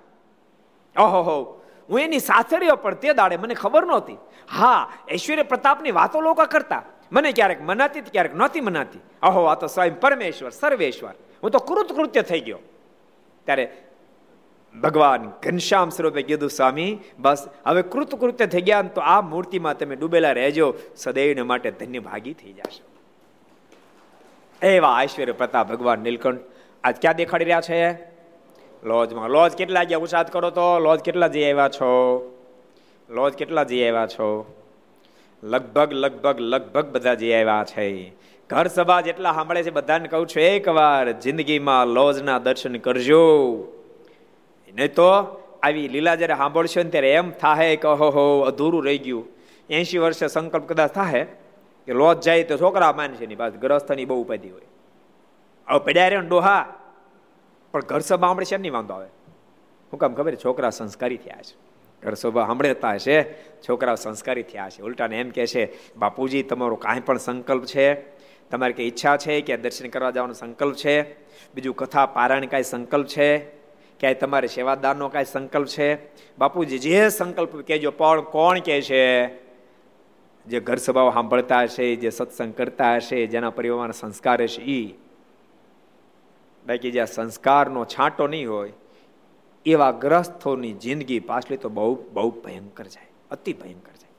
ઓહો 1.02 1.60
હું 1.90 2.00
એની 2.00 2.18
સાથે 2.18 2.56
રહ્યો 2.56 2.76
પણ 2.76 2.94
તે 2.94 3.12
દાડે 3.12 3.36
મને 3.36 3.54
ખબર 3.54 3.86
નહોતી. 3.86 4.16
હા, 4.50 4.92
ઐશ્વર્ય 5.12 5.42
પ્રતાપની 5.42 5.90
વાતો 5.90 6.20
લોકો 6.20 6.44
કરતા. 6.44 6.82
મને 7.12 7.32
ક્યારેક 7.32 7.62
મનાતી 7.62 8.00
ક્યારેક 8.00 8.34
નહોતી 8.34 8.60
મનાતી. 8.60 9.00
અહો 9.22 9.44
આ 9.44 9.54
તો 9.54 9.66
સ્વયં 9.66 10.00
પરમેશ્વર, 10.00 10.50
સર્વેશ્વર. 10.50 11.14
હું 11.42 11.50
તો 11.50 11.58
કૃત 11.58 11.92
કૃત્ય 11.92 12.22
થઈ 12.22 12.40
ગયો. 12.40 12.58
ત્યારે 13.44 13.82
ભગવાન 14.82 15.32
ઘનશ્યામ 15.42 15.88
સ્વરૂપે 15.90 16.22
કીધું, 16.22 16.50
સ્વામી, 16.50 16.98
બસ, 17.18 17.48
હવે 17.66 17.82
કૃત 17.82 18.14
કૃત્ય 18.14 18.46
થઈ 18.46 18.60
ગયા 18.60 18.82
તો 18.82 19.00
આ 19.00 19.20
મૂર્તિમાં 19.20 19.78
તમે 19.78 19.96
ડૂબેલા 19.96 20.32
રહેજો. 20.32 20.74
સદૈવને 20.96 21.42
માટે 21.42 21.70
ધન્ય 21.70 21.98
ભાગી 21.98 22.32
થઈ 22.32 22.52
જશો. 22.52 22.95
એવા 24.62 25.02
ઐશ્વર્ય 25.02 25.32
પ્રતાપ 25.32 25.68
ભગવાન 25.68 25.98
નીલકંઠ 25.98 26.40
આજ 26.84 26.96
ક્યાં 27.00 27.14
દેખાડી 27.14 27.44
રહ્યા 27.44 27.60
છે? 27.60 27.92
લોજમાં. 28.84 29.28
લોજ 29.28 29.52
કેટલા 29.52 29.84
ગયા 29.84 29.98
ઉષાદ 29.98 30.28
કરો 30.28 30.50
તો? 30.50 30.78
લોજ 30.78 31.00
કેટલા 31.00 31.26
જઈ 31.26 31.50
આવ્યા 31.50 31.68
છો? 31.68 32.20
લોજ 33.10 33.32
કેટલા 33.32 33.64
જઈ 33.64 33.88
આવ્યા 33.88 34.06
છો? 34.06 34.56
લગભગ 35.42 35.92
લગભગ 35.92 36.40
લગભગ 36.40 36.86
બધા 36.86 37.14
જઈ 37.14 37.32
આવ્યા 37.32 37.64
છે. 37.64 38.10
ઘર 38.50 38.66
સભા 38.66 39.00
જેટલા 39.00 39.32
સાંભળે 39.32 39.62
છે 39.62 39.70
બધાને 39.70 40.08
કહું 40.08 40.26
છું 40.26 40.42
એકવાર 40.42 41.12
જિંદગીમાં 41.12 41.86
લોજના 41.86 42.38
દર્શન 42.38 42.76
કરજો. 42.76 43.24
નહીં 44.74 44.94
તો 44.94 45.08
આવી 45.62 45.88
લીલા 45.88 46.14
જ્યારે 46.14 46.34
સાંભળશો 46.34 46.82
ને 46.82 46.90
ત્યારે 46.90 47.12
એમ 47.12 47.30
થાય 47.30 47.76
કે 47.76 47.88
હો 47.88 48.40
અધૂરું 48.40 48.84
રહી 48.84 48.98
ગયું. 48.98 49.28
એંશી 49.70 49.98
વર્ષે 49.98 50.28
સંકલ્પ 50.28 50.68
કદાચ 50.68 50.90
થાય 50.90 51.26
કે 51.86 51.92
લોજ 51.92 52.20
જાય 52.20 52.44
તો 52.44 52.58
છોકરા 52.58 52.92
માનશે 52.92 53.26
ની 53.26 53.34
પાછું 53.34 53.60
ગ્રસ્થની 53.60 54.04
બહુ 54.04 54.22
ઉપાધિ 54.22 54.48
હોય. 54.48 54.62
હવે 55.68 55.78
પડ્યા 55.78 56.08
રે 56.08 56.20
ડોહા, 56.20 56.74
પણ 57.72 57.80
ઘર 57.80 57.98
સભા 57.98 58.26
સાંભળે 58.26 58.44
છે 58.44 58.56
નહીં, 58.56 58.72
વાંધો 58.72 58.94
આવે. 58.94 59.06
હું 59.92 59.98
કામ 59.98 60.14
ખબર 60.14 60.34
છોકરા 60.34 60.70
સંસ્કારી 60.70 61.16
થયા 61.16 61.42
છે. 61.42 61.66
ઘર 62.02 62.14
સભા 62.14 62.46
સાંભળતા 62.46 62.92
હશે, 62.92 63.24
છોકરાઓ 63.68 63.94
સંસ્કારી 63.94 64.42
થયા 64.42 64.68
છે. 64.68 64.82
ઉલટાને 64.82 65.20
એમ 65.20 65.30
કે 65.30 65.46
છે, 65.46 65.94
બાપુજી, 65.96 66.42
તમારો 66.42 66.76
કાંઈ 66.76 67.00
પણ 67.00 67.18
સંકલ્પ 67.18 67.64
છે? 67.64 67.94
તમારી 68.50 68.72
કંઈ 68.72 68.86
ઈચ્છા 68.86 69.16
છે 69.16 69.40
કે 69.40 69.56
દર્શન 69.56 69.88
કરવા 69.88 70.10
જવાનો 70.10 70.32
સંકલ્પ 70.32 70.74
છે? 70.74 71.12
બીજું 71.54 71.76
કથા 71.76 72.06
પારાયણ 72.06 72.46
કાંઈ 72.46 72.62
સંકલ્પ 72.62 73.06
છે? 73.06 73.38
ક્યાંય 74.00 74.14
તમારે 74.14 74.48
સેવાદારનો 74.48 75.08
કાંઈ 75.08 75.24
સંકલ્પ 75.24 75.66
છે? 75.66 75.94
બાપુજી, 76.38 76.78
જે 76.78 77.08
સંકલ્પ 77.08 77.56
કહેજો, 77.56 77.90
પણ 77.90 78.20
કોણ 78.20 78.58
કે 78.58 78.82
છે? 78.82 79.26
જે 80.46 80.60
ઘર 80.60 80.78
સભાઓ 80.78 81.10
સાંભળતા 81.12 81.62
હશે, 81.64 81.86
જે 81.96 82.10
સત્સંગ 82.10 82.54
કરતા 82.54 82.94
હશે, 82.96 83.26
જેના 83.26 83.50
પરિવારના 83.50 84.00
સંસ્કાર 84.02 84.38
હશે 84.42 84.62
એ 84.62 84.80
બાકી 86.66 86.92
જ્યાં 86.92 87.06
સંસ્કારનો 87.06 87.84
છાંટો 87.84 88.26
નહીં 88.26 88.48
હોય, 88.50 88.72
એવા 89.66 89.92
ગ્રસ્થોની 90.04 90.74
જિંદગી 90.74 91.20
પાછલી 91.20 91.56
તો 91.56 91.68
બહુ 91.68 91.94
બહુ 92.12 92.30
ભયંકર 92.44 92.86
જાય, 92.86 93.10
અતિ 93.30 93.52
ભયંકર 93.52 93.94
જાય. 94.00 94.14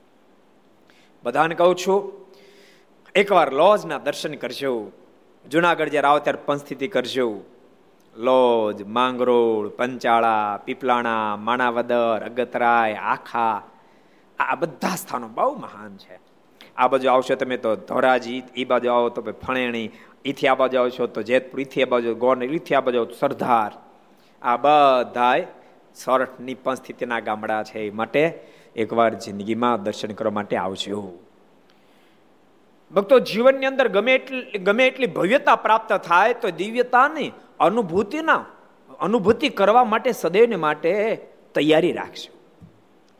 બધાને 1.24 1.54
કહું 1.54 1.76
છું, 1.76 2.00
એકવાર 3.14 3.48
લોજના 3.52 3.98
દર્શન 3.98 4.34
કરજો, 4.34 4.72
જુનાગઢ 5.44 5.92
જ્યારે 5.92 6.08
આવો 6.08 6.18
ત્યારે 6.18 6.44
પંચસ્થિતિ 6.46 6.88
કરજો. 6.88 7.28
લોજ, 8.16 8.78
માંગરોળ, 8.82 9.68
પંચાળા, 9.68 10.60
પીપલાણા, 10.64 11.36
માણાવદર, 11.36 12.22
અગતરાય, 12.28 12.96
આખા 13.14 13.56
આ 14.38 14.54
બધા 14.54 14.96
સ્થાનો 14.96 15.28
બહુ 15.28 15.54
મહાન 15.54 15.96
છે. 15.96 16.20
આ 16.76 16.88
બાજુ 16.88 17.08
આવશો 17.08 17.34
તમે 17.34 17.56
તો 17.56 17.76
ધોરાજી 17.76 18.42
એ 18.56 18.64
બાજુ 18.64 18.90
આવો 18.90 19.08
તો 19.08 19.32
ફણેણી 19.32 19.90
ઇથી 20.24 20.46
આ 20.46 20.54
બાજુ 20.54 20.78
આવશો 20.78 21.06
તો 21.06 21.22
જેતપુર 21.22 21.60
ઇથી 21.60 21.82
આ 21.82 21.86
બાજુ 21.86 22.14
ગોર 22.14 22.44
ઇથી 22.44 22.74
આ 22.74 22.80
બાજુ 22.80 23.06
સરદાર. 23.18 23.72
આ 24.42 24.56
બધાય 24.56 25.46
સોરઠની 26.04 26.54
પણ 26.54 26.74
સ્થિતિના 26.74 27.20
ગામડા 27.20 27.62
છે 27.62 27.78
એ 27.78 27.90
માટે 27.90 28.40
એકવાર 28.76 29.14
જિંદગીમાં 29.14 29.82
દર્શન 29.82 30.12
કરવા 30.12 30.30
માટે 30.30 30.56
આવજો. 30.56 31.18
ભક્તો, 32.94 33.18
જીવનની 33.18 33.66
અંદર 33.66 33.88
ગમે 33.88 34.14
એટલી 34.14 34.58
ગમે 34.58 34.86
એટલી 34.86 35.06
ભવ્યતા 35.06 35.56
પ્રાપ્ત 35.56 35.92
થાય 35.92 36.34
તો 36.34 36.50
દિવ્યતાની 36.50 37.32
અનુભૂતિના, 37.60 38.44
અનુભૂતિ 39.00 39.48
કરવા 39.48 39.84
માટે 39.84 40.12
સદૈવને 40.12 40.56
માટે 40.56 41.16
તૈયારી 41.54 41.92
રાખજો. 41.92 42.38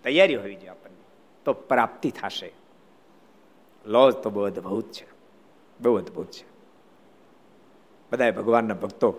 તૈયારી 0.04 0.34
હોવી 0.34 0.54
જોઈએ 0.54 0.77
તો 1.48 1.52
પ્રાપ્તિ 1.52 2.10
થશે. 2.10 2.52
લોજ 3.86 4.14
તો 4.14 4.30
બહુ 4.30 4.42
અદભુત 4.42 4.92
છે. 4.92 5.06
બહુ 5.80 5.96
અદભુત 5.96 6.30
છે. 6.30 6.46
બધા 8.12 8.30
ભગવાનના 8.30 8.74
ભક્તો 8.74 9.14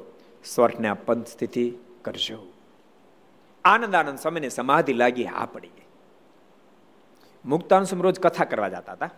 સ્વર્ગને 0.46 0.88
આ 0.88 0.94
પંથ 0.94 1.28
સ્થિતિ 1.28 1.74
કરજો. 2.02 2.48
આનંદ 3.66 3.96
આનંદ 3.96 4.18
સમયને 4.18 4.50
સમાધિ 4.50 4.94
લાગી 4.94 5.26
હા 5.26 5.46
પડી 5.46 5.68
ગઈ. 5.68 5.86
મુક્તાન 7.46 7.86
રોજ 8.02 8.20
કથા 8.20 8.46
કરવા 8.46 8.70
જતા 8.70 8.92
હતા. 8.92 9.10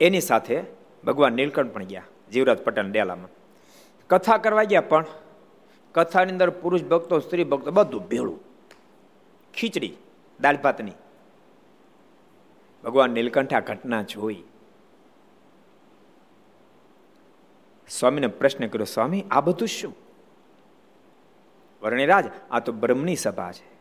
એની 0.00 0.20
સાથે 0.20 0.62
ભગવાન 1.04 1.32
નીલકંઠ 1.32 1.72
પણ 1.72 1.84
ગયા, 1.84 2.02
જીવરાજ 2.32 2.58
પટેલ 2.58 2.92
ડેલામાં. 2.92 3.28
કથા 4.08 4.36
કરવા 4.36 4.62
ગયા 4.62 4.80
પણ 4.80 5.04
કથાની 5.92 6.32
અંદર 6.32 6.50
પુરુષ 6.50 6.82
ભક્તો, 6.82 7.18
સ્ત્રી 7.18 7.44
ભક્તો 7.44 7.70
બધું 7.70 8.08
ભેળું. 8.08 8.40
ખીચડી 9.54 9.96
દાળ 10.42 10.56
ભાતની 10.56 10.92
ભગવાન 12.84 13.10
નીલકંઠ 13.10 13.54
આ 13.54 13.60
ઘટના 13.60 14.02
જોઈ. 14.02 14.42
સ્વામીને 17.88 18.26
પ્રશ્ન 18.26 18.66
કર્યો, 18.66 18.84
સ્વામી, 18.84 19.24
આ 19.30 19.40
બધું 19.40 19.68
શું? 19.68 19.96
વર્ણિરાજ 21.82 22.24
આ 22.50 22.58
તો 22.58 22.72
બ્રહ્મની 22.72 23.16
સભા 23.16 23.52
છે. 23.52 23.72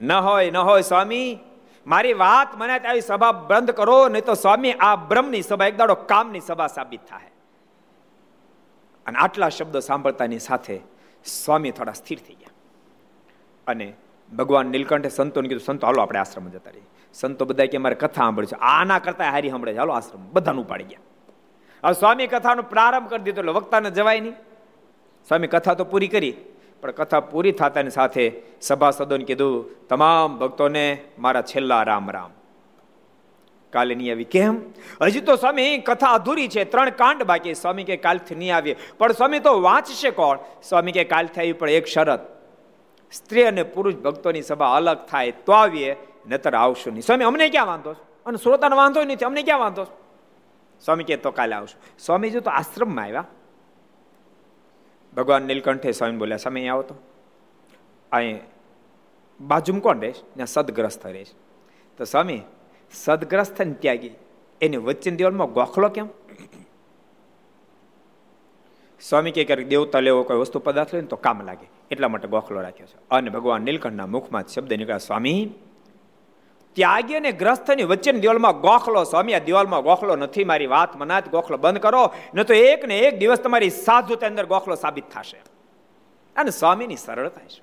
ન 0.00 0.12
હોય 0.12 0.50
ન 0.50 0.56
હોય 0.56 0.82
સ્વામી. 0.82 1.38
મારી 1.86 2.12
વાત 2.12 2.48
મને 2.56 2.78
આવી 2.78 3.00
સભા 3.00 3.32
બંધ 3.32 3.70
કરો, 3.70 4.08
નહીં 4.08 4.24
તો 4.24 4.34
સ્વામી, 4.34 4.72
આ 4.72 4.96
બ્રહ્મની 4.96 5.42
સભા 5.42 5.66
એક 5.66 5.76
દાડો 5.76 5.94
કામની 5.94 6.40
સભા 6.40 6.66
સાબિત 6.66 7.00
થાય. 7.08 7.30
અને 9.06 9.18
આટલા 9.18 9.48
શબ્દો 9.48 9.80
સાંભળતાની 9.80 10.38
સાથે 10.38 10.80
સ્વામી 11.24 11.70
થોડા 11.70 11.92
સ્થિર 11.92 12.18
થઈ 12.18 12.34
ગયા. 12.34 12.50
અને 13.66 13.94
ભગવાન 14.36 14.66
નીલકંઠે 14.66 15.08
સંતોને 15.08 15.48
કીધું, 15.48 15.64
સંતો, 15.64 15.86
હાલો 15.86 16.02
આપણે 16.02 16.18
આશ્રમ 16.18 16.48
જતા 16.48 16.70
રહીએ. 16.70 16.84
સંતો 17.14 17.44
બધા 17.44 17.64
કે, 17.64 17.78
મારે 17.78 17.94
કથા 17.94 18.12
સાંભળે 18.14 18.46
છે. 18.46 18.56
આના 18.60 18.98
કરતા 18.98 19.30
હારી 19.30 19.50
સાંભળે 19.50 19.72
છે. 19.72 19.78
હાલો 19.78 19.92
આશ્રમ 19.92 20.28
બધાનું 20.32 20.66
ઉપાડી 20.66 20.84
ગયા. 20.84 21.00
હવે 21.84 21.92
સ્વામી 21.92 22.26
કથાનો 22.26 22.62
પ્રારંભ 22.62 23.08
કરી 23.08 23.22
દીધો, 23.22 23.40
એટલે 23.40 23.52
વક્તાને 23.52 23.90
જવાય 23.90 24.20
નહીં. 24.20 24.32
સ્વામી 25.28 25.46
કથા 25.46 25.74
તો 25.74 25.84
પૂરી 25.84 26.08
કરી, 26.08 26.34
પણ 26.80 26.90
કથા 26.90 27.20
પૂરી 27.20 27.52
થતાની 27.52 27.90
સાથે 27.90 28.32
સભાસદોને 28.60 29.24
કીધું, 29.24 29.88
તમામ 29.88 30.38
ભક્તોને 30.38 30.98
મારા 31.18 31.42
છેલ્લા 31.42 31.82
રામ 31.82 32.10
રામ. 32.10 32.30
કાલે 33.70 33.94
નહીં 33.94 34.12
આવી. 34.12 34.24
કેમ? 34.24 34.60
હજી 35.02 35.20
તો 35.20 35.36
સ્વામી 35.36 35.78
કથા 35.78 36.06
અધૂરી 36.06 36.48
છે. 36.48 36.64
ત્રણ 36.64 36.90
કાંડ 36.90 37.22
બાકી. 37.22 37.54
સ્વામી 37.54 37.84
કે, 37.84 37.96
કાલથી 37.96 38.34
નહીં 38.34 38.56
આવીએ. 38.56 38.76
પણ 38.98 39.12
સ્વામી 39.12 39.38
તો 39.38 39.60
વાંચશે 39.60 40.10
કોણ? 40.10 40.38
સ્વામી 40.62 40.92
કે, 40.92 41.04
કાલથી 41.04 41.40
આવી, 41.40 41.52
પણ 41.52 41.70
એક 41.70 41.86
શરત. 41.86 42.31
સ્ત્રી 43.12 43.44
અને 43.44 43.62
પુરુષ 43.62 43.94
ભક્તોની 43.94 44.42
સભા 44.42 44.76
અલગ 44.76 44.98
થાય 45.06 45.30
તો 45.30 45.52
આવીએ 45.52 45.96
નતર 46.28 46.54
આવશું 46.54 46.92
નહીં. 46.92 47.02
સ્વામી, 47.02 47.24
અમને 47.24 47.48
ક્યાં 47.48 47.66
વાંધો 47.66 47.90
અને 48.26 48.38
શ્રોતાને 48.42 48.76
વાંધો 48.76 49.04
નથી, 49.04 49.24
અમને 49.24 49.42
ક્યાં 49.42 49.60
વાંધો 49.60 49.84
સ્વામી 50.84 51.04
કે 51.04 51.16
તો 51.16 51.30
કાલે 51.30 51.54
આવશું. 51.54 51.98
સ્વામીજી 51.98 52.40
તો 52.40 52.50
આશ્રમમાં 52.50 53.04
આવ્યા. 53.04 53.24
ભગવાન 55.16 55.42
નીલકંઠે 55.42 55.92
સ્વામી 55.92 56.16
બોલ્યા, 56.16 56.36
સ્વામી 56.36 56.68
આવો 56.68 56.82
તો. 56.82 56.94
અહીં 58.12 58.40
બાજુમાં 59.40 59.82
કોણ 59.82 60.00
રહેશ 60.00 60.20
ત્યાં 60.34 60.46
સદગ્રસ્ત 60.46 61.06
રહેશ 61.06 61.32
તો 61.98 62.04
સ્વામી 62.04 62.40
સદગ્રસ્ત 62.92 63.62
ને 63.62 63.74
ત્યાગી 63.74 64.10
એની 64.60 64.76
વચ્ચે 64.76 65.10
દિવાલમાં 65.10 65.52
ગોખલો 65.52 65.88
કેમ? 65.88 66.08
સ્વામી 69.08 69.30
કે 69.30 69.44
ક્યારેક 69.44 69.68
દેવતા 69.68 70.00
લેવો 70.00 70.22
કોઈ 70.22 70.36
વસ્તુ 70.36 70.58
પદાર્થ 70.58 70.94
લે 70.94 71.00
તો 71.00 71.16
કામ 71.16 71.46
લાગે. 71.46 71.70
એટલા 71.90 72.08
માટે 72.08 72.28
ગોખલો 72.28 72.60
રાખ્યો 72.60 72.86
છે. 72.86 72.98
અને 73.10 73.30
ભગવાન 73.30 73.62
નીલકંઠના 73.62 74.06
મુખમાં 74.06 74.46
શબ્દ 74.46 74.72
નીકળ્યા, 74.72 74.98
સ્વામી, 74.98 75.54
ત્યાગી 76.72 77.14
અને 77.14 77.32
ગ્રસ્થની 77.32 77.82
વચ્ચેની 77.82 78.20
દિવાલમાં 78.20 78.60
ગોખલો, 78.60 79.04
સ્વામી, 79.04 79.34
આ 79.34 79.38
દિવાલમાં 79.38 79.82
ગોખલો 79.82 80.16
નથી. 80.16 80.44
મારી 80.44 80.66
વાત 80.66 80.96
મનાત, 80.96 81.28
ગોખલો 81.28 81.56
બંધ 81.56 81.78
કરો. 81.78 82.10
ન 82.34 82.42
તો 82.42 82.54
એક 82.54 82.84
ને 82.84 82.98
એક 82.98 83.18
દિવસ 83.18 83.38
તમારી 83.38 83.70
સાધુતા 83.70 84.26
અંદર 84.26 84.46
ગોખલો 84.46 84.74
સાબિત 84.74 85.04
થશે. 85.04 85.42
અને 86.36 86.50
સ્વામીની 86.50 86.96
સરળતા 86.96 87.46
છે. 87.46 87.62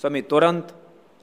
સ્વામી 0.00 0.22
તુરંત 0.22 0.64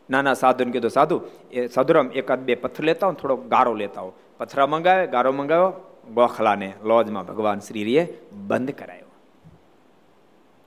નાના 0.09 0.33
સાધુને 0.33 0.71
કીધું, 0.71 0.91
સાધુ, 0.91 1.21
એ 1.51 1.67
સાધુરામ, 1.67 2.07
એકાદ 2.07 2.39
બે 2.39 2.55
પથ્થર 2.55 2.83
લેતા 2.83 3.07
હો 3.07 3.13
થોડો 3.13 3.35
ગારો 3.35 3.73
લેતા 3.73 4.01
હો 4.01 4.13
પથરા 4.37 4.67
મંગાવે 4.67 5.07
ગારો 5.07 5.31
મંગાવ્યો, 5.31 5.73
ગોખલાને 6.13 6.73
લોજમાં 6.83 7.25
ભગવાન 7.25 7.59
શ્રીએ 7.59 8.19
બંધ 8.31 8.71
કરાયો. 8.71 9.02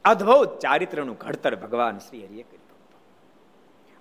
અદ્ભુત 0.06 0.58
ચારિત્રનું 0.58 1.16
ઘડતર 1.16 1.56
ભગવાન 1.56 1.98
શ્રી 1.98 2.26
હરિએ 2.26 2.42
કર્યું. 2.42 2.56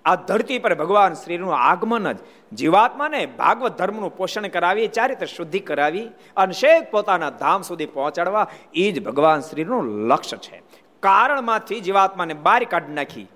આ 0.05 0.15
ધરતી 0.15 0.59
પર 0.59 0.75
ભગવાન 0.75 1.13
શ્રીનું 1.13 1.55
આગમન 1.55 2.11
જ 2.11 2.17
જીવાત્માને 2.53 3.25
ભાગવત 3.25 3.77
ધર્મનું 3.77 4.17
પોષણ 4.17 4.47
કરાવી, 4.47 4.87
ચારિત્ર 4.87 5.25
શુદ્ધિ 5.25 5.59
કરાવી 5.59 6.11
અને 6.37 6.53
શેખ 6.53 6.91
પોતાના 6.91 7.29
ધામ 7.29 7.61
સુધી 7.61 7.85
પહોંચાડવા, 7.85 8.47
એ 8.73 8.91
જ 8.91 9.03
ભગવાન 9.03 9.39
શ્રીનું 9.39 10.07
લક્ષ્ય 10.07 10.37
છે. 10.37 10.63
કારણમાંથી 10.99 11.81
જીવાત્માને 11.81 12.33
બહાર 12.33 12.63
કાઢી 12.63 12.93
નાખી 12.93 13.27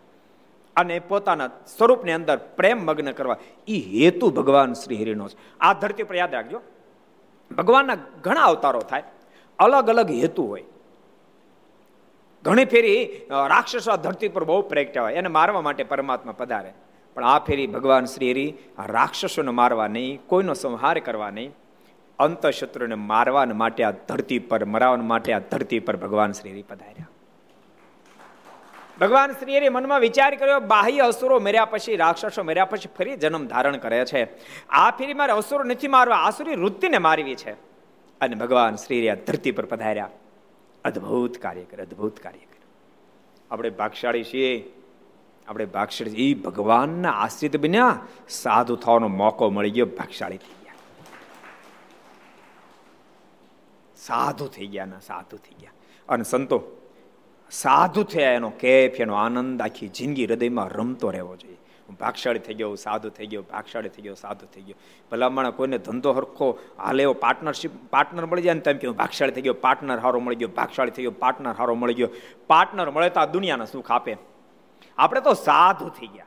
અને 0.76 1.00
પોતાના 1.00 1.48
સ્વરૂપની 1.48 2.12
અંદર 2.12 2.38
પ્રેમ 2.38 2.86
મગ્ન 2.86 3.12
કરવા, 3.12 3.38
એ 3.68 3.78
હેતુ 3.80 4.30
ભગવાન 4.30 4.74
શ્રી 4.74 4.96
હરિનો 4.96 5.28
છે. 5.28 5.38
આ 5.60 5.74
ધરતી 5.74 6.04
પર 6.04 6.16
યાદ 6.16 6.34
રાખજો. 6.34 6.62
ભગવાનના 7.58 7.98
ઘણા 8.22 8.44
અવતારો 8.44 8.80
થાય. 8.80 9.04
અલગ 9.60 9.90
અલગ 9.90 10.12
હેતુ 10.12 10.44
હોય. 10.44 10.64
ઘણી 12.44 12.66
ફેરી 12.66 13.06
રાક્ષસો 13.30 13.96
ધરતી 13.98 14.28
પર 14.28 14.44
બહુ 14.44 14.62
પ્રગટ્યા 14.62 15.04
હોય, 15.04 15.14
એને 15.14 15.30
મારવા 15.30 15.62
માટે 15.62 15.84
પરમાત્મા 15.84 16.32
પધારે. 16.32 16.74
પણ 17.14 17.24
આ 17.24 17.40
ફેરી 17.40 17.68
ભગવાન 17.68 18.06
શ્રી 18.06 18.32
હરિ 18.32 18.54
રાક્ષસોને 18.86 19.52
મારવા 19.52 19.88
નહીં, 19.88 20.20
કોઈનો 20.28 20.54
સંહાર 20.54 21.00
કરવા 21.00 21.30
નહીં. 21.30 21.56
અંતઃશત્રુને 22.20 22.96
મારવા 22.96 23.46
માટે 23.46 23.84
આ 23.84 23.92
ધરતી 23.92 24.40
પર 24.40 24.66
મરાવવા 24.66 24.96
માટે 24.96 25.34
આ 25.34 25.40
ધરતી 25.40 25.80
પર 25.80 25.96
ભગવાન 25.98 26.32
શ્રી 26.32 26.52
હરિ 26.52 26.62
પધાર્યા. 26.62 27.10
ભગવાન 29.02 29.32
શ્રી 29.32 29.58
હરિ 29.58 29.70
મનમાં 29.70 30.00
વિચાર 30.00 30.36
કર્યો, 30.36 30.60
બાહ્ય 30.60 31.00
અસુરો 31.00 31.40
મર્યા 31.40 31.66
પછી, 31.66 31.96
રાક્ષસો 31.96 32.44
મર્યા 32.44 32.66
પછી 32.66 32.90
ફરી 32.98 33.16
જન્મ 33.16 33.46
ધારણ 33.48 33.78
કરે 33.78 34.06
છે. 34.06 34.24
આ 34.70 34.92
ફેરી 34.92 35.14
મારે 35.14 35.34
અસુરો 35.34 35.64
નથી 35.64 35.88
મારવા 35.88 36.16
આસુરી 36.16 36.56
વૃત્તિને 36.56 36.98
મારવી 36.98 37.36
છે. 37.36 37.52
અને 38.22 38.36
ભગવાન 38.36 38.76
શ્રી 38.76 39.10
આ 39.10 39.16
ધરતી 39.28 39.52
પર 39.52 39.66
પધાર્યા. 39.66 40.10
અદ્ભુત 40.86 41.38
કાર્ય 41.38 41.64
કરે, 41.64 41.84
અદ્ભુત 41.84 42.20
કાર્ય 42.20 42.40
કરે. 42.40 42.60
આપણે 43.52 43.70
ભાગશાળી 43.70 44.24
છીએ, 44.24 44.74
આપણે 45.48 45.66
ભાગશાળી 45.66 46.32
એ 46.32 46.34
ભગવાનના 46.34 47.12
આશ્રિત 47.12 47.58
બન્યા 47.58 48.00
સાધુ 48.30 48.76
થવાનો 48.76 49.08
મોકો 49.08 49.50
મળી 49.50 49.70
ગયો, 49.70 49.86
ભાગશાળી 49.86 50.38
થઈ 50.38 50.64
ગયા. 50.64 50.74
સાધુ 53.98 54.48
થઈ 54.48 54.68
ગયા 54.68 54.86
ના, 54.86 55.00
સાધુ 55.00 55.38
થઈ 55.38 55.56
ગયા. 55.60 55.72
અને 56.10 56.24
સંતો, 56.24 56.64
સાધુ 57.52 58.04
થયા 58.04 58.32
એનો 58.32 58.50
કેફ, 58.50 58.94
એનો 58.94 59.14
આનંદ, 59.14 59.62
આખી 59.62 59.88
જિંદગી 59.88 60.26
હૃદયમાં 60.26 60.70
રમતો 60.70 61.12
રહેવો 61.12 61.36
જોઈએ. 61.36 61.58
હું 61.90 61.98
ભાગશાળી 61.98 62.40
થઈ 62.40 62.54
ગયો, 62.54 62.76
સાધુ 62.76 63.10
થઈ 63.10 63.26
ગયો, 63.26 63.42
ભાગશાળી 63.42 63.90
થઈ 63.90 64.02
ગયો, 64.02 64.14
સાધુ 64.14 64.46
થઈ 64.46 64.62
ગયો. 64.62 64.76
ભલામણ 65.12 65.50
કોઈને 65.50 65.78
ધંધો 65.78 66.12
હરખો 66.12 66.60
હાલે 66.78 67.04
એવો 67.04 67.14
પાર્ટનરશિપ 67.14 67.72
પાર્ટનર 67.90 68.26
મળી 68.26 68.42
જાય 68.42 68.54
ને 68.54 68.60
તેમ 68.60 68.78
કે 68.78 68.90
ભાગશાળી 68.90 69.32
થઈ 69.32 69.42
ગયો 69.42 69.54
પાર્ટનર 69.54 70.00
હારો 70.00 70.20
મળી 70.20 70.36
ગયો, 70.36 70.48
ભાગશાળી 70.48 70.92
થઈ 70.92 71.02
ગયો 71.02 71.12
પાર્ટનર 71.12 71.52
હારો 71.52 71.76
મળી 71.76 71.94
ગયો. 71.94 72.10
પાર્ટનર 72.48 72.92
મળે 72.92 73.10
તો 73.10 73.20
આ 73.20 73.26
દુનિયાના 73.26 73.66
સુખ 73.66 73.92
આપે. 73.92 74.18
આપણે 74.98 75.22
તો 75.22 75.34
સાધુ 75.34 75.90
થઈ 75.90 76.08
ગયા. 76.08 76.26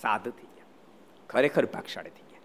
સાધુ 0.00 0.30
થઈ 0.30 0.46
ગયા. 0.56 0.64
ખરેખર 1.28 1.66
ભાગશાળી 1.66 2.10
થઈ 2.10 2.22
ગયા. 2.30 2.40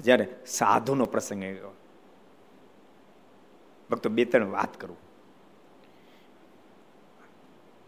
જ્યારે 0.00 0.26
સાધુનો 0.46 1.04
પ્રસંગ 1.04 1.44
આવ્યો 1.44 1.76
ફક્ત 3.90 4.08
બે 4.08 4.24
ત્રણ 4.24 4.50
વાત 4.50 4.80
કરું. 4.80 5.01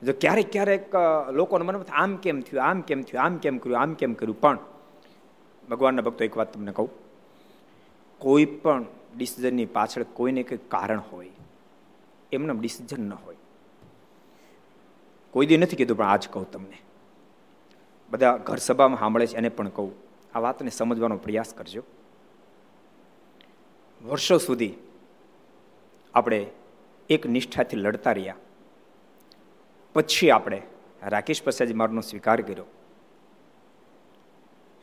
જો 0.05 0.13
ક્યારેક 0.21 0.53
ક્યારેક 0.53 0.93
લોકોને 1.33 1.65
મને 1.65 1.79
આમ 1.93 2.17
કેમ 2.17 2.41
થયું, 2.41 2.65
આમ 2.65 2.81
કેમ 2.81 3.03
થયું, 3.03 3.25
આમ 3.25 3.37
કેમ 3.37 3.59
કર્યું, 3.59 3.81
આમ 3.81 3.95
કેમ 3.95 4.15
કર્યું. 4.15 4.41
પણ 4.41 4.59
ભગવાનના 5.71 6.03
ભક્તો 6.03 6.25
એક 6.25 6.37
વાત 6.37 6.55
તમને 6.55 6.73
કહું. 6.73 6.91
કોઈ 8.19 8.45
પણ 8.45 8.85
ડિસિઝનની 9.17 9.67
પાછળ 9.67 10.03
કોઈને 10.03 10.43
કંઈક 10.43 10.71
કારણ 10.71 11.01
હોય 11.13 11.31
એમને 12.33 12.53
ડિસિઝન 12.61 13.09
ન 13.09 13.13
હોય. 13.13 13.37
કોઈ 15.31 15.47
દી 15.47 15.57
નથી 15.57 15.77
કીધું, 15.77 15.97
પણ 15.97 16.07
આજ 16.07 16.29
કહું 16.29 16.51
તમને. 16.51 16.79
બધા 18.11 18.37
ઘર 18.37 18.57
સભામાં 18.57 18.99
સાંભળે 18.99 19.27
છે, 19.27 19.37
એને 19.37 19.49
પણ 19.49 19.69
કહું. 19.69 19.93
આ 20.35 20.39
વાતને 20.39 20.71
સમજવાનો 20.71 21.17
પ્રયાસ 21.17 21.55
કરજો. 21.55 21.83
વર્ષો 24.03 24.39
સુધી 24.39 24.75
આપણે 26.15 26.47
એક 27.11 27.27
નિષ્ઠાથી 27.27 27.77
લડતા 27.77 28.13
રહ્યા. 28.13 28.35
પછી 29.95 30.31
આપણે 30.31 30.63
રાકેશ 31.03 31.43
પ્રસાદજી 31.43 31.75
મારનો 31.75 32.01
સ્વીકાર 32.01 32.41
કર્યો. 32.41 32.65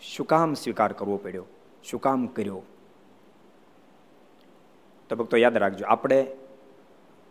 શું 0.01 0.25
કામ 0.25 0.53
સ્વીકાર 0.53 0.93
કરવો 0.93 1.17
પડ્યો? 1.17 1.45
શું 1.83 2.01
કામ 2.01 2.27
કર્યો? 2.27 2.63
તો 5.09 5.15
ભક્તો 5.15 5.37
યાદ 5.37 5.57
રાખજો, 5.57 5.85
આપણે 5.85 6.23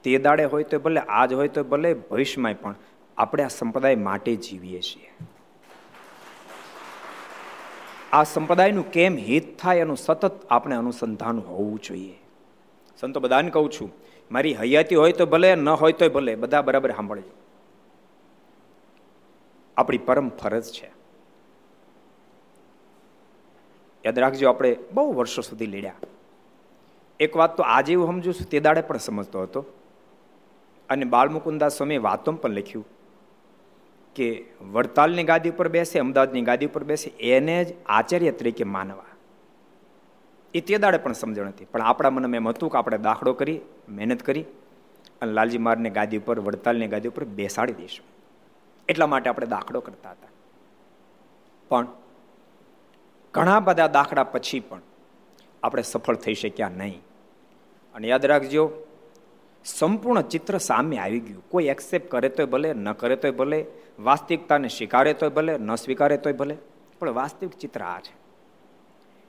તે 0.04 0.18
દાડે 0.18 0.44
હોય 0.44 0.64
તો 0.64 0.78
ભલે, 0.78 1.00
આજ 1.00 1.32
હોય 1.32 1.48
તો 1.48 1.64
ભલે 1.64 1.94
ભવિષ્યમાં 1.94 2.54
પણ 2.54 2.74
આપણે 3.18 3.42
આ 3.42 3.48
સંપ્રદાય 3.48 3.96
માટે 3.96 4.36
જીવીએ 4.36 4.80
છીએ. 4.80 5.10
આ 8.12 8.22
સંપ્રદાયનું 8.24 8.90
કેમ 8.90 9.16
હિત 9.16 9.58
થાય 9.58 9.78
એનું 9.78 9.96
સતત 9.96 10.46
આપણે 10.50 10.76
અનુસંધાન 10.76 11.38
હોવું 11.38 11.80
જોઈએ. 11.80 12.18
સંતો 13.00 13.20
બધાને 13.20 13.50
કહું 13.50 13.70
છું, 13.70 13.92
મારી 14.30 14.54
હયાતી 14.54 14.94
હોય 14.94 15.12
તો 15.12 15.26
ભલે, 15.26 15.54
ન 15.54 15.68
હોય 15.68 15.92
તો 15.92 16.08
ભલે, 16.08 16.34
બધા 16.34 16.62
બરાબર 16.62 16.90
સાંભળજો. 16.90 17.36
આપણી 19.80 19.98
પરમ 19.98 20.28
ફરજ 20.28 20.64
છે. 20.64 20.90
યાદ 24.06 24.18
રાખજો, 24.18 24.48
આપણે 24.48 24.76
બહુ 24.92 25.12
વર્ષો 25.12 25.42
સુધી 25.42 25.66
લડ્યા. 25.66 25.94
એક 27.20 27.36
વાત 27.36 27.56
તો 27.56 27.62
આજે 27.62 27.94
હું 27.94 28.06
સમજુ 28.06 28.32
છું, 28.32 28.50
તે 28.50 28.60
દાડે 28.60 28.80
પણ 28.80 28.96
સમજતો 28.96 29.42
હતો. 29.42 29.64
અને 30.88 31.04
બાલમુકુદાસ 31.04 31.76
સ્વામીએ 31.76 31.98
વાતો 31.98 32.32
પણ 32.32 32.50
લખ્યું 32.50 32.86
કે 34.14 34.44
વડતાલની 34.72 35.24
ગાદી 35.24 35.50
ઉપર 35.50 35.68
બેસે, 35.68 35.98
અમદાવાદની 35.98 36.40
ગાદી 36.40 36.66
ઉપર 36.66 36.84
બેસે, 36.84 37.10
એને 37.10 37.64
જ 37.64 37.74
આચાર્ય 37.86 38.30
તરીકે 38.30 38.64
માનવા. 38.64 39.04
એ 40.54 40.60
તે 40.60 40.78
દાડે 40.78 40.98
પણ 40.98 41.12
સમજણ 41.12 41.48
હતી. 41.48 41.64
પણ 41.64 41.82
આપણા 41.82 42.10
મનમાં 42.10 42.36
એમ 42.36 42.48
હતું 42.48 42.70
કે 42.70 42.78
આપણે 42.78 42.98
દાખલો 42.98 43.32
કરી, 43.32 43.60
મહેનત 43.88 44.22
કરી 44.22 44.44
અને 45.22 45.32
લાલજી 45.32 45.58
મારને 45.58 45.90
ગાદી 45.90 46.18
ઉપર, 46.18 46.40
વડતાલની 46.40 46.86
ગાદી 46.86 47.08
ઉપર 47.08 47.24
બેસાડી 47.24 47.72
દઈશું. 47.72 48.09
એટલા 48.90 49.06
માટે 49.06 49.30
આપણે 49.30 49.46
દાખલો 49.46 49.80
કરતા 49.80 50.10
હતા. 50.10 50.28
પણ 51.68 51.86
ઘણા 53.34 53.60
બધા 53.60 53.86
દાખલા 53.86 54.24
પછી 54.24 54.60
પણ 54.60 54.80
આપણે 55.62 55.82
સફળ 55.82 56.16
થઈ 56.16 56.34
શક્યા 56.34 56.68
નહીં. 56.68 57.02
અને 57.94 58.08
યાદ 58.08 58.26
રાખજો, 58.26 58.70
સંપૂર્ણ 59.64 60.20
ચિત્ર 60.22 60.58
સામે 60.58 60.98
આવી 60.98 61.20
ગયું. 61.20 61.48
કોઈ 61.48 61.64
એક્સેપ્ટ 61.64 62.10
કરે 62.10 62.28
તોય 62.28 62.46
ભલે, 62.46 62.72
ન 62.72 62.92
કરે 62.92 63.16
તોય 63.16 63.30
ભલે, 63.30 63.66
વાસ્તવિકતાને 63.98 64.68
સ્વીકારે 64.68 65.14
તોય 65.14 65.28
ભલે, 65.28 65.58
ન 65.58 65.74
સ્વીકારે 65.74 66.16
તોય 66.16 66.32
ભલે, 66.32 66.56
પણ 66.98 67.10
વાસ્તવિક 67.10 67.50
ચિત્ર 67.50 67.82
આ 67.82 68.00
છે 68.00 68.20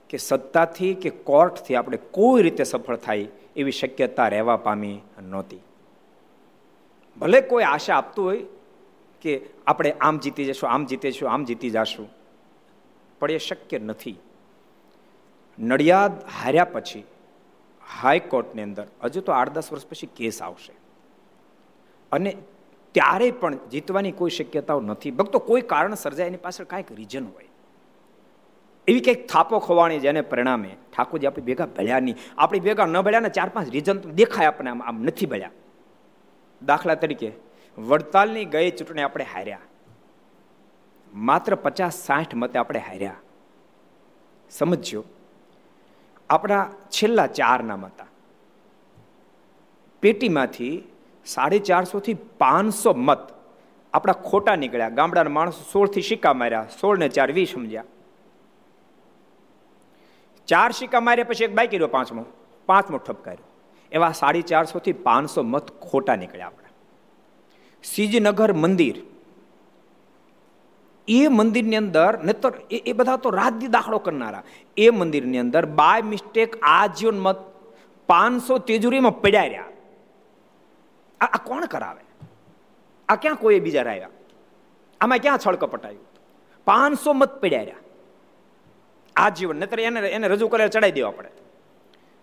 કે 0.09 0.17
સત્તાથી 0.17 0.93
કે 0.93 1.09
કોર્ટથી 1.09 1.75
આપણે 1.75 1.97
કોઈ 1.97 2.43
રીતે 2.43 2.63
સફળ 2.63 2.97
થાય 2.97 3.27
એવી 3.55 3.71
શક્યતા 3.71 4.27
રહેવા 4.27 4.57
પામી 4.57 5.01
નહોતી. 5.21 5.59
ભલે 7.17 7.41
કોઈ 7.41 7.63
આશા 7.63 7.95
આપતું 7.95 8.25
હોય 8.25 8.45
કે 9.21 9.41
આપણે 9.67 9.91
આમ 9.91 10.17
જીતી 10.17 10.45
જશું, 10.45 10.69
આમ 10.69 10.85
જીતીશું 10.85 11.31
આમ 11.31 11.43
જીતી 11.43 11.69
જશું. 11.69 12.09
પણ 13.19 13.31
એ 13.31 13.37
શક્ય 13.37 13.79
નથી. 13.79 14.15
નડિયાદ 15.59 16.11
હાર્યા 16.23 16.65
પછી 16.65 17.03
હાઈકોર્ટની 18.01 18.61
અંદર 18.61 18.87
હજુ 19.03 19.21
તો 19.21 19.31
આઠ 19.31 19.49
દસ 19.49 19.71
વર્ષ 19.71 19.87
પછી 19.87 20.09
કેસ 20.15 20.41
આવશે. 20.41 20.73
અને 22.11 22.37
ત્યારે 22.91 23.31
પણ 23.31 23.55
જીતવાની 23.55 24.11
કોઈ 24.11 24.29
શક્યતાઓ 24.29 24.81
નથી. 24.81 25.11
ભક્તો, 25.11 25.39
કોઈ 25.39 25.61
કારણ 25.61 25.93
સર્જાય 25.93 26.27
એની 26.27 26.37
પાછળ 26.37 26.63
કાંઈક 26.63 26.91
રીઝન 26.91 27.25
હોય. 27.25 27.47
એવી 28.87 28.99
કંઈક 28.99 29.27
થાપો 29.27 29.59
ખોવાણી 29.59 29.99
જેને 29.99 30.21
પરિણામે 30.21 30.75
ઠાકોરજી 30.97 31.27
આપણે 31.27 31.43
ભેગા 31.43 31.65
ભળ્યા 31.65 31.99
નહીં. 31.99 32.15
આપણી 32.37 32.59
ભેગા 32.59 32.85
ન 32.85 33.01
ભળ્યા 33.01 33.19
ને 33.19 33.29
ચાર 33.29 33.49
પાંચ 33.49 33.69
રીઝન 33.69 33.99
દેખાય 33.99 34.45
આપણે 34.45 34.69
આમ 34.69 34.83
આમ 34.83 35.03
નથી 35.03 35.25
ભળ્યા. 35.25 35.51
દાખલા 36.65 36.95
તરીકે 36.95 37.50
વડતાલની 37.77 38.45
ગઈ 38.45 38.71
ચૂંટણી 38.71 39.01
આપણે 39.01 39.23
હાર્યા. 39.23 39.59
માત્ર 41.13 41.55
પચાસ 41.55 41.95
સાઠ 41.95 42.35
મતે 42.35 42.59
આપણે 42.59 42.79
હાર્યા. 42.79 43.15
સમજ્યો 44.49 45.03
આપણા 46.29 46.69
છેલ્લા 46.89 47.27
ચારના 47.27 47.75
હતા 47.75 48.05
પેટીમાંથી 50.01 50.83
સાડી 51.25 51.59
ચારસો 51.59 51.99
થી 51.99 52.13
પાંચસો 52.13 52.93
મત 52.93 53.33
આપણા 53.93 54.13
ખોટા 54.13 54.55
નીકળ્યા. 54.55 54.89
ગામડાના 54.89 55.29
માણસો 55.29 55.63
સોળથી 55.73 56.01
સિક્કા 56.01 56.33
માર્યા. 56.33 56.67
સોળ 56.81 56.97
ને 56.97 57.09
ચાર 57.09 57.31
વીસ 57.31 57.53
સમજ્યા. 57.53 57.83
ચાર 60.47 60.71
સિક્કા 60.71 60.99
માર્યા 60.99 61.25
પછી 61.25 61.43
એક 61.43 61.55
બાઈક 61.55 61.73
રહ્યો 61.73 61.87
પાંચમો. 61.87 62.25
પાંચમો 62.65 62.97
ઠપકાર્યો. 62.97 63.45
એવા 63.91 64.11
સાડી 64.11 64.41
ચારસોથી 64.41 64.93
પાંચસો 64.93 65.43
મત 65.43 65.81
ખોટા 65.81 66.15
નીકળ્યા 66.15 66.47
સિજનગર 67.83 68.53
મંદિર. 68.53 68.97
એ 71.07 71.27
મંદિરની 71.27 71.75
અંદર 71.75 72.23
નતર 72.23 72.53
એ 72.71 72.93
બધા 72.93 73.17
તો 73.17 73.29
રાજદી 73.29 73.67
દાખલો 73.67 73.97
કરનારા. 73.99 74.43
એ 74.77 74.89
મંદિરની 74.89 75.39
અંદર 75.39 75.65
બાય 75.65 76.01
મિસ્ટેક 76.01 76.55
આ 76.61 76.87
જીવન 76.87 77.19
મત 77.19 77.39
પાંચસો 78.09 78.57
તેજુરીમાં 78.57 79.21
પડ્યા 79.21 79.43
રહ્યા. 79.43 79.69
આ 81.21 81.37
કોણ 81.37 81.65
કરાવે? 81.65 82.03
આ 83.09 83.15
ક્યાં 83.15 83.35
કોઈ 83.35 83.59
બીજા 83.59 83.81
રહ્યા 83.81 84.09
આમાં 85.01 85.19
ક્યાં 85.19 85.39
છળકપટ 85.45 85.85
આવ્યું 85.85 86.07
પાંચસો 86.67 87.13
મત 87.13 87.41
પડ્યા 87.41 87.61
રહ્યા. 87.61 89.29
જીવન 89.29 89.55
નતર 89.55 89.79
એને 89.79 89.99
એને 89.99 90.27
રજૂ 90.27 90.47
કરે 90.47 90.67
ચડાવી 90.67 90.91
દેવા 90.91 91.11
પડે. 91.11 91.29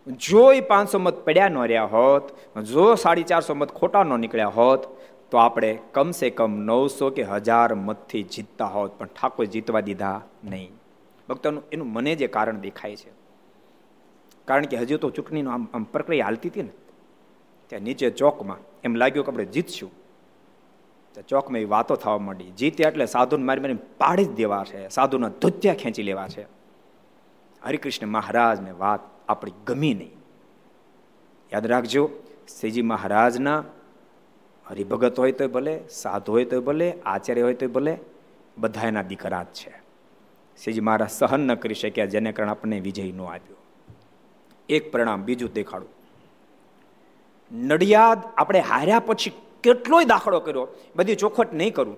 જો 0.07 0.53
એ 0.53 0.61
પાંચસો 0.61 0.99
મત 0.99 1.17
પડ્યા 1.27 1.49
ન 1.49 1.59
રહ્યા 1.59 1.85
હોત, 1.85 2.25
જો 2.63 2.95
સાડી 2.95 3.23
ચારસો 3.23 3.55
મત 3.55 3.71
ખોટા 3.73 4.03
ન 4.03 4.21
નીકળ્યા 4.21 4.57
હોત 4.59 4.83
તો 5.31 5.39
આપણે 5.39 5.79
કમસે 5.93 6.31
કમ 6.31 6.53
નવસો 6.57 7.11
કે 7.11 7.23
હજાર 7.23 7.75
મતથી 7.75 8.23
જીતતા 8.23 8.67
હોત, 8.67 8.99
પણ 8.99 9.07
ઠાકોર 9.07 9.47
જીતવા 9.47 9.81
દીધા 9.81 10.21
નહીં. 10.45 10.73
ભક્તોનું 11.29 11.63
એનું 11.73 11.87
મને 11.93 12.15
જે 12.15 12.27
કારણ 12.27 12.61
દેખાય 12.61 12.97
છે. 12.97 13.11
કારણ 14.45 14.65
કે 14.65 14.77
હજુ 14.77 14.97
તો 14.97 15.11
ચૂંટણીનો 15.11 15.51
આમ 15.51 15.69
આમ 15.75 15.85
પ્રક્રિયા 15.85 16.25
હાલતી 16.25 16.49
હતી 16.49 16.63
ને, 16.63 16.69
ત્યાં 17.67 17.83
નીચે 17.83 18.11
ચોકમાં 18.11 18.57
એમ 18.85 18.95
લાગ્યું 18.95 19.27
કે 19.27 19.33
આપણે 19.33 19.45
જીતશું. 19.45 19.91
તો 21.15 21.23
ચોકમાં 21.23 21.61
એ 21.61 21.65
વાતો 21.65 21.95
થવા 21.95 22.19
માંડી. 22.19 22.51
જીત્યા 22.51 22.89
એટલે 22.89 23.07
સાધુને 23.07 23.45
મારી 23.45 23.61
મારી 23.61 23.75
પાડી 23.75 24.25
જ 24.25 24.31
દેવા 24.31 24.65
છે. 24.65 24.89
સાધુના 24.89 25.29
ધોત્યા 25.29 25.75
ખેંચી 25.75 26.03
લેવા 26.03 26.29
છે. 26.29 26.43
હરિકૃષ્ણ 27.63 28.07
મહારાજને 28.07 28.71
વાત 28.71 29.01
આપણી 29.29 29.53
ગમી 29.67 29.95
નહીં. 29.95 30.13
યાદ 31.53 31.67
રાખજો, 31.67 32.11
શ્રીજી 32.61 32.83
મહારાજના 32.83 33.65
હરિભગત 34.71 35.19
હોય 35.19 35.33
તોય 35.33 35.47
ભલે, 35.47 35.81
સાધુ 35.91 36.33
હોય 36.33 36.45
તોય 36.45 36.61
ભલે, 36.61 36.95
આચાર્ય 37.07 37.43
હોય 37.43 37.55
તોય 37.55 37.69
ભલે, 37.69 37.99
બધા 38.59 38.89
એના 38.89 39.03
દીકરા 39.03 39.43
જ 39.43 39.47
છે. 39.47 39.71
શ્રીજી 40.63 40.81
મહારાજ 40.81 41.11
સહન 41.11 41.41
ન 41.41 41.55
કરી 41.55 41.75
શક્યા, 41.75 42.05
જેને 42.05 42.33
કારણે 42.33 42.51
આપણને 42.51 42.81
વિજય 42.81 43.13
ન 43.13 43.21
આપ્યો 43.21 43.57
એક 44.69 44.93
પરિણામ, 44.93 45.23
બીજું 45.23 45.53
દેખાડું. 45.53 45.89
નડિયાદ 47.67 48.19
આપણે 48.37 48.61
હાર્યા 48.61 48.99
પછી 48.99 49.33
કેટલોય 49.63 50.05
દાખલો 50.05 50.41
કર્યો, 50.41 50.69
બધી 50.97 51.15
ચોખવટ 51.15 51.55
નહીં 51.55 51.75
કરું. 51.75 51.97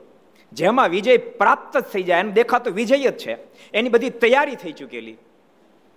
જેમાં 0.52 0.88
વિજય 0.88 1.16
પ્રાપ્ત 1.16 1.76
જ 1.76 1.80
થઈ 1.80 2.02
જાય, 2.02 2.20
એમ 2.20 2.32
દેખાતો 2.32 2.70
વિજય 2.70 2.98
જ 2.98 3.16
છે. 3.16 3.36
એની 3.74 3.88
બધી 3.88 4.10
તૈયારી 4.10 4.54
થઈ 4.54 4.72
ચૂકેલી. 4.72 5.16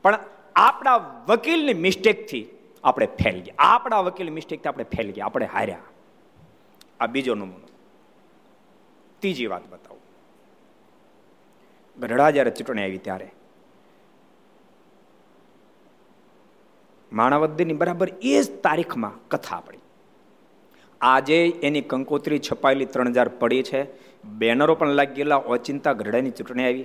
પણ 0.04 0.20
આપણા 0.56 1.26
વકીલની 1.28 1.74
મિસ્ટેકથી 1.74 2.46
આપણે 2.84 3.06
ફેલ 3.06 3.42
ગયા. 3.42 3.54
આપણા 3.58 4.00
વકીલ 4.00 4.30
મિસ્ટેકથી 4.30 4.70
આપણે 4.70 4.84
ફેલ 4.84 5.12
ગયા, 5.12 5.26
આપણે 5.26 5.46
હાર્યા. 5.46 5.78
આ 7.04 7.08
બીજો 7.08 7.36
નમૂનો. 7.36 7.68
ત્રીજી 9.20 9.48
વાત 9.48 9.66
બતાવું. 9.70 10.02
ગઢડા 12.00 12.30
જ્યારે 12.30 12.52
ચૂંટણી 12.52 12.84
આવી 12.84 12.98
ત્યારે 12.98 13.32
માણાવદરની 17.14 17.74
બરાબર 17.74 18.10
એ 18.22 18.42
જ 18.42 18.50
તારીખમાં 18.62 19.28
કથા 19.28 19.60
પડી. 19.60 19.78
આજે 21.02 21.38
એની 21.46 21.82
કંકોત્રી 21.82 22.40
છપાયેલી 22.40 22.86
ત્રણ 22.86 23.12
હજાર 23.12 23.30
પડી 23.30 23.64
છે. 23.64 23.82
બેનરો 24.24 24.76
પણ 24.76 24.90
લાગી 24.90 25.14
ગયેલા, 25.14 25.36
ઓચિંતા 25.36 25.94
ગઢડાની 25.94 26.32
ચૂંટણી 26.32 26.66
આવી. 26.66 26.84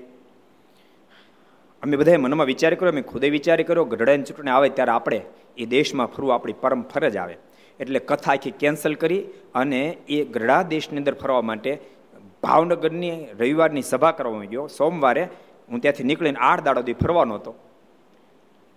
અમે 1.82 1.96
બધાએ 1.96 2.16
મનમાં 2.16 2.46
વિચાર 2.46 2.74
કર્યો, 2.74 2.92
અમે 2.92 3.02
ખુદે 3.02 3.28
વિચાર 3.30 3.62
કર્યો, 3.62 3.84
ગઢડાની 3.84 4.22
ચૂંટણી 4.22 4.50
આવે 4.50 4.68
ત્યારે 4.68 4.90
આપણે 4.90 5.20
એ 5.56 5.66
દેશમાં 5.66 6.06
ફરવું, 6.06 6.34
આપણી 6.34 6.52
પરમ 6.52 6.82
ફરજ 6.82 7.16
આવે. 7.16 7.36
એટલે 7.80 7.98
કથા 7.98 8.32
આખી 8.32 8.50
કેન્સલ 8.50 8.94
કરી 8.94 9.20
અને 9.54 9.96
એ 10.08 10.24
ગઢડા 10.24 10.62
દેશની 10.62 10.98
અંદર 10.98 11.14
ફરવા 11.14 11.42
માટે 11.42 11.78
ભાવનગરની 12.42 13.26
રવિવારની 13.26 13.82
સભા 13.82 14.10
કરવામાં 14.10 14.44
ગયો. 14.44 14.66
સોમવારે 14.66 15.28
હું 15.68 15.80
ત્યાંથી 15.80 16.04
નીકળીને 16.04 16.38
આઠ 16.38 16.62
દાડો 16.62 16.82
દી 16.82 16.92
ફરવાનો 16.92 17.34
હતો. 17.34 17.54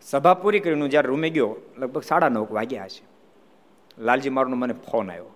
સભા 0.02 0.34
પૂરી 0.34 0.60
કરીને 0.60 0.82
હું 0.82 0.90
જ્યારે 0.90 1.08
રૂમે 1.08 1.30
ગયો, 1.30 1.56
લગભગ 1.78 2.02
સાડા 2.02 2.30
નવ 2.30 2.48
વાગ્યા 2.52 2.88
છે 2.88 3.12
લાલજી 4.00 4.30
મારનો 4.30 4.56
મને 4.56 4.74
ફોન 4.74 5.12
આવ્યો. 5.12 5.36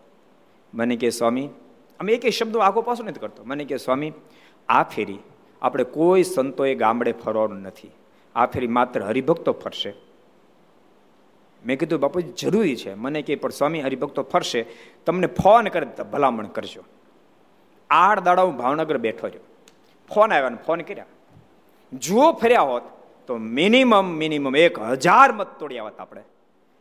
મને 0.74 0.96
કે 0.96 1.10
સ્વામી, 1.10 1.50
અમે 2.00 2.14
એક 2.14 2.30
શબ્દો 2.30 2.60
આગો 2.60 2.82
પાછો 2.82 3.04
નથી 3.04 3.20
કરતો. 3.20 3.44
મને 3.46 3.66
કે 3.66 3.78
સ્વામી, 3.78 4.14
આ 4.70 4.84
ફેરી 4.84 5.20
આપણે 5.62 5.84
કોઈ 5.84 6.24
સંતોએ 6.24 6.76
ગામડે 6.76 7.12
ફરવાનું 7.12 7.62
નથી. 7.62 7.92
આ 8.36 8.46
ફેરી 8.46 8.68
માત્ર 8.68 9.04
હરિભક્તો 9.04 9.52
ફરશે. 9.52 9.94
મેં 11.66 11.80
કીધું 11.80 12.00
બાપુ 12.00 12.22
જરૂરી 12.22 12.76
છે. 12.76 12.94
મને 12.94 13.22
કે 13.22 13.36
પણ 13.36 13.50
સ્વામી 13.50 13.82
હરિભક્તો 13.82 14.24
ફરશે. 14.24 14.66
તમને 15.06 15.28
ફોન 15.28 15.68
કરે 15.68 16.04
ભલામણ 16.04 16.48
કરજો. 16.48 16.84
આઠ 17.90 18.20
દાડા 18.20 18.42
હું 18.42 18.58
ભાવનગર 18.58 18.98
બેઠો 18.98 19.28
રહ્યો. 19.28 19.42
ફોન 20.16 20.34
આવ્યા 20.34 20.50
ને 20.50 20.58
ફોન 20.68 20.82
કર્યા. 20.82 21.06
જુઓ 21.94 22.32
ફર્યા 22.32 22.62
હોત 22.62 22.84
તો 23.28 23.38
મિનિમમ 23.38 24.06
મિનિમમ 24.06 24.56
એક 24.56 24.80
હજાર 24.80 25.32
મત 25.32 25.60
તોડ્યા 25.60 25.84
હોત 25.84 26.00
આપણે. 26.00 26.22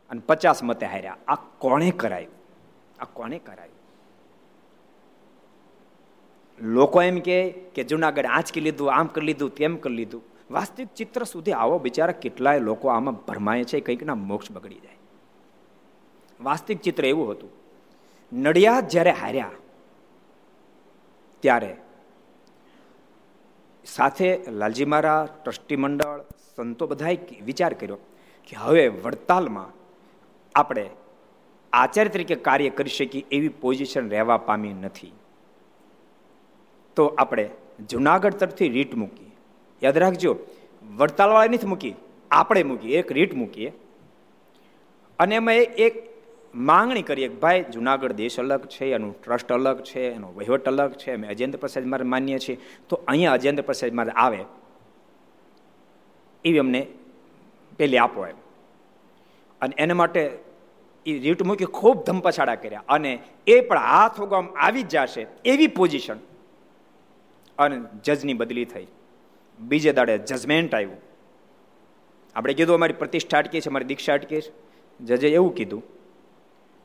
અને 0.09 0.21
પચાસ 0.27 0.63
મતે 0.63 0.85
હાર્યા. 0.85 1.17
આ 1.27 1.35
કોણે 1.35 1.91
કરાયું? 1.91 2.33
આ 2.99 3.05
કોણે 3.05 3.39
કરાયું? 3.39 3.75
લોકો 6.73 7.01
એમ 7.01 7.19
કે 7.19 7.83
જુનાગઢ 7.89 8.25
આંચકી 8.25 8.61
લીધું, 8.61 8.93
આમ 8.93 9.07
કરી 9.07 9.25
લીધું, 9.25 9.55
તેમ 9.55 9.75
કરી 9.75 9.95
લીધું. 9.95 10.23
વાસ્તવિક 10.49 10.89
ચિત્ર 10.93 11.23
સુધી 11.23 11.51
આવો 11.51 11.77
બિચારા 11.79 12.11
કેટલાય 12.11 12.59
લોકો 12.59 12.87
આમાં 12.87 13.15
ભરમાય 13.25 13.63
છે, 13.63 13.79
કંઈકના 13.79 14.15
મોક્ષ 14.15 14.51
બગડી 14.51 14.79
જાય. 14.79 14.97
વાસ્તવિક 16.39 16.81
ચિત્ર 16.81 17.05
એવું 17.05 17.31
હતું. 17.31 17.51
નડિયાદ 18.33 18.87
જ્યારે 18.87 19.11
હાર્યા, 19.11 19.51
ત્યારે 21.43 21.71
સાથે 23.85 24.29
લાલજી 24.51 24.85
મારા, 24.85 25.25
ટ્રસ્ટી 25.25 25.75
મંડળ, 25.75 26.21
સંતો 26.55 26.87
બધાએ 26.87 27.17
વિચાર 27.41 27.73
કર્યો 27.73 27.99
કે 28.47 28.55
હવે 28.55 28.87
વડતાલમાં 28.87 29.69
આપણે 30.55 30.89
આચાર્ય 31.73 32.09
તરીકે 32.09 32.35
કાર્ય 32.35 32.69
કરી 32.69 32.89
શકીએ 32.89 33.25
એવી 33.31 33.49
પોઝિશન 33.49 34.09
રહેવા 34.09 34.37
પામી 34.37 34.73
નથી. 34.73 35.13
તો 36.95 37.03
આપણે 37.17 37.49
જુનાગઢ 37.89 38.33
તરફથી 38.33 38.69
રીટ 38.69 38.95
મૂકી 38.95 39.31
યાદ 39.83 39.97
રાખજો 39.97 40.37
વડતાલવાળા 40.95 41.45
નથી 41.45 41.67
મૂકી, 41.67 41.95
આપણે 42.31 42.63
મૂકીએ, 42.63 42.99
એક 42.99 43.11
રીટ 43.11 43.33
મૂકીએ. 43.33 43.71
અને 45.19 45.35
એમાં 45.35 45.53
એક 45.53 46.15
માંગણી 46.55 47.01
કરીએ 47.01 47.27
કે 47.27 47.35
ભાઈ, 47.35 47.63
જુનાગઢ 47.63 48.11
દેશ 48.11 48.39
અલગ 48.39 48.65
છે, 48.65 48.85
એનું 48.85 49.21
ટ્રસ્ટ 49.21 49.51
અલગ 49.51 49.81
છે, 49.81 50.11
એનો 50.11 50.33
વહીવટ 50.33 50.67
અલગ 50.67 50.91
છે, 50.91 51.13
અમે 51.13 51.27
અજેન્દ્ર 51.27 51.59
પ્રસાદ 51.59 51.85
મારે 51.85 52.03
માનીએ 52.03 52.39
છીએ. 52.39 52.57
તો 52.89 52.95
અહીંયા 53.07 53.33
અજેન્દ્ર 53.33 53.63
પ્રસાદ 53.63 53.93
મારે 53.93 54.11
આવે 54.11 54.45
એવી 56.45 56.57
અમને 56.57 56.87
પેલી 57.77 57.97
આપો 57.97 58.27
એમ. 58.27 58.35
અને 59.61 59.75
એના 59.77 59.93
માટે 59.93 60.39
એ 61.05 61.19
રીટ 61.19 61.43
મૂકી 61.43 61.65
ખૂબ 61.65 62.03
ધમપછાડા 62.05 62.55
કર્યા. 62.55 62.83
અને 62.89 63.19
એ 63.47 63.61
પણ 63.61 63.77
હાથ 63.77 64.21
ઉગામ 64.21 64.47
આવી 64.47 64.83
જ 64.83 64.87
જશે 64.87 65.27
એવી 65.45 65.67
પોઝિશન. 65.67 66.15
અને 67.57 67.81
જજની 68.03 68.33
બદલી 68.33 68.65
થઈ. 68.65 68.87
બીજે 69.59 69.93
દાડે 69.93 70.17
જજમેન્ટ 70.17 70.75
આવ્યું. 70.75 70.97
આપણે 72.35 72.53
કીધું 72.53 72.75
અમારી 72.75 72.93
પ્રતિષ્ઠા 72.93 73.37
અટકી 73.37 73.61
છે, 73.61 73.69
અમારી 73.69 73.85
દીક્ષા 73.85 74.13
અટકી 74.13 74.41
છે. 74.41 74.51
જજે 75.05 75.29
એવું 75.29 75.55
કીધું, 75.55 75.83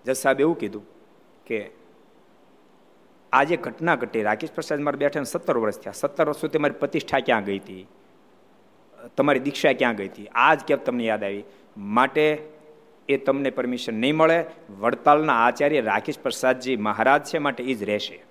જજ 0.05 0.13
સાહેબ 0.13 0.41
એવું 0.41 0.59
કીધું 0.59 0.85
કે 1.47 1.71
આજે 3.33 3.57
ઘટના 3.57 3.95
ઘટી, 3.95 4.23
રાકેશ 4.23 4.53
પ્રસાદ 4.53 4.81
મારે 4.81 4.97
બેઠા 4.97 5.23
સત્તર 5.23 5.57
વર્ષ 5.57 5.79
થયા. 5.79 5.93
સત્તર 5.93 6.27
વર્ષ 6.27 6.37
સુધી 6.37 6.59
મારી 6.59 6.75
પ્રતિષ્ઠા 6.75 7.21
ક્યાં 7.21 7.45
ગઈ 7.45 7.59
હતી? 7.59 7.87
તમારી 9.17 9.41
દીક્ષા 9.41 9.73
ક્યાં 9.73 9.97
ગઈ 9.97 10.09
હતી? 10.09 10.27
આજ 10.27 10.61
કેમ 10.61 10.79
તમને 10.79 11.05
યાદ 11.05 11.25
આવી. 11.25 11.45
માટે 11.77 12.49
એ 13.09 13.17
તમને 13.17 13.51
પરમિશન 13.51 13.95
નહીં 13.95 14.17
મળે. 14.17 14.45
વડતાલના 14.81 15.33
આચાર્ય 15.33 15.81
રાકેશ 15.81 16.19
પ્રસાદજી 16.19 16.77
મહારાજ 16.77 17.25
છે, 17.25 17.39
માટે 17.39 17.65
એ 17.65 17.75
જ 17.75 17.83
રહેશે. 17.83 18.30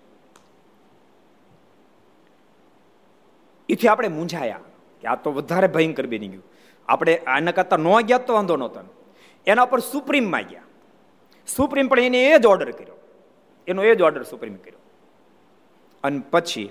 એથી 3.69 3.87
આપણે 3.87 4.07
મૂંઝાયા 4.07 4.59
કે 5.01 5.07
આ 5.07 5.15
તો 5.15 5.31
વધારે 5.31 5.67
ભયંકર 5.67 6.07
બની 6.07 6.27
ગયું. 6.27 6.43
આપણે 6.87 7.17
આના 7.17 7.51
કરતાં 7.51 7.79
ન 7.79 8.01
ગયા 8.01 8.17
તો 8.17 8.33
વાંધો 8.33 8.55
નહોતો. 8.55 8.79
એના 9.47 9.65
પર 9.65 9.79
સુપ્રીમમાં 9.79 10.41
ગયા 10.41 10.61
સુપ્રીમ 11.55 11.87
પણ 11.87 11.99
એને 11.99 12.25
એ 12.25 12.37
જ 12.37 12.45
ઓર્ડર 12.45 12.71
કર્યો. 12.71 12.97
એનો 13.67 13.83
એ 13.83 13.95
જ 13.95 14.01
ઓર્ડર 14.01 14.23
સુપ્રીમ 14.23 14.55
કર્યો. 14.55 14.79
અને 16.03 16.21
પછી 16.31 16.69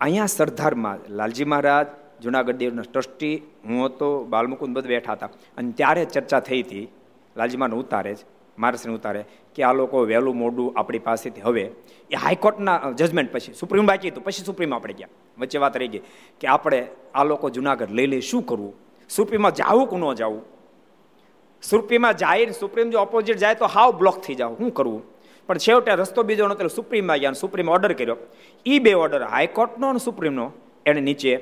અહીંયા 0.00 0.26
સરદારમાં 0.26 0.98
લાલજી 1.08 1.44
મહારાજ, 1.44 1.86
જુનાગઢ 2.22 2.54
દેવના 2.54 2.82
ટ્રસ્ટી, 2.82 3.42
હું 3.64 3.84
હતો, 3.84 4.24
બાલમુકુંદ 4.24 4.76
બધા 4.76 4.88
બેઠા 4.88 5.12
હતા. 5.12 5.26
અને 5.56 5.72
ત્યારે 5.72 6.04
ચર્ચા 6.04 6.40
થઈ 6.40 6.62
હતી, 6.62 6.88
લાલજી 7.36 7.58
ઉતારે 7.58 8.14
જ 8.14 8.18
મારસને 8.58 8.94
ઉતારે, 8.94 9.24
કે 9.54 9.62
આ 9.62 9.72
લોકો 9.72 9.98
વહેલું 9.98 10.36
મોડું 10.36 10.78
આપણી 10.78 10.98
પાસેથી 10.98 11.40
હવે, 11.40 11.70
એ 12.10 12.16
હાઈકોર્ટના 12.16 12.80
જજમેન્ટ 12.96 13.32
પછી, 13.32 13.54
સુપ્રીમ 13.54 13.86
બાકી 13.86 14.08
હતું, 14.08 14.24
પછી 14.24 14.44
સુપ્રીમ 14.44 14.74
આપણે 14.74 14.94
ગયા. 14.94 15.08
વચ્ચે 15.38 15.58
વાત 15.58 15.76
રહી 15.76 15.88
ગઈ 15.88 16.02
કે 16.40 16.48
આપણે 16.48 16.86
આ 17.14 17.24
લોકો 17.24 17.50
જુનાગઢ 17.50 17.90
લઈ 17.90 18.06
લઈ 18.06 18.20
શું 18.20 18.46
કરવું? 18.46 18.74
સુરપીમાં 19.08 19.54
જાવું 19.54 19.90
કે 19.90 19.96
ન 19.96 20.14
જવું 20.14 20.56
સુપ્રીમમાં 21.62 22.16
જાય 22.16 22.46
સુપ્રીમ 22.46 22.90
જો 22.90 22.98
ઓપોઝિટ 22.98 23.36
જાય 23.36 23.54
તો 23.54 23.66
હાવ 23.66 23.90
બ્લોક 23.98 24.20
થઈ 24.20 24.34
જાવ 24.34 24.54
શું 24.54 24.74
કરવું 24.74 25.02
પણ 25.46 25.58
છેવટે 25.58 25.90
રસ્તો 25.90 26.22
બીજો 26.22 26.48
નતો 26.48 26.68
સુપ્રીમમાં 26.68 27.18
ગયા 27.18 27.32
સુપ્રીમ 27.32 27.68
ઓર્ડર 27.68 27.92
કર્યો. 27.92 28.16
એ 28.66 28.78
બે 28.78 28.92
ઓર્ડર 28.92 29.22
હાઈકોર્ટનો 29.22 29.88
અને 29.88 29.98
સુપ્રીમનો 29.98 30.52
એણે 30.86 31.00
નીચે 31.00 31.36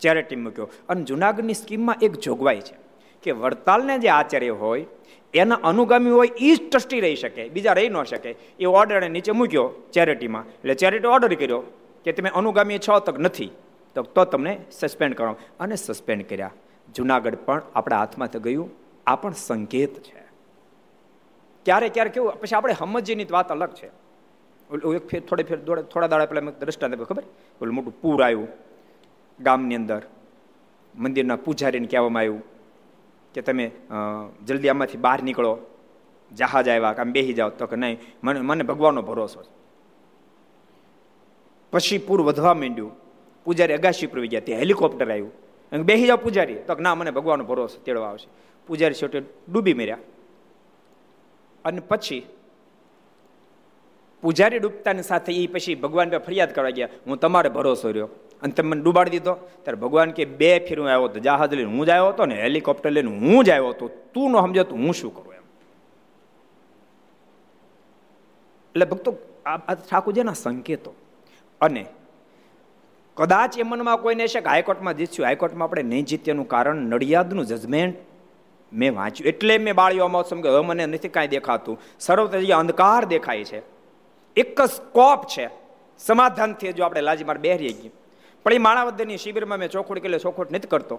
ચેરિટી 0.00 0.36
મૂક્યો. 0.36 0.70
અને 0.88 1.04
જુનાગઢની 1.04 1.54
સ્કીમમાં 1.54 1.96
એક 2.02 2.12
જોગવાઈ 2.12 2.60
છે 2.60 2.76
કે 3.22 3.30
વડતાલને 3.30 3.98
જે 3.98 4.08
આચાર્ય 4.08 4.48
હોય, 4.48 4.86
એના 5.34 5.54
અનુગામી 5.54 6.10
હોય 6.10 6.28
એ 6.40 6.54
જ 6.54 6.70
ટ્રસ્ટી 6.70 7.00
રહી 7.00 7.16
શકે. 7.16 7.48
બીજા 7.48 7.72
રહી 7.72 7.88
ન 7.88 8.02
શકે. 8.02 8.34
એ 8.60 8.64
ઓર્ડર 8.64 9.10
નીચે 9.10 9.32
મૂક્યો 9.32 9.70
ચેરિટીમાં. 9.92 10.42
એટલે 10.42 10.74
ચેરિટી 10.74 11.08
ઓર્ડર 11.08 11.34
કર્યો. 11.34 11.62
કે 12.04 12.12
તમે 12.12 12.30
અનુગામી 12.30 12.78
છો 12.78 12.98
તક 12.98 13.18
નથી. 13.18 13.50
તો 13.94 14.02
તો 14.02 14.24
તમને 14.24 14.60
સસ્પેન્ડ 14.70 15.14
કરો. 15.14 15.36
અને 15.60 15.76
સસ્પેન્ડ 15.76 16.24
કર્યા. 16.28 16.50
જુનાગઢ 16.94 17.34
પણ 17.34 17.62
આપણા 17.74 17.98
હાથમાં 17.98 18.30
તો 18.30 18.40
ગયું. 18.40 18.70
આ 19.06 19.16
પણ 19.16 19.32
સંકેત 19.32 19.94
છે. 20.02 20.22
ક્યારે 21.64 21.88
ક્યારે 21.88 22.10
કેવું? 22.10 22.32
પછી 22.40 22.56
આપણે 22.56 22.74
સમજીની 22.74 23.26
વાત 23.30 23.52
અલગ 23.52 23.70
છે. 23.74 23.86
એક 24.94 25.06
ફેર, 25.08 25.20
થોડે 25.20 25.42
ફેર 25.42 25.58
થોડા 25.82 26.06
દાડા 26.06 26.26
પહેલાં 26.26 26.58
દ્રષ્ટાંત 26.58 26.94
ખબર? 26.94 27.22
ઓલું 27.62 27.74
મોટું 27.74 28.00
પૂર 28.00 28.22
આવ્યું 28.22 28.48
ગામની 29.40 29.74
અંદર. 29.74 30.02
મંદિરના 30.94 31.36
પૂજારીને 31.36 31.86
કહેવામાં 31.86 32.20
આવ્યું 32.20 32.42
કે 33.34 33.42
તમે 33.42 33.70
જલ્દી 34.46 34.68
આમાંથી 34.68 34.98
બહાર 34.98 35.22
નીકળો. 35.22 35.58
જહાજ 36.32 36.68
આવ્યા 36.68 36.92
કામ 36.92 37.12
બેસી 37.12 37.32
જાઓ. 37.32 37.50
તો 37.50 37.66
કે 37.66 37.76
નહીં. 37.76 37.98
મને 38.24 38.40
મને 38.40 38.62
ભગવાનનો 38.62 39.02
ભરોસો 39.02 39.42
છે. 39.42 39.63
પછી 41.74 41.98
પૂર 41.98 42.22
વધવા 42.22 42.54
માંડ્યું. 42.54 42.92
પૂજારી 43.44 43.74
અગાશી 43.74 44.06
પર 44.06 44.20
ગયા. 44.20 44.40
ત્યાં 44.40 44.58
હેલિકોપ્ટર 44.58 45.10
આવ્યું. 45.10 45.32
બેસી 45.82 46.06
જાઓ 46.06 46.16
પૂજારી. 46.16 46.54
તો 46.54 46.74
ના, 46.74 46.94
મને 46.94 47.10
ભગવાનનો 47.10 47.44
ભરોસો 47.44 47.78
તેડવા 47.78 48.08
આવશે. 48.08 48.28
પૂજારી 48.66 48.94
છોટે 48.94 49.22
ડૂબી 49.52 49.74
મર્યા. 49.74 49.98
અને 51.64 51.80
પછી 51.80 52.26
પૂજારી 54.22 54.58
ડૂબતાની 54.58 55.02
સાથે 55.02 55.32
એ 55.32 55.46
પછી 55.46 55.74
ભગવાન 55.74 56.10
પર 56.10 56.18
ફરિયાદ 56.18 56.54
કરવા 56.54 56.70
ગયા, 56.70 56.88
હું 57.06 57.16
તમારે 57.16 57.48
ભરોસો 57.48 57.88
રહ્યો. 57.90 58.08
અને 58.42 58.52
તમે 58.52 58.68
મને 58.68 58.82
ડૂબાડી 58.82 59.10
દીધો. 59.10 59.34
ત્યારે 59.34 59.80
ભગવાન 59.80 60.10
કે, 60.10 60.24
બે 60.24 60.58
ફેર 60.58 60.80
હું 60.80 60.88
આવ્યો 60.88 61.04
હતો 61.04 61.20
જહાજ 61.20 61.54
લઈને 61.54 61.76
હું 61.76 61.86
જ 61.86 61.90
આવ્યો 61.90 62.08
હતો 62.08 62.24
ને 62.26 62.42
હેલિકોપ્ટર 62.42 62.90
લઈને 62.90 63.10
હું 63.18 63.44
જ 63.44 63.50
આવ્યો 63.50 63.68
હતો. 63.68 63.88
તું 63.88 64.30
ન 64.30 64.40
સમજો 64.40 64.64
તો 64.64 64.76
હું 64.76 64.94
શું 64.94 65.14
કરું 65.14 65.34
એમ. 65.34 65.42
એટલે 68.68 68.84
ભક્તો 68.84 69.14
આ 69.46 69.74
ઠાકોરજીના 69.74 70.32
સંકેતો. 70.32 70.94
અને 71.64 71.84
કદાચ 73.16 73.58
એ 73.58 73.62
મનમાં 73.62 73.98
કોઈને 74.04 74.26
છે 74.28 74.40
કે 74.40 74.48
હાઈકોર્ટમાં 74.48 74.96
જીતશું 74.96 75.26
હાઈકોર્ટમાં 75.26 75.68
આપણે 75.68 75.84
નહીં 75.92 76.06
જીત્યાનું 76.10 76.48
કારણ 76.48 76.84
નડિયાદનું 76.92 77.46
જજમેન્ટ 77.46 77.96
મેં 78.72 78.94
વાંચ્યું. 78.94 79.28
એટલે 79.28 79.58
મેં 79.58 79.74
બાળીઓ 79.80 80.08
મહોત્સવ 80.08 80.40
કે 80.40 80.48
હવે 80.48 80.62
મને 80.66 80.86
નથી 80.86 81.12
કાંઈ 81.16 81.32
દેખાતું. 81.34 81.76
સર્વત્ર 82.00 82.40
જગ્યા 82.40 82.62
અંધકાર 82.64 83.02
દેખાય 83.06 83.44
છે, 83.44 83.60
એક 84.36 84.56
જ 84.60 84.70
સ્કોપ 84.70 85.26
છે 85.26 85.46
સમાધાનથી 86.00 86.72
જો 86.72 86.84
આપણે 86.84 87.02
લાજી 87.08 87.24
માર 87.24 87.38
બેહરી 87.38 87.74
ગઈ 87.80 87.92
પણ 88.46 88.52
એ 88.52 88.58
માણાવદરની 88.58 89.18
શિબિરમાં 89.18 89.58
મેં 89.58 89.70
ચોખોટ 89.70 90.02
કે 90.04 90.18
ચોખોટ 90.18 90.50
નથી 90.52 90.68
કરતો 90.68 90.96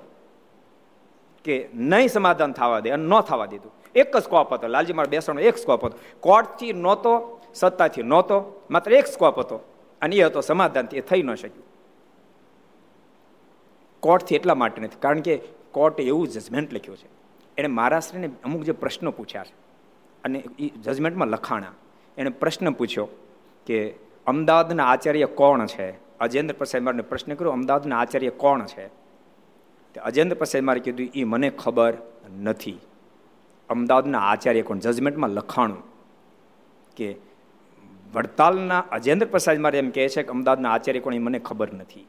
કે 1.46 1.56
નહીં 1.92 2.10
સમાધાન 2.10 2.54
થવા 2.54 2.80
દે 2.80 2.90
અને 2.96 3.06
ન 3.06 3.22
થવા 3.22 3.46
દીધું. 3.46 3.72
એક 3.96 4.16
જ 4.18 4.24
સ્કોપ 4.24 4.54
હતો 4.54 4.68
લાલજી 4.68 4.98
માર 5.00 5.08
બેસવાનો 5.08 5.42
એક 5.42 5.58
સ્કોપ 5.58 5.82
હતો. 5.86 5.98
કોર્ટથી 6.20 6.74
નહોતો, 6.74 7.12
સત્તાથી 7.54 8.04
નહોતો, 8.04 8.38
માત્ર 8.70 8.94
એક 8.94 9.08
સ્કોપ 9.08 9.40
હતો. 9.40 9.58
અને 10.06 10.16
એ 10.16 10.24
હતો 10.24 10.42
સમાધાનથી 10.42 10.98
એ 10.98 11.02
થઈ 11.02 11.24
ન 11.24 11.36
શક્યું. 11.36 11.66
કોર્ટથી 14.00 14.36
એટલા 14.36 14.56
માટે 14.56 14.82
નથી. 14.82 14.96
કારણ 15.00 15.20
કે 15.20 15.42
કોર્ટે 15.72 16.04
એવું 16.04 16.28
જજમેન્ટ 16.28 16.74
લખ્યું 16.74 16.98
છે. 16.98 17.08
એણે 17.58 17.68
મહારાષ્ટ્રને 17.68 18.30
અમુક 18.44 18.64
જે 18.64 18.72
પ્રશ્નો 18.72 19.12
પૂછ્યા 19.12 19.44
છે. 19.44 19.54
અને 20.24 20.44
એ 20.60 20.70
જજમેન્ટમાં 20.70 21.28
લખાણા. 21.28 21.72
એણે 22.18 22.30
પ્રશ્ન 22.30 22.72
પૂછ્યો 22.72 23.08
કે, 23.66 23.96
અમદાવાદના 24.28 24.86
આચાર્ય 24.86 25.26
કોણ 25.26 25.66
છે? 25.66 26.18
અજેન્દ્ર 26.18 26.54
પ્રસાદ 26.54 26.82
મારે 26.82 27.02
પ્રશ્ન 27.02 27.34
કર્યો, 27.34 27.52
અમદાવાદના 27.52 28.00
આચાર્ય 28.00 28.30
કોણ 28.30 28.66
છે? 28.66 28.88
તે 29.94 30.00
અજેન્દ્ર 30.00 30.36
પ્રસાદ 30.36 30.62
મારે 30.62 30.80
કીધું 30.80 31.10
એ 31.16 31.24
મને 31.24 31.50
ખબર 31.50 31.94
નથી. 32.42 32.80
અમદાવાદના 33.70 34.20
આચાર્ય 34.20 34.62
કોણ? 34.62 34.78
જજમેન્ટમાં 34.78 35.30
લખાણું 35.30 35.84
કે 36.96 37.16
વડતાલના 38.16 38.80
અજેન્દ્ર 38.80 39.28
પ્રસાદ 39.28 39.60
મારે 39.60 39.80
એમ 39.80 39.90
કહે 39.90 40.10
છે 40.10 40.24
કે 40.24 40.30
અમદાવાદના 40.30 40.72
આચાર્ય 40.72 41.00
કોણ 41.00 41.16
મને 41.16 41.40
ખબર 41.40 41.74
નથી. 41.74 42.08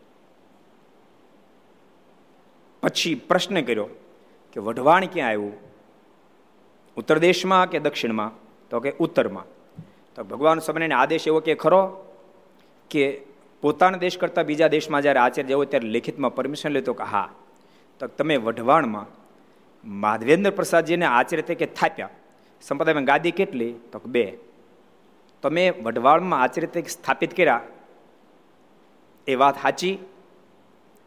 પછી 2.82 3.14
પ્રશ્ન 3.14 3.60
કર્યો 3.60 3.84
કે 4.52 4.60
વઢવાણ 4.60 5.06
ક્યાં 5.06 5.28
આવ્યું? 5.28 5.52
ઉત્તર 6.96 7.18
દેશમાં 7.18 7.70
કે 7.70 7.78
દક્ષિણમાં? 7.78 8.30
તો 8.70 8.80
કે 8.80 8.92
ઉત્તરમાં. 8.98 9.44
તો 10.14 10.24
ભગવાન 10.24 10.58
સ્વામિનારાયણ 10.58 11.02
આદેશ 11.02 11.26
એવો 11.26 11.40
કે 11.40 11.54
ખરો 11.54 11.82
કે 12.90 13.22
પોતાના 13.60 13.98
દેશ 13.98 14.18
કરતાં 14.18 14.44
બીજા 14.44 14.68
દેશમાં 14.68 15.02
જ્યારે 15.02 15.18
આચાર્ય 15.18 15.48
જવો 15.48 15.64
ત્યારે 15.64 15.88
લેખિતમાં 15.88 16.34
પરમિશન 16.34 16.68
લેતો 16.68 16.92
કે 16.92 17.04
હા, 17.04 17.28
તો 17.98 18.06
તમે 18.06 18.36
વઢવાણમાં 18.36 19.06
માધવેન્દ્ર 19.84 20.50
પ્રસાદજીને 20.50 21.04
આચાર્ય 21.04 21.42
તરીકે 21.42 21.66
થાપ્યા. 21.66 22.08
સંપ્રદાયમાં 22.62 23.04
ગાદી 23.04 23.30
કેટલી? 23.30 23.72
તો 23.72 24.00
બે. 24.06 24.38
તમે 25.46 25.70
વઢવાળમાં 25.70 26.42
આચાર્ય 26.42 26.66
તરીકે 26.66 26.88
સ્થાપિત 26.88 27.36
કર્યા. 27.36 27.60
એ 29.26 29.34
વાત 29.34 29.62
સાચી. 29.62 29.98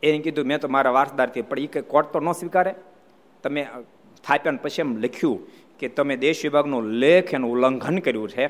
એને 0.03 0.19
કીધું, 0.19 0.45
મેં 0.45 0.59
તો 0.59 0.67
મારા 0.67 0.91
વારસદારથી 0.91 1.41
પણ 1.41 1.59
એ 1.59 1.67
કંઈ 1.67 1.81
કોર્ટ 1.81 2.07
તો 2.07 2.19
ન 2.19 2.31
સ્વીકારે. 2.31 2.75
તમે 3.43 3.67
સ્થાપ્યા 4.17 4.53
પછી 4.53 4.81
એમ 4.81 4.97
લખ્યું 4.97 5.47
કે 5.79 5.87
તમે 5.87 6.17
દેશ 6.17 6.39
વિભાગનો 6.43 6.81
લેખ 6.81 7.33
એનું 7.33 7.51
ઉલ્લંઘન 7.51 7.97
કર્યું 7.97 8.29
છે. 8.29 8.47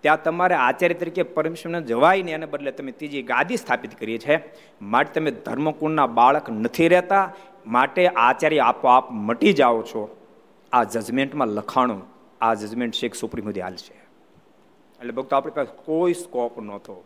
ત્યાં 0.00 0.22
તમારે 0.22 0.54
આચાર્ય 0.54 0.94
તરીકે 0.94 1.22
પરમેશ્વરને 1.22 1.80
જવાય 1.82 2.22
નહીં 2.22 2.34
એને 2.34 2.46
બદલે 2.46 2.72
તમે 2.72 2.92
ત્રીજી 2.92 3.22
ગાદી 3.22 3.56
સ્થાપિત 3.56 4.00
કરી 4.00 4.18
છે. 4.18 4.40
માટે 4.82 5.20
તમે 5.20 5.30
ધર્મકુળના 5.30 6.06
બાળક 6.06 6.50
નથી 6.50 6.88
રહેતા, 6.88 7.32
માટે 7.66 8.08
આચાર્ય 8.08 8.58
આપોઆપ 8.58 9.10
મટી 9.10 9.52
જાઓ 9.52 9.82
છો. 9.82 10.16
આ 10.72 10.84
જજમેન્ટમાં 10.84 11.48
લખાણું, 11.48 12.02
આ 12.40 12.54
જજમેન્ટ 12.54 12.94
શેખ 12.94 13.14
સુપ્રીમ 13.14 13.46
સુધી 13.46 13.60
હાલ 13.60 13.74
છે. 13.74 13.99
એટલે 15.00 15.12
ભક્તો, 15.12 15.36
આપણી 15.36 15.52
પાસે 15.52 15.72
કોઈ 15.84 16.14
સ્કોપ 16.14 16.60
નહોતો. 16.60 17.04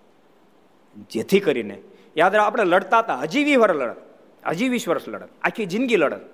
જેથી 1.11 1.41
કરીને, 1.41 1.79
યાદ 2.17 2.37
આપણે 2.37 2.65
લડતા 2.65 2.99
હતા, 2.99 3.15
હજી 3.15 3.45
વીસ 3.45 3.59
વર્ષ 3.59 3.77
લડત, 3.77 4.01
હજી 4.47 4.69
વીસ 4.69 4.89
વર્ષ 4.89 5.09
લડત, 5.09 5.29
આખી 5.43 5.67
જિંદગી 5.67 5.97
લડત. 5.97 6.25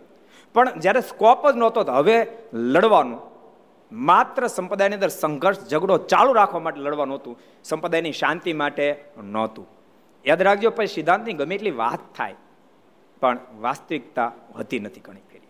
પણ 0.54 0.80
જ્યારે 0.80 1.00
સ્કોપ 1.00 1.50
જ 1.52 1.56
નહોતો, 1.56 1.82
તો 1.82 1.92
હવે 1.92 2.26
લડવાનું, 2.52 3.20
માત્ર 3.92 4.46
સંપ્રદાયની 4.46 4.94
અંદર 4.94 5.08
સંઘર્ષ, 5.08 5.68
ઝઘડો 5.68 5.98
ચાલુ 5.98 6.32
રાખવા 6.32 6.60
માટે 6.60 6.80
લડવાનું 6.80 7.16
હતું, 7.16 7.38
સંપ્રદાયની 7.64 8.12
શાંતિ 8.12 8.52
માટે 8.52 9.04
નહોતું. 9.22 9.66
યાદ 10.26 10.42
રાખજો, 10.42 10.70
પછી 10.70 10.86
સિદ્ધાંતની 10.86 11.32
ગમે 11.32 11.54
એટલી 11.54 11.70
વાત 11.70 12.00
થાય, 12.16 12.34
પણ 13.20 13.38
વાસ્તવિકતા 13.60 14.32
હતી 14.56 14.80
નથી 14.80 15.00
ઘણી 15.00 15.26
ફેરી. 15.32 15.48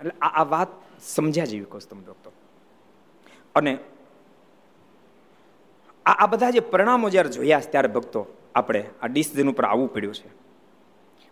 એટલે 0.00 0.14
આ 0.20 0.44
વાત 0.44 0.68
સમજ્યા 1.00 1.44
જેવી 1.44 1.64
કહું 1.64 1.80
તમે 1.80 2.02
દોસ્તો 2.02 2.32
અને 3.54 3.78
આ 6.06 6.26
બધા 6.26 6.50
જે 6.50 6.60
પરિણામો 6.60 7.08
જ્યારે 7.10 7.30
જોયા 7.30 7.60
ત્યારે 7.72 7.88
ભક્તો, 7.88 8.20
આપણે 8.54 8.80
આ 9.02 9.06
ડિસિઝન 9.06 9.48
ઉપર 9.50 9.64
આવવું 9.64 9.88
પડ્યું 9.94 10.14
છે. 10.14 10.28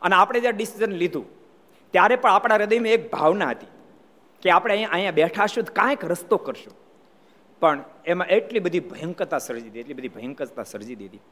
અને 0.03 0.15
આપણે 0.15 0.41
જ્યારે 0.41 0.57
ડિસિઝન 0.57 0.93
લીધું, 1.03 1.27
ત્યારે 1.95 2.17
પણ 2.17 2.31
આપણા 2.31 2.55
હૃદયમાં 2.55 2.97
એક 2.97 3.13
ભાવના 3.13 3.51
હતી 3.51 3.73
કે 4.43 4.51
આપણે 4.51 4.75
અહીંયા 4.75 4.95
અહીંયા 4.97 5.19
બેઠા 5.21 5.47
છું 5.47 5.65
કાંઈક 5.65 6.05
રસ્તો 6.05 6.37
કરશું. 6.37 6.75
પણ 7.61 7.85
એમાં 8.07 8.29
એટલી 8.29 8.61
બધી 8.61 8.81
ભયંકરતા 8.81 9.39
સર્જી 9.39 9.63
દીધી, 9.63 9.81
એટલી 9.81 9.95
બધી 9.95 10.09
ભયંકરતા 10.09 10.63
સર્જી 10.63 10.95
દીધી. 10.95 11.23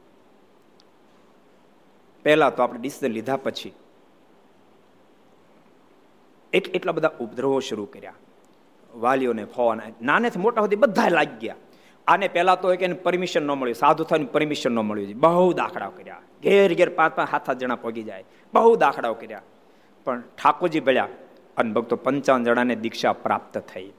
પહેલા 2.25 2.49
તો 2.49 2.63
આપણે 2.63 2.79
ડિસિઝન 2.79 3.11
લીધા 3.11 3.37
પછી 3.37 3.73
એટલા 6.53 6.91
બધા 6.91 7.11
ઉપદ્રવો 7.19 7.59
શરૂ 7.59 7.85
કર્યા. 7.85 8.13
વાલીઓને 8.93 9.45
ફોન 9.45 9.81
નાનેથી 10.01 10.39
મોટા 10.39 10.61
સુધી 10.61 10.75
બધા 10.75 11.09
લાગી 11.09 11.39
ગયા. 11.45 11.55
આને 12.07 12.27
પહેલા 12.27 12.55
તો 12.55 12.73
એને 12.73 12.93
પરમિશન 12.93 13.43
ન 13.43 13.51
મળ્યું. 13.51 13.75
સાધુ 13.75 14.03
થવાની 14.03 14.25
પરમિશન 14.25 14.71
ન 14.71 14.79
મળ્યું 14.79 15.13
બહુ 15.13 15.53
દાખલાઓ 15.53 15.89
કર્યા. 15.89 16.21
ઘેર 16.43 16.73
ઘેર 16.73 16.89
પાંચ 16.89 17.15
પાંચ 17.15 17.29
હાથ 17.29 17.45
સાત 17.45 17.57
જણા 17.57 17.75
પગી 17.75 18.03
જાય. 18.03 18.23
બહુ 18.53 18.75
દાખલાઓ 18.75 19.13
કર્યા. 19.13 19.41
પણ 20.05 20.21
ઠાકોરજી 20.21 20.79
ભળ્યા 20.79 21.07
અને 21.57 21.73
ભક્તો 21.73 21.95
પંચાવન 21.95 22.43
જણાને 22.43 22.75
દીક્ષા 22.75 23.13
પ્રાપ્ત 23.13 23.57
થઈ. 23.57 23.91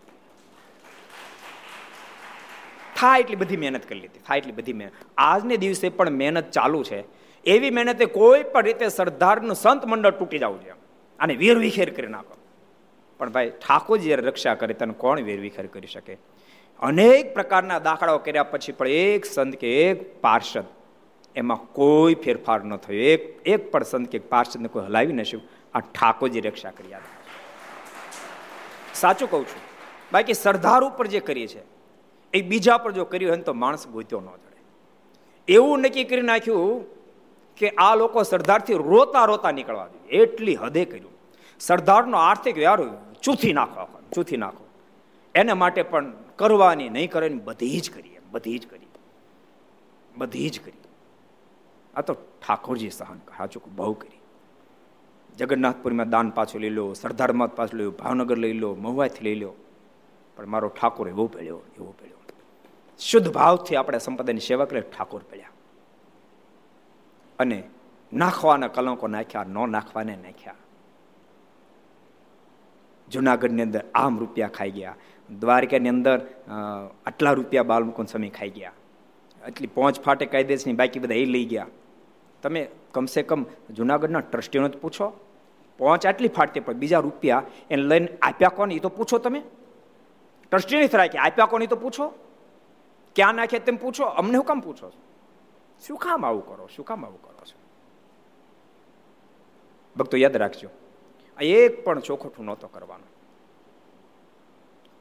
થાય 2.96 3.20
એટલી 3.20 3.36
બધી 3.36 3.56
મહેનત 3.56 3.88
કરી 3.88 4.00
લીધી. 4.00 4.20
થાય 4.20 4.38
એટલી 4.38 4.52
બધી 4.52 4.72
મહેનત. 4.72 4.92
આજને 5.18 5.56
દિવસે 5.56 5.88
પણ 5.88 6.10
મહેનત 6.10 6.50
ચાલુ 6.50 6.82
છે. 6.82 7.04
એવી 7.44 7.70
મહેનતે 7.70 8.04
કોઈ 8.04 8.42
પણ 8.42 8.62
રીતે 8.62 8.88
સરદારનું 8.88 9.56
સંત 9.56 9.84
મંડળ 9.84 10.10
તૂટી 10.10 10.38
જવું 10.38 10.60
જોઈએ. 10.60 10.74
અને 11.18 11.34
વીર 11.34 11.58
વિખેર 11.58 11.90
કરી 11.90 12.06
નાખો. 12.06 12.36
પણ 13.18 13.30
ભાઈ 13.30 13.50
ઠાકોરજી 13.50 14.14
રક્ષા 14.14 14.54
કરે 14.54 14.74
તને 14.74 14.92
કોણ 14.92 15.20
વીર 15.20 15.40
વિખેર 15.40 15.66
કરી 15.66 15.86
શકે? 15.86 16.16
અનેક 16.80 17.34
પ્રકારના 17.34 17.78
દાખલાઓ 17.78 18.18
કર્યા 18.18 18.42
પછી 18.42 18.72
પણ 18.72 18.88
એક 18.88 19.24
સંત 19.24 19.56
કે 19.56 19.68
એક 19.82 20.20
પાર્ષદ, 20.20 20.64
એમાં 21.36 21.58
કોઈ 21.72 22.14
ફેરફાર 22.14 22.64
ન 22.64 22.76
થયો. 22.76 23.00
એક 23.00 23.46
એક 23.46 23.70
પણ 23.72 23.82
સંત 23.82 24.08
કે 24.08 24.18
પાર્ષદને 24.18 24.68
કોઈ 24.68 24.84
હલાવી 24.84 25.12
ન 25.12 25.22
આ 25.74 25.80
ઠાકોરજી 25.80 26.40
રક્ષા 26.40 26.70
કરી 26.70 26.94
સાચું 28.94 29.30
કહું 29.30 29.46
છું. 29.46 29.62
બાકી 30.12 30.34
સરદાર 30.34 30.82
ઉપર 30.84 31.06
જે 31.06 31.20
કરીએ 31.20 31.46
છે, 31.46 31.62
એ 32.32 32.42
બીજા 32.42 32.78
પર 32.78 32.92
જો 32.92 33.04
કર્યું 33.04 33.32
હોય 33.32 33.42
તો 33.42 33.52
માણસ 33.52 33.86
ગોત્યો 33.86 34.20
ન 34.20 34.24
જડે. 34.24 34.60
એવું 35.48 35.80
નક્કી 35.80 36.04
કરી 36.04 36.20
નાખ્યું 36.20 36.84
કે 37.56 37.68
આ 37.68 37.94
લોકો 37.94 38.22
સરદારથી 38.22 38.74
રોતા 38.74 39.24
રોતા 39.24 39.50
નીકળવા 39.50 39.86
દે. 39.86 40.16
એટલી 40.16 40.56
હદે 40.56 40.84
કર્યું. 40.84 41.12
સરદારનો 41.60 42.18
આર્થિક 42.18 42.56
વ્યવહાર 42.56 43.12
ચૂથી 43.22 43.52
નાખો 43.52 43.86
ચૂથી 44.14 44.36
નાખો. 44.36 44.64
એને 45.34 45.52
માટે 45.52 45.82
પણ 45.82 46.12
કરવાની 46.36 46.88
નહીં 46.88 47.10
કરે 47.10 47.28
બધી 47.28 47.80
જ 47.80 47.90
કરીએ, 47.90 48.20
બધી 48.30 48.58
જ 48.58 48.66
કરીએ. 48.66 48.86
બધી 50.16 50.50
જ 50.50 50.60
કરીએ. 50.64 50.82
આ 51.94 52.00
તો 52.00 52.14
ઠાકોરજી 52.14 52.90
સહન 52.90 53.20
હાચુક 53.38 53.68
બહુ 53.68 53.92
કરી. 53.92 54.20
જગન્નાથપુરીમાં 55.36 56.10
દાન 56.10 56.30
પાછું 56.30 56.60
લઈ 56.60 56.70
લો 56.70 56.92
સરદારમાં 56.92 57.56
પાછું 57.56 57.78
લઈ 57.78 57.84
લો, 57.84 57.90
ભાવનગર 57.90 58.36
લઈ 58.36 58.52
લો, 58.52 58.74
મહુવાથી 58.74 59.24
લઈ 59.24 59.34
લો. 59.34 59.54
પણ 60.36 60.46
મારો 60.46 60.68
ઠાકોર 60.68 61.08
એવો 61.08 61.26
પડ્યો 61.26 61.62
એવો 61.76 61.94
પડ્યો 62.00 62.14
શુદ્ધ 62.98 63.32
ભાવથી 63.32 63.76
આપણે 63.76 63.98
સંપદાની 63.98 64.40
સેવા 64.40 64.64
કરે 64.64 64.80
ઠાકોર 64.80 65.22
પડ્યા 65.30 65.48
અને 67.38 67.62
નાખવાના 68.12 68.68
કલંકો 68.68 69.06
નાખ્યા, 69.06 69.44
ન 69.44 69.70
નાખવાને 69.70 70.16
નાખ્યા. 70.16 70.54
જુનાગઢની 73.08 73.62
અંદર 73.62 73.84
આમ 73.94 74.18
રૂપિયા 74.18 74.48
ખાઈ 74.48 74.70
ગયા. 74.70 74.94
દ્વારકાની 75.30 75.88
અંદર 75.88 76.18
આટલા 77.06 77.32
રૂપિયા 77.32 77.62
બાલમુકુંદ 77.62 78.08
સમય 78.08 78.28
ખાઈ 78.28 78.50
ગયા. 78.50 78.72
એટલી 79.48 79.66
પહોંચ 79.66 80.00
ફાટે 80.00 80.26
કાયદેસની 80.26 80.72
બાકી 80.72 80.98
બધા 80.98 81.14
એ 81.14 81.24
લઈ 81.24 81.44
ગયા. 81.44 81.66
તમે 82.42 82.68
કમસે 82.92 83.22
કમ 83.22 83.44
જુનાગઢના 83.70 84.20
ટ્રસ્ટીઓને 84.20 84.68
જ 84.68 84.76
પૂછો. 84.76 85.06
પહોંચ 85.78 86.06
આટલી 86.06 86.28
ફાટતી 86.28 86.60
પણ 86.60 86.80
બીજા 86.82 86.98
રૂપિયા 86.98 87.42
એને 87.70 87.82
લઈને 87.82 88.08
આપ્યા 88.22 88.48
કોને 88.48 88.74
એ 88.74 88.78
તો 88.78 88.88
પૂછો 88.88 89.18
તમે. 89.18 89.40
ટ્રસ્ટીની 90.52 90.88
થરાય 90.88 91.08
કે 91.08 91.18
આપ્યા 91.18 91.46
કોની 91.46 91.66
તો 91.66 91.76
પૂછો. 91.76 92.06
ક્યાં 93.16 93.34
નાખ્યા 93.34 93.66
તેમ 93.66 93.76
પૂછો. 93.76 94.04
અમને 94.04 94.36
હું 94.36 94.46
કામ 94.46 94.60
પૂછો 94.60 94.92
શું 95.86 95.98
કામ 95.98 96.24
આવું 96.26 96.46
કરો? 96.46 96.66
શું 96.76 96.84
કામ 96.84 97.04
આવું 97.04 97.22
કરો 97.22 97.44
છો? 97.50 97.56
ભક્તો 99.96 100.16
યાદ 100.16 100.36
રાખજો. 100.36 100.68
આ 101.38 101.42
એક 101.42 101.84
પણ 101.84 102.00
ચોખોઠું 102.00 102.46
નહોતો 102.46 102.68
કરવાનો. 102.68 103.06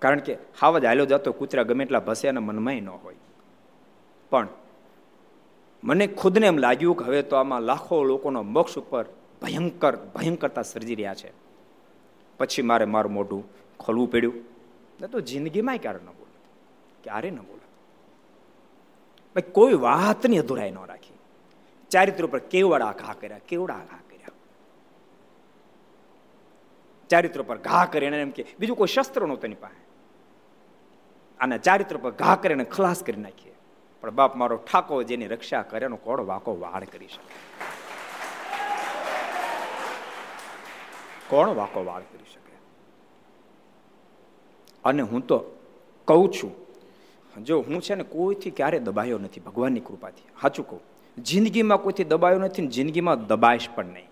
કારણ 0.04 0.20
કે 0.20 0.34
હાવ 0.62 0.80
જ 0.80 0.86
હાલ્યો 0.86 1.06
જતો 1.06 1.32
કૂતરા 1.32 1.64
ગમે 1.64 1.84
એટલા 1.84 2.00
ભસે 2.00 2.28
અને 2.28 2.40
મનમાં 2.40 2.76
ન 2.76 2.90
હોય. 2.90 3.16
પણ 4.30 4.48
મને 5.84 6.08
ખુદને 6.08 6.48
એમ 6.48 6.58
લાગ્યું 6.58 6.98
કે 6.98 7.06
હવે 7.06 7.22
તો 7.22 7.36
આમાં 7.36 7.62
લાખો 7.62 8.04
લોકોનો 8.04 8.44
મોક્ષ 8.44 8.78
ઉપર 8.78 9.06
ભયંકર, 9.42 9.96
ભયંકરતા 9.96 10.62
સર્જી 10.62 10.96
રહ્યા 10.96 11.14
છે. 11.14 11.32
પછી 12.40 12.62
મારે 12.62 12.86
મારું 12.86 13.12
મોઢું 13.12 13.44
ખોલવું 13.80 14.12
પડ્યું. 14.12 14.34
ને 15.02 15.08
તો 15.08 15.20
જિંદગીમાં 15.20 15.78
ક્યારે 15.78 16.00
ન 16.04 16.12
બોલે 16.12 16.40
ક્યારે 17.04 17.30
ન 17.32 17.40
બોલે 17.40 17.66
ભાઈ, 19.36 19.52
કોઈ 19.52 19.74
વાતની 19.74 20.38
અધુરાઈ 20.38 20.72
ન 20.72 20.78
રાખી. 20.86 21.18
ચારિત્ર 21.90 22.26
ઉપર 22.26 22.40
કેવડા 22.40 22.92
ઘા 22.92 23.14
કર્યા, 23.14 23.40
કેવડા 23.48 23.80
ઘા 23.92 24.00
કર્યા. 24.10 24.32
ચારિત્ર 27.10 27.42
પર 27.42 27.58
ઘા 27.58 27.86
કરીને 27.86 28.22
એમ 28.22 28.30
કે, 28.30 28.46
બીજું 28.60 28.78
કોઈ 28.78 28.88
શસ્ત્ર 28.88 29.22
નહોતું 29.28 29.46
એની 29.46 29.56
પાસે. 29.56 29.93
અને 31.44 31.58
ચારિત્ર 31.58 31.98
પર 32.04 32.12
ઘા 32.20 32.36
કરીને 32.36 32.66
ખલાસ 32.74 33.00
કરી 33.04 33.22
નાખીએ. 33.22 33.56
પણ 34.04 34.12
બાપ 34.20 34.36
મારો 34.36 34.58
ઠાકો 34.58 35.04
જેની 35.10 35.28
રક્ષા 35.28 35.64
કરે 35.72 35.86
એનો 35.86 35.98
કોડ 36.06 36.22
વાકો 36.30 36.52
વાળ 36.60 36.86
કરી 36.94 37.08
શકે. 37.08 37.34
કોણ 41.30 41.54
વાકો 41.60 41.84
વાળ 41.86 42.04
કરી 42.12 42.30
શકે? 42.34 42.56
અને 44.84 45.04
હું 45.12 45.22
તો 45.28 45.38
કહું 46.08 46.26
છું, 46.32 46.52
જો 47.44 47.60
હું 47.68 47.82
છે 47.82 47.96
ને 47.96 48.06
કોઈથી 48.16 48.56
ક્યારે 48.58 48.80
દબાયો 48.80 49.18
નથી 49.18 49.40
ભગવાનની 49.40 49.86
કૃપાથી. 49.90 50.28
સાચું 50.42 50.66
કહું, 50.70 50.82
જિંદગીમાં 51.18 51.80
કોઈથી 51.84 52.10
દબાયો 52.14 52.40
નથી 52.40 52.62
ને 52.62 52.74
જિંદગીમાં 52.78 53.28
દબાઈશ 53.28 53.70
પણ 53.76 53.86
નહીં. 53.86 54.10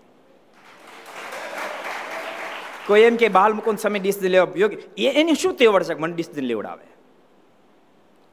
કોઈ 2.86 3.00
એમ 3.00 3.16
કે 3.16 3.28
બાલ 3.28 3.52
મુકુંદ 3.52 3.78
સમય 3.78 3.98
ડિસિઝન 3.98 4.32
લેવા 4.36 4.48
યોગ્ય 4.56 5.10
એની 5.20 5.36
શું 5.42 5.54
તેવડ 5.54 5.82
છે 5.82 5.94
મને 5.94 6.14
ડિસિઝન 6.14 6.50
લેવડાવે? 6.52 6.86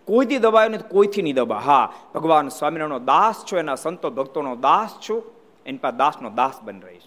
કોઈથી 0.09 0.37
દબાયો 0.37 0.69
નથી 0.69 0.89
કોઈથી 0.89 1.21
નહીં 1.21 1.35
દબા. 1.35 1.57
હા, 1.57 1.93
ભગવાન 2.15 2.47
સ્વામિનારાયણનો 2.47 2.99
દાસ 2.99 3.45
છો, 3.51 3.57
એના 3.57 3.75
સંતો 3.75 4.09
ભક્તોનો 4.09 4.55
દાસ 4.55 5.09
છું, 5.09 5.23
એની 5.65 5.77
પાસે 5.77 5.97
દાસનો 5.97 6.29
દાસ 6.29 6.61
બની 6.61 6.79
રહીશ. 6.79 7.01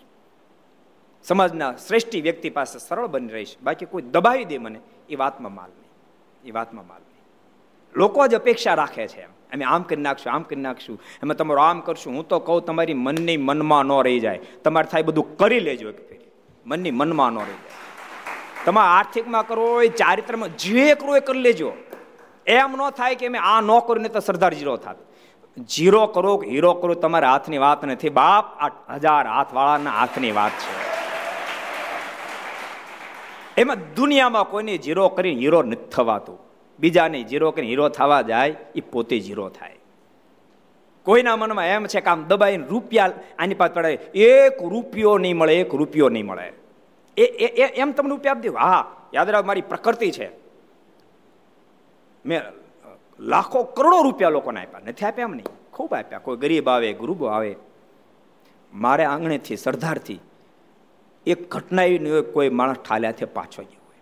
સમાજના 1.24 1.72
શ્રેષ્ઠ 1.72 2.16
વ્યક્તિ 2.22 2.50
પાસે 2.50 2.78
સરળ 2.78 3.07
બની 3.07 3.32
રહીશ. 3.32 3.57
બાકી 3.62 3.84
કોઈ 3.84 4.03
દબાવી 4.03 4.44
દે 4.44 4.59
મને, 4.59 4.80
એ 5.09 5.16
વાતમાં 5.16 5.55
માલ 5.55 5.70
નહીં. 5.70 5.90
એ 6.48 6.50
વાતમાં 6.50 6.86
માલ 6.86 7.00
નહીં. 7.00 7.22
લોકો 7.96 8.26
જ 8.26 8.34
અપેક્ષા 8.34 8.74
રાખે 8.74 9.09
છે 9.09 9.22
અમે 9.22 9.64
આમ 9.64 9.82
કરી 9.82 10.03
નાખશું, 10.03 10.32
આમ 10.32 10.42
કરી 10.42 10.61
નાખશું. 10.61 11.00
અમે 11.22 11.34
તમારું 11.34 11.64
આમ 11.64 11.80
કરશું. 11.80 12.14
હું 12.14 12.28
તો 12.28 12.38
કહું, 12.38 12.64
તમારી 12.64 12.94
મનની 12.94 13.36
મનમાં 13.36 13.84
ન 13.84 14.03
રહી 14.03 14.20
જાય. 14.20 14.40
તમારે 14.64 14.86
થાય 14.86 15.03
બધું 15.03 15.36
કરી 15.36 15.61
લેજો 15.61 15.88
એક 15.88 16.09
ફેરી. 16.09 16.24
મનની 16.66 16.90
મનમાં 16.90 17.32
ન 17.32 17.38
રહી 17.38 17.55
જાય. 17.55 18.64
તમારે 18.64 18.88
આર્થિકમાં 18.88 19.46
કરો 19.46 19.66
હોય, 19.66 19.88
ચારિત્રમાં 19.88 20.57
જે 20.57 20.94
કરો 20.94 21.16
એ 21.16 21.20
કરી 21.20 21.40
લેજો. 21.40 21.72
એમ 22.47 22.72
ન 22.72 22.90
થાય 22.90 23.14
કે 23.14 23.28
મેં 23.28 23.43
આ 23.43 23.61
ન 23.61 23.66
કર્યું 23.66 24.03
ને 24.03 24.09
તો 24.09 24.20
સરદાર 24.20 24.55
જીરો 24.55 24.76
થાત. 24.76 24.97
જીરો 25.68 26.07
કરો 26.07 26.36
કે 26.36 26.51
હીરો 26.51 26.74
કરો, 26.74 26.95
તમારા 26.95 27.32
હાથની 27.32 27.59
વાત 27.59 27.84
નથી. 27.84 28.09
બાપ, 28.09 28.59
આ 28.61 28.95
હજાર 28.95 29.26
હાથવાળાના 29.26 29.90
હાથની 29.90 30.32
વાત 30.32 30.51
છે. 30.51 30.93
એમાં 33.61 33.76
દુનિયામાં 33.95 34.45
કોઈને 34.45 34.78
જીરો 34.78 35.09
કરીને 35.09 35.40
હીરો 35.40 35.62
નથી 35.62 35.90
થવાતું. 35.90 36.38
બીજાને 36.80 37.22
જીરો 37.22 37.51
કરીને 37.51 37.68
હીરો 37.68 37.88
થવા 37.88 38.22
જાય, 38.22 38.57
એ 38.74 38.80
પોતે 38.80 39.18
જીરો 39.18 39.49
થાય. 39.49 39.76
કોઈના 41.05 41.36
મનમાં 41.36 41.66
એમ 41.66 41.86
છે 41.86 42.01
કે 42.01 42.11
આમ 42.11 42.24
દબાઈને 42.24 42.66
રૂપિયા 42.66 43.11
આની 43.38 43.55
પાસે 43.55 43.74
પડે 43.74 43.93
એક 44.18 44.62
રૂપિયો 44.62 45.18
નહીં 45.18 45.36
મળે, 45.36 45.61
એક 45.61 45.74
રૂપિયો 45.74 46.09
નહીં 46.09 46.26
મળે. 46.26 46.53
એ 47.16 47.22
એમ 47.76 47.93
તમને 47.93 48.11
રૂપિયા 48.11 48.32
આપી 48.32 48.49
દઉં 48.49 48.59
હા, 48.59 48.97
યાદ 49.14 49.30
રાખ, 49.30 49.45
મારી 49.45 49.61
પ્રકૃતિ 49.61 50.11
છે. 50.11 50.41
મેં 52.27 52.43
લાખો 53.20 53.62
કરોડો 53.62 54.03
રૂપિયા 54.03 54.31
લોકોને 54.31 54.61
આપ્યા. 54.61 54.81
નથી 54.87 55.07
આપ્યા 55.07 55.25
એમ 55.25 55.31
નહીં. 55.31 55.47
ખૂબ 55.73 55.95
આપ્યા. 55.95 56.18
કોઈ 56.18 56.37
ગરીબ 56.37 56.68
આવે 56.68 56.93
ગુરુબો 56.93 57.27
આવે. 57.27 57.57
મારે 58.75 59.05
આંગણેથી, 59.05 59.57
સરદારથી 59.57 60.20
એક 61.27 61.51
ઘટના 61.51 61.83
એવી 61.83 62.23
કોઈ 62.33 62.49
માણસ 62.49 62.77
ઠાલ્યાથી 62.77 63.25
પાછો 63.25 63.62
ગયો 63.62 63.81
હોય. 63.87 64.01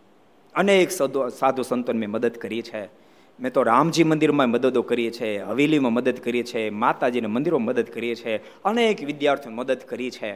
અનેક 0.55 0.91
સાધુ 1.39 1.62
સંતોને 1.62 1.99
મેં 1.99 2.11
મદદ 2.11 2.35
કરી 2.35 2.62
છે. 2.62 3.01
મેં 3.41 3.53
તો 3.53 3.62
રામજી 3.62 4.05
મંદિરમાં 4.05 4.49
મદદો 4.49 4.83
કરીએ 4.83 5.11
છે, 5.11 5.39
હવેલીમાં 5.39 5.93
મદદ 5.93 6.18
કરીએ 6.18 6.43
છે, 6.43 6.71
માતાજીને 6.71 7.27
મંદિરોમાં 7.27 7.66
મદદ 7.66 7.87
કરીએ 7.87 8.14
છે. 8.14 8.62
અનેક 8.62 9.05
વિદ્યાર્થીઓ 9.05 9.53
મદદ 9.53 9.79
કરી 9.79 10.11
છે. 10.11 10.33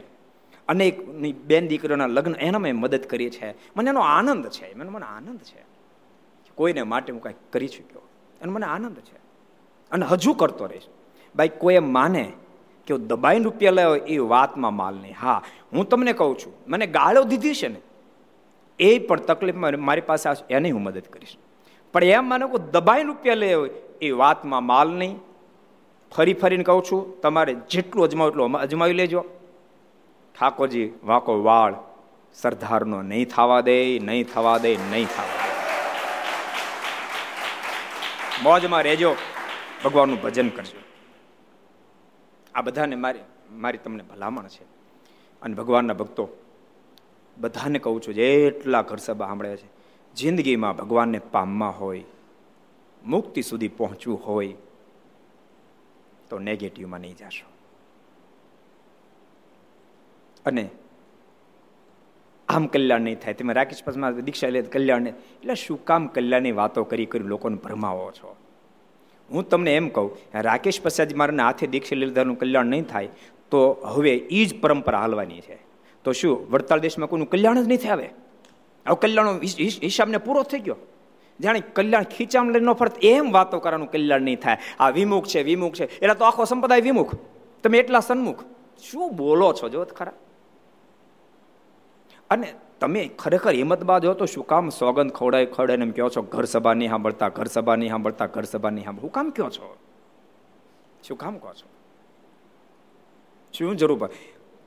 અનેકની 0.67 1.33
બેન 1.33 1.67
દીકરીઓના 1.67 2.07
લગ્ન 2.07 2.35
એના 2.35 2.59
મેં 2.59 2.75
મદદ 2.75 3.03
કરીએ 3.05 3.29
છે. 3.29 3.51
મને 3.51 3.89
એનો 3.89 3.99
આનંદ 3.99 4.47
છે. 4.47 4.73
મને 4.73 4.89
મને 4.89 5.05
આનંદ 5.05 5.39
છે. 5.39 5.74
કોઈને 6.55 6.83
માટે 6.83 7.11
હું 7.13 7.21
કાંઈક 7.21 7.53
કરી 7.53 7.67
ચૂક્યો 7.67 8.03
અને 8.41 8.51
મને 8.51 8.65
આનંદ 8.65 8.97
છે. 8.99 9.17
અને 9.91 10.05
હજુ 10.05 10.33
કરતો 10.33 10.65
રહીશ 10.65 10.87
ભાઈ, 11.35 11.51
કોઈ 11.57 11.75
એમ 11.75 11.87
માને 11.93 12.23
કે 12.87 12.93
હું 12.93 13.07
દબાઈને 13.07 13.43
રૂપિયા 13.43 13.71
લાવ્યો 13.71 14.05
એ 14.05 14.17
વાતમાં 14.17 14.75
માલ 14.75 14.95
નહીં. 14.95 15.15
હા, 15.21 15.41
હું 15.73 15.89
તમને 15.89 16.13
કહું 16.13 16.37
છું, 16.37 16.53
મને 16.67 16.87
ગાળો 16.87 17.23
દીધી 17.23 17.53
છે 17.53 17.67
ને, 17.67 17.81
એ 18.79 18.99
પણ 18.99 19.25
તકલીફમાં 19.29 19.79
મારી 19.79 20.01
પાસે 20.01 20.29
આવશે 20.29 20.53
એને 20.53 20.71
હું 20.71 20.83
મદદ 20.83 21.07
કરીશ. 21.13 21.37
પણ 21.93 22.03
એમ 22.03 22.29
માનો 22.29 22.47
કે 22.47 22.59
દબાઈને 22.71 23.07
રૂપિયા 23.07 23.35
લે 23.35 23.49
એ 24.01 24.11
વાતમાં 24.11 24.63
માલ 24.63 24.89
નહીં. 24.91 25.15
ફરી 26.11 26.33
ફરીને 26.33 26.63
કહું 26.63 26.83
છું, 26.83 27.01
તમારે 27.21 27.53
જેટલું 27.69 28.03
અજમાવ 28.03 28.29
એટલું 28.29 28.57
અજમાવી 28.57 28.93
લેજો. 28.93 29.25
ઠાકોરજી, 30.35 30.87
વાંકો 31.03 31.43
વાળ, 31.43 31.73
સરદારનો 32.33 33.01
નહીં 33.01 33.25
થવા 33.25 33.61
દે, 33.61 33.99
નહીં 33.99 34.27
થવા 34.33 34.57
દે, 34.57 34.77
નહીં 34.91 35.07
થવા 35.07 35.27
દે. 35.31 35.44
મોજમાં 38.43 38.83
રહેજો, 38.83 39.15
ભગવાનનું 39.83 40.21
ભજન 40.21 40.49
કરજો. 40.49 40.79
આ 42.55 42.61
બધાને 42.61 42.95
મારી 42.95 43.19
મારી 43.51 43.77
તમને 43.77 44.03
ભલામણ 44.03 44.47
છે. 44.47 44.63
અને 45.41 45.55
ભગવાનના 45.55 45.93
ભક્તો, 45.93 46.29
બધાને 47.37 47.79
કહું 47.79 48.01
છું, 48.01 48.13
જેટલા 48.13 48.81
ઘર 48.81 48.97
સભા 48.97 49.27
સાંભળે 49.27 49.57
છે, 49.57 49.67
જિંદગીમાં 50.15 50.75
ભગવાનને 50.75 51.19
પામવા 51.19 51.67
હોય, 51.67 52.03
મુક્તિ 53.05 53.41
સુધી 53.41 53.67
પહોંચવું 53.67 54.25
હોય, 54.25 54.55
તો 56.29 56.39
નેગેટિવમાં 56.39 56.99
નહીં 56.99 57.15
જશો. 57.15 57.51
અને 60.45 60.69
આમ 62.49 62.65
કલ્યાણ 62.65 63.01
નહીં 63.01 63.19
થાય. 63.19 63.33
તમે 63.33 63.53
રાકેશ 63.53 63.83
પાસમાં 63.83 64.15
દીક્ષા 64.15 64.49
લે, 64.49 64.61
કલ્યાણ 64.61 65.07
એટલે 65.07 65.55
શું 65.55 65.85
કામ 65.85 66.07
કલ્યાણની 66.07 66.51
વાતો 66.51 66.83
કરી 66.83 67.05
કરી 67.05 67.23
લોકોને 67.23 67.55
ભરમાવો 67.55 68.11
છો? 68.11 68.35
હું 69.31 69.49
તમને 69.49 69.75
એમ 69.75 69.89
કહું, 69.89 70.17
રાકેશ 70.35 70.81
પશ્ચાત 70.81 71.15
મારાને 71.15 71.43
હાથે 71.43 71.67
દીક્ષા 71.67 71.95
લીધાનું 71.95 72.39
કલ્યાણ 72.39 72.65
નહીં 72.65 72.83
થાય, 72.83 73.09
તો 73.51 73.71
હવે 73.83 74.15
એ 74.15 74.45
જ 74.45 74.59
પરંપરા 74.59 74.99
હાલવાની 74.99 75.41
છે. 75.41 75.57
તો 76.03 76.11
શું, 76.11 76.51
વડતાલ 76.51 76.79
દેશમાં 76.79 77.09
કોઈનું 77.09 77.29
કલ્યાણ 77.29 77.63
જ 77.63 77.67
નહીં 77.67 77.79
થાય 77.79 77.91
હવે 77.91 78.09
કલ્યાણનો 79.01 79.39
હિસાબને 79.83 80.17
પૂરો 80.17 80.43
થઈ 80.43 80.59
ગયો. 80.59 80.75
જાણે 81.39 81.59
કલ્યાણ 81.59 82.03
ખીચામ 82.03 82.49
લઈને 82.49 82.73
ફરત, 82.73 83.05
એમ 83.05 83.31
વાતો 83.31 83.59
કરવાનું 83.59 83.91
કલ્યાણ 83.91 84.21
નહીં 84.21 84.39
થાય. 84.39 84.57
આ 84.79 84.89
વિમુખ 84.89 85.27
છે 85.27 85.43
વિમુખ 85.43 85.73
છે. 85.73 85.85
એટલે 85.99 86.15
તો 86.15 86.25
આખો 86.25 86.45
સંપ્રદાય 86.45 86.81
વિમુખ. 86.81 87.15
તમે 87.63 87.77
એટલા 87.77 87.99
સન્મુખ. 87.99 88.43
શું 88.81 89.15
બોલો 89.15 89.53
છો? 89.53 89.69
જો 89.69 89.85
ખરા. 89.85 90.13
અને 92.29 92.53
તમે 92.79 93.07
ખરેખર 93.07 93.51
હિંમતબાદ 93.51 94.05
હો 94.05 94.13
તો 94.13 94.25
શું 94.25 94.45
કામ 94.45 94.69
સોગંદ 94.69 95.11
ખવડાય 95.11 95.45
ખવડાય 95.45 95.77
એમ 95.77 95.91
કહો 95.91 96.09
છો, 96.09 96.21
ઘર 96.21 96.45
સભા 96.45 96.73
નહીં 96.73 96.89
સાંભળતા, 96.89 97.29
ઘર 97.29 97.45
સભા 97.45 97.75
નહીં 97.75 97.89
સાંભળતા, 97.89 98.25
ઘર 98.25 98.43
સભા 98.43 98.69
નહીં 98.69 98.85
સાંભળ 98.85 99.01
હું 99.01 99.11
કામ 99.11 99.29
કહો 99.29 99.49
છો? 99.49 99.77
શું 101.03 101.17
કામ 101.17 101.37
કહો 101.37 101.53
છો? 101.53 101.67
શું 103.53 103.77
જરૂર 103.77 104.09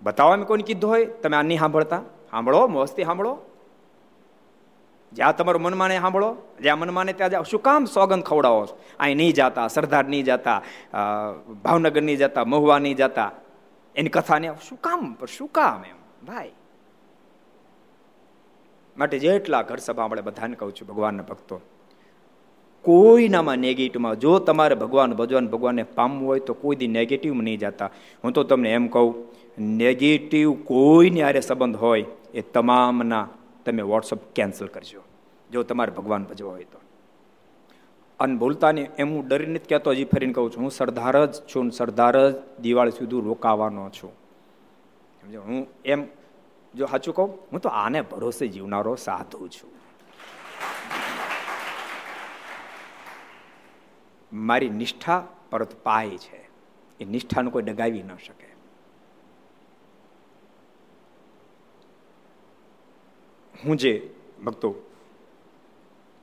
બતાવવા 0.03 0.37
કોઈને 0.37 0.65
કીધું 0.65 0.91
હોય, 0.91 1.05
તમે 1.07 1.37
આ 1.37 1.43
નહીં 1.43 1.59
સાંભળતા? 1.59 2.03
સાંભળો, 2.31 2.69
મસ્તી 2.69 3.05
સાંભળો. 3.05 3.35
જ્યાં 5.13 5.37
તમારું 5.37 5.63
મનમાને 5.63 5.99
સાંભળો, 5.99 6.31
જ્યાં 6.61 6.79
મનમાને 6.79 7.13
ત્યાં 7.13 7.31
જાઓ. 7.31 7.43
શું 7.43 7.63
કામ 7.63 7.85
સોગંદ 7.85 8.23
ખવડાવો 8.23 8.63
અહીં 9.01 9.17
નહીં 9.17 9.33
જતા, 9.33 9.69
સરદાર 9.69 10.05
નહીં 10.05 10.25
જતા 10.25 10.63
ભાવનગર 11.65 12.03
નહીં 12.03 12.19
જતા, 12.19 12.45
મહુવા 12.45 12.79
નહીં 12.79 12.97
જતા. 12.97 13.31
એની 13.97 14.09
કથા 14.09 14.39
નહીં 14.39 14.53
શું 14.69 14.79
કામ? 14.81 15.17
શું 15.27 15.49
કામ 15.49 15.85
એમ? 15.85 15.99
ભાઈ 16.27 16.53
માટે 18.99 19.19
જેટલા 19.19 19.63
ઘર 19.63 19.77
સભા 19.77 20.05
આપણે 20.05 20.23
બધાને 20.23 20.55
કહું 20.55 20.73
છું, 20.75 20.89
ભગવાનના 20.89 21.23
ભક્તો, 21.23 21.61
કોઈનામાં 22.83 23.57
નેગેટિવમાં 23.57 24.19
જો 24.19 24.39
તમારે 24.39 24.75
ભગવાન 24.75 25.15
ભગવાન 25.15 25.49
ભગવાનને 25.49 25.83
પામવું 25.83 26.29
હોય 26.29 26.41
તો 26.41 26.55
કોઈ 26.55 26.77
દી 26.77 26.87
નેગેટિવમાં 26.87 27.45
નહીં 27.45 27.59
જતા. 27.59 27.91
હું 28.25 28.33
તો 28.33 28.43
તમને 28.43 28.73
એમ 28.73 28.89
કહું 28.89 29.15
નેગેટિવ 29.59 30.55
કોઈને 30.65 31.23
આરે 31.23 31.41
સંબંધ 31.41 31.77
હોય 31.77 32.05
એ 32.35 32.41
તમામના 32.41 33.29
તમે 33.65 33.83
વોટ્સઅપ 33.83 34.19
કેન્સલ 34.35 34.67
કરજો. 34.67 35.01
જો 35.51 35.63
તમારે 35.63 35.91
ભગવાન 35.91 36.25
ભજવા 36.25 36.51
હોય 36.51 36.65
તો. 36.65 36.79
અને 38.21 38.37
ભૂલતાને 38.37 38.89
એમ 38.99 39.11
હું 39.11 39.29
ડરી 39.29 39.47
નથી 39.47 39.67
કહેતો, 39.69 39.91
હજી 39.91 40.05
ફરીને 40.05 40.33
કહું 40.33 40.51
છું, 40.51 40.63
હું 40.63 40.71
સરદાર 40.71 41.27
જ 41.27 41.35
છું 41.55 41.71
સરદાર 41.71 42.31
જ 42.31 42.35
દિવાળી 42.61 42.91
સુધી 42.91 43.21
રોકાવાનો 43.21 43.89
છું. 43.89 44.11
સમજો? 45.21 45.43
હું 45.43 45.67
એમ 45.85 46.05
જો 46.75 46.87
સાચું 46.87 47.15
કહું, 47.15 47.39
હું 47.53 47.61
તો 47.61 47.69
આને 47.69 48.03
ભરોસે 48.03 48.49
જીવનારો 48.49 48.95
સાધુ 48.95 49.49
છું. 49.49 49.71
મારી 54.33 54.69
નિષ્ઠા 54.69 55.29
પરત 55.51 55.83
પાય 55.83 56.19
છે. 56.19 56.49
એ 57.01 57.05
નિષ્ઠાનું 57.05 57.53
કોઈ 57.53 57.63
ડગાવી 57.63 58.03
ન 58.03 58.17
શકે. 58.17 58.49
હું 63.65 63.77
જે 63.77 64.15
ભક્તો 64.45 64.75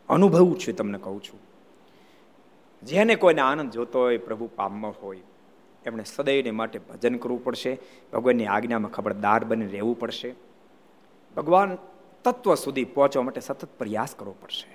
અનુભવું 0.10 0.60
છું 0.60 0.76
તમને 0.76 0.98
કહું 0.98 1.24
છું. 1.24 1.40
જેને 2.84 3.16
કોઈને 3.16 3.42
આનંદ 3.42 3.72
જોતો 3.72 4.00
હોય, 4.00 4.18
પ્રભુ 4.18 4.50
પામમાં 4.56 4.94
હોય 5.02 5.22
એમણે 5.86 6.04
સદૈવને 6.04 6.52
માટે 6.52 6.80
ભજન 6.80 7.16
કરવું 7.18 7.44
પડશે, 7.44 7.78
ભગવાનની 8.14 8.46
આજ્ઞામાં 8.46 8.92
ખબરદાર 8.92 9.44
બની 9.44 9.68
રહેવું 9.68 10.00
પડશે. 10.00 10.34
ભગવાન 11.38 11.78
તત્વ 12.24 12.56
સુધી 12.56 12.86
પહોંચવા 12.86 13.24
માટે 13.24 13.42
સતત 13.42 13.70
પ્રયાસ 13.78 14.16
કરવો 14.16 14.36
પડશે. 14.42 14.74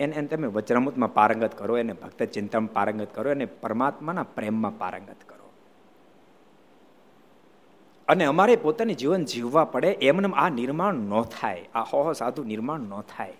એને 0.00 0.26
તમે 0.26 0.46
વજ્રમુતમાં 0.46 1.14
પારંગત 1.14 1.58
કરો, 1.58 1.78
એને 1.78 1.92
ભક્ત 1.92 2.22
ચિંતામાં 2.22 2.72
પારંગત 2.72 3.14
કરો, 3.14 3.30
એને 3.30 3.44
પરમાત્માના 3.44 4.22
પ્રેમમાં 4.22 4.78
પારંગત 4.78 5.20
કરો. 5.26 5.48
અને 8.08 8.24
અમારે 8.24 8.56
પોતાની 8.56 8.94
જીવન 8.94 9.24
જીવવા 9.24 9.64
પડે 9.64 9.90
એમને 10.02 10.28
આ 10.36 10.48
નિર્માણ 10.48 10.94
ન 10.94 11.22
થાય, 11.22 11.68
આ 11.74 11.82
હો 11.82 12.12
સાધુ 12.12 12.44
નિર્માણ 12.44 12.80
ન 12.80 13.00
થાય. 13.00 13.32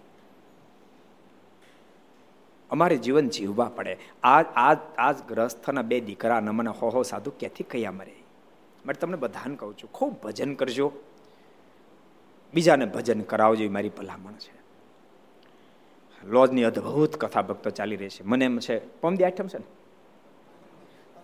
અમારે 2.75 2.97
જીવન 2.97 3.29
જીવવા 3.29 3.69
પડે. 3.77 3.97
આ 4.23 4.43
આ 4.43 4.77
આજ 4.99 5.17
ગ્રસ્થના 5.29 5.83
બે 5.83 6.01
દીકરા 6.01 6.41
મને 6.41 6.71
હો 6.71 6.89
હો 6.89 7.03
સાધુ 7.03 7.31
ક્યાંથી 7.39 7.65
કયા 7.65 7.93
મરે? 7.93 8.17
માટે 8.87 9.01
તમને 9.01 9.17
બધાને 9.17 9.57
કહું 9.57 9.75
છું, 9.79 9.93
ખૂબ 9.93 10.13
ભજન 10.23 10.55
કરજો. 10.55 10.93
બીજાને 12.55 12.85
ભજન 12.87 13.21
કરાવજો 13.21 13.71
મારી 13.71 13.89
ભલામણ 13.89 14.33
છે. 14.33 14.55
લોજની 16.25 16.65
અદ્ભુત 16.65 17.17
કથા 17.17 17.43
ભક્તો 17.43 17.71
ચાલી 17.71 17.97
રહી 17.97 18.09
છે. 18.09 18.23
મને 18.25 18.45
એમ 18.45 18.59
છે 18.59 18.77
પમદી 19.01 19.25
આઠમ 19.25 19.47
છે 19.47 19.59
ને? 19.59 19.69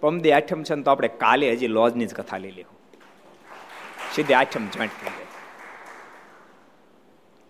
પમદી 0.01 0.32
આઠમ 0.32 0.62
છે 0.62 0.74
ને 0.74 0.82
તો 0.82 0.90
આપણે 0.90 1.09
કાલે 1.09 1.53
હજી 1.53 1.66
લોજની 1.66 2.07
જ 2.07 2.14
કથા 2.14 2.38
લઈ 2.38 2.51
લેવું 2.51 2.76
સીધી 4.14 4.34
આઠમ 4.34 4.64
જોઈન્ટ 4.66 4.92
થઈ 5.01 5.11
જાય. 5.11 5.26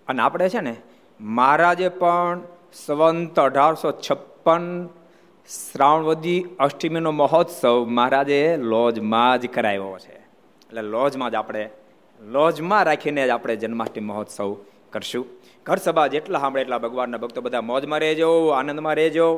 અને 0.09 0.23
આપણે 0.23 0.49
છે 0.49 0.61
ને, 0.61 0.77
મહારાજે 1.21 1.89
પણ 1.89 2.41
સંવંત 2.73 3.41
અઢારસો 3.41 3.93
છપ્પન 3.93 4.87
શ્રાવણવદી 5.49 6.45
અષ્ટમીનો 6.59 7.11
મહોત્સવ 7.11 7.85
મહારાજે 7.85 8.57
લોજમાં 8.57 9.41
જ 9.41 9.47
કરાવ્યો 9.47 9.99
છે. 9.99 10.13
એટલે 10.13 10.83
લોજમાં 10.83 11.31
જ 11.31 11.35
આપણે, 11.35 11.71
લોજમાં 12.21 12.85
રાખીને 12.85 13.27
જ 13.27 13.31
આપણે 13.31 13.57
જન્માષ્ટમી 13.57 14.05
મહોત્સવ 14.05 14.57
કરશું. 14.91 15.27
ઘર 15.67 15.77
સભા 15.77 16.07
જેટલા 16.07 16.39
સાંભળે 16.39 16.63
એટલા 16.63 16.79
ભગવાનના 16.79 17.19
ભક્તો 17.19 17.41
બધા 17.41 17.61
મોજમાં 17.61 18.01
રહેજો, 18.01 18.49
આનંદમાં 18.49 18.95
રહેજો 18.95 19.35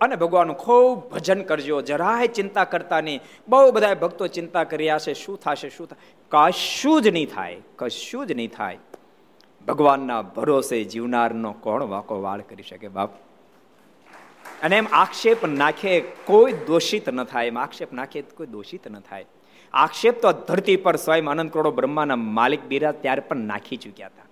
અને 0.00 0.16
ભગવાનનું 0.16 0.56
ખૂબ 0.56 1.10
ભજન 1.10 1.42
કરજો. 1.42 1.80
જરાય 1.80 2.26
ચિંતા 2.26 2.64
કરતા 2.64 3.00
નહીં. 3.00 3.20
બહુ 3.48 3.72
બધા 3.72 3.94
ભક્તો 3.94 4.26
ચિંતા 4.26 4.64
કર્યા 4.64 4.98
છે. 4.98 5.14
શું 5.14 5.40
થશે, 5.40 5.70
શું 5.70 5.88
થાય 5.88 6.52
કશું 6.52 7.02
જ 7.02 7.08
નહીં 7.08 7.28
થાય, 7.34 7.56
કશું 7.76 8.26
જ 8.26 8.32
નહીં 8.32 8.50
થાય. 8.50 8.78
ભગવાનના 9.66 10.22
ભરોસે 10.22 10.84
જીવનારનો 10.84 11.52
કોણ 11.52 11.82
વાકો 11.82 12.22
વાળ 12.22 12.40
કરી 12.40 12.62
શકે 12.62 12.88
બાપ? 12.88 13.10
અને 14.62 14.76
એમ 14.76 14.86
આક્ષેપ 14.92 15.46
નાખે 15.46 16.00
કોઈ 16.00 16.52
દોષિત 16.52 17.08
ન 17.08 17.24
થાય, 17.24 17.46
એમ 17.46 17.58
આક્ષેપ 17.58 17.92
નાખે 17.92 18.22
કોઈ 18.22 18.46
દોષિત 18.46 18.88
ન 18.88 19.00
થાય. 19.00 19.26
આક્ષેપ 19.74 20.20
તો 20.20 20.32
ધરતી 20.32 20.76
પર 20.76 20.96
સ્વયં 20.96 21.30
અનંત 21.30 21.52
કરોડો 21.52 21.70
બ્રહ્માના 21.70 22.16
માલિક 22.16 22.64
બિરાજ 22.64 22.94
ત્યારે 22.94 23.20
પણ 23.20 23.36
નાખી 23.36 23.76
ચૂક્યા 23.76 24.06
હતા. 24.06 24.22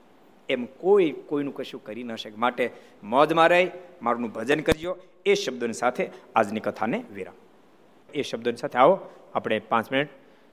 એમ 0.48 0.64
કોઈ 0.64 1.10
કોઈનું 1.10 1.54
કશું 1.54 1.84
કરી 1.84 2.02
ન 2.02 2.14
શકે. 2.14 2.36
માટે 2.36 2.70
મોજમાં 3.02 3.48
રહી 3.48 3.70
મારું 4.02 4.22
ભજન 4.22 4.60
કરજો. 4.60 4.96
એ 5.26 5.34
શબ્દોની 5.34 5.72
સાથે 5.72 6.10
આજની 6.36 6.60
કથાને 6.60 7.04
વિરામ. 7.14 7.34
એ 8.14 8.22
શબ્દોની 8.22 8.56
સાથે 8.56 8.78
આવો, 8.78 9.00
આપણે 9.34 9.58
પાંચ 9.58 9.92
મિનિટ 9.92 10.08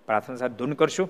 પ્રાર્થના 0.05 0.35
સાથે 0.35 0.53
ધૂન 0.53 0.73
કરશું. 0.73 1.09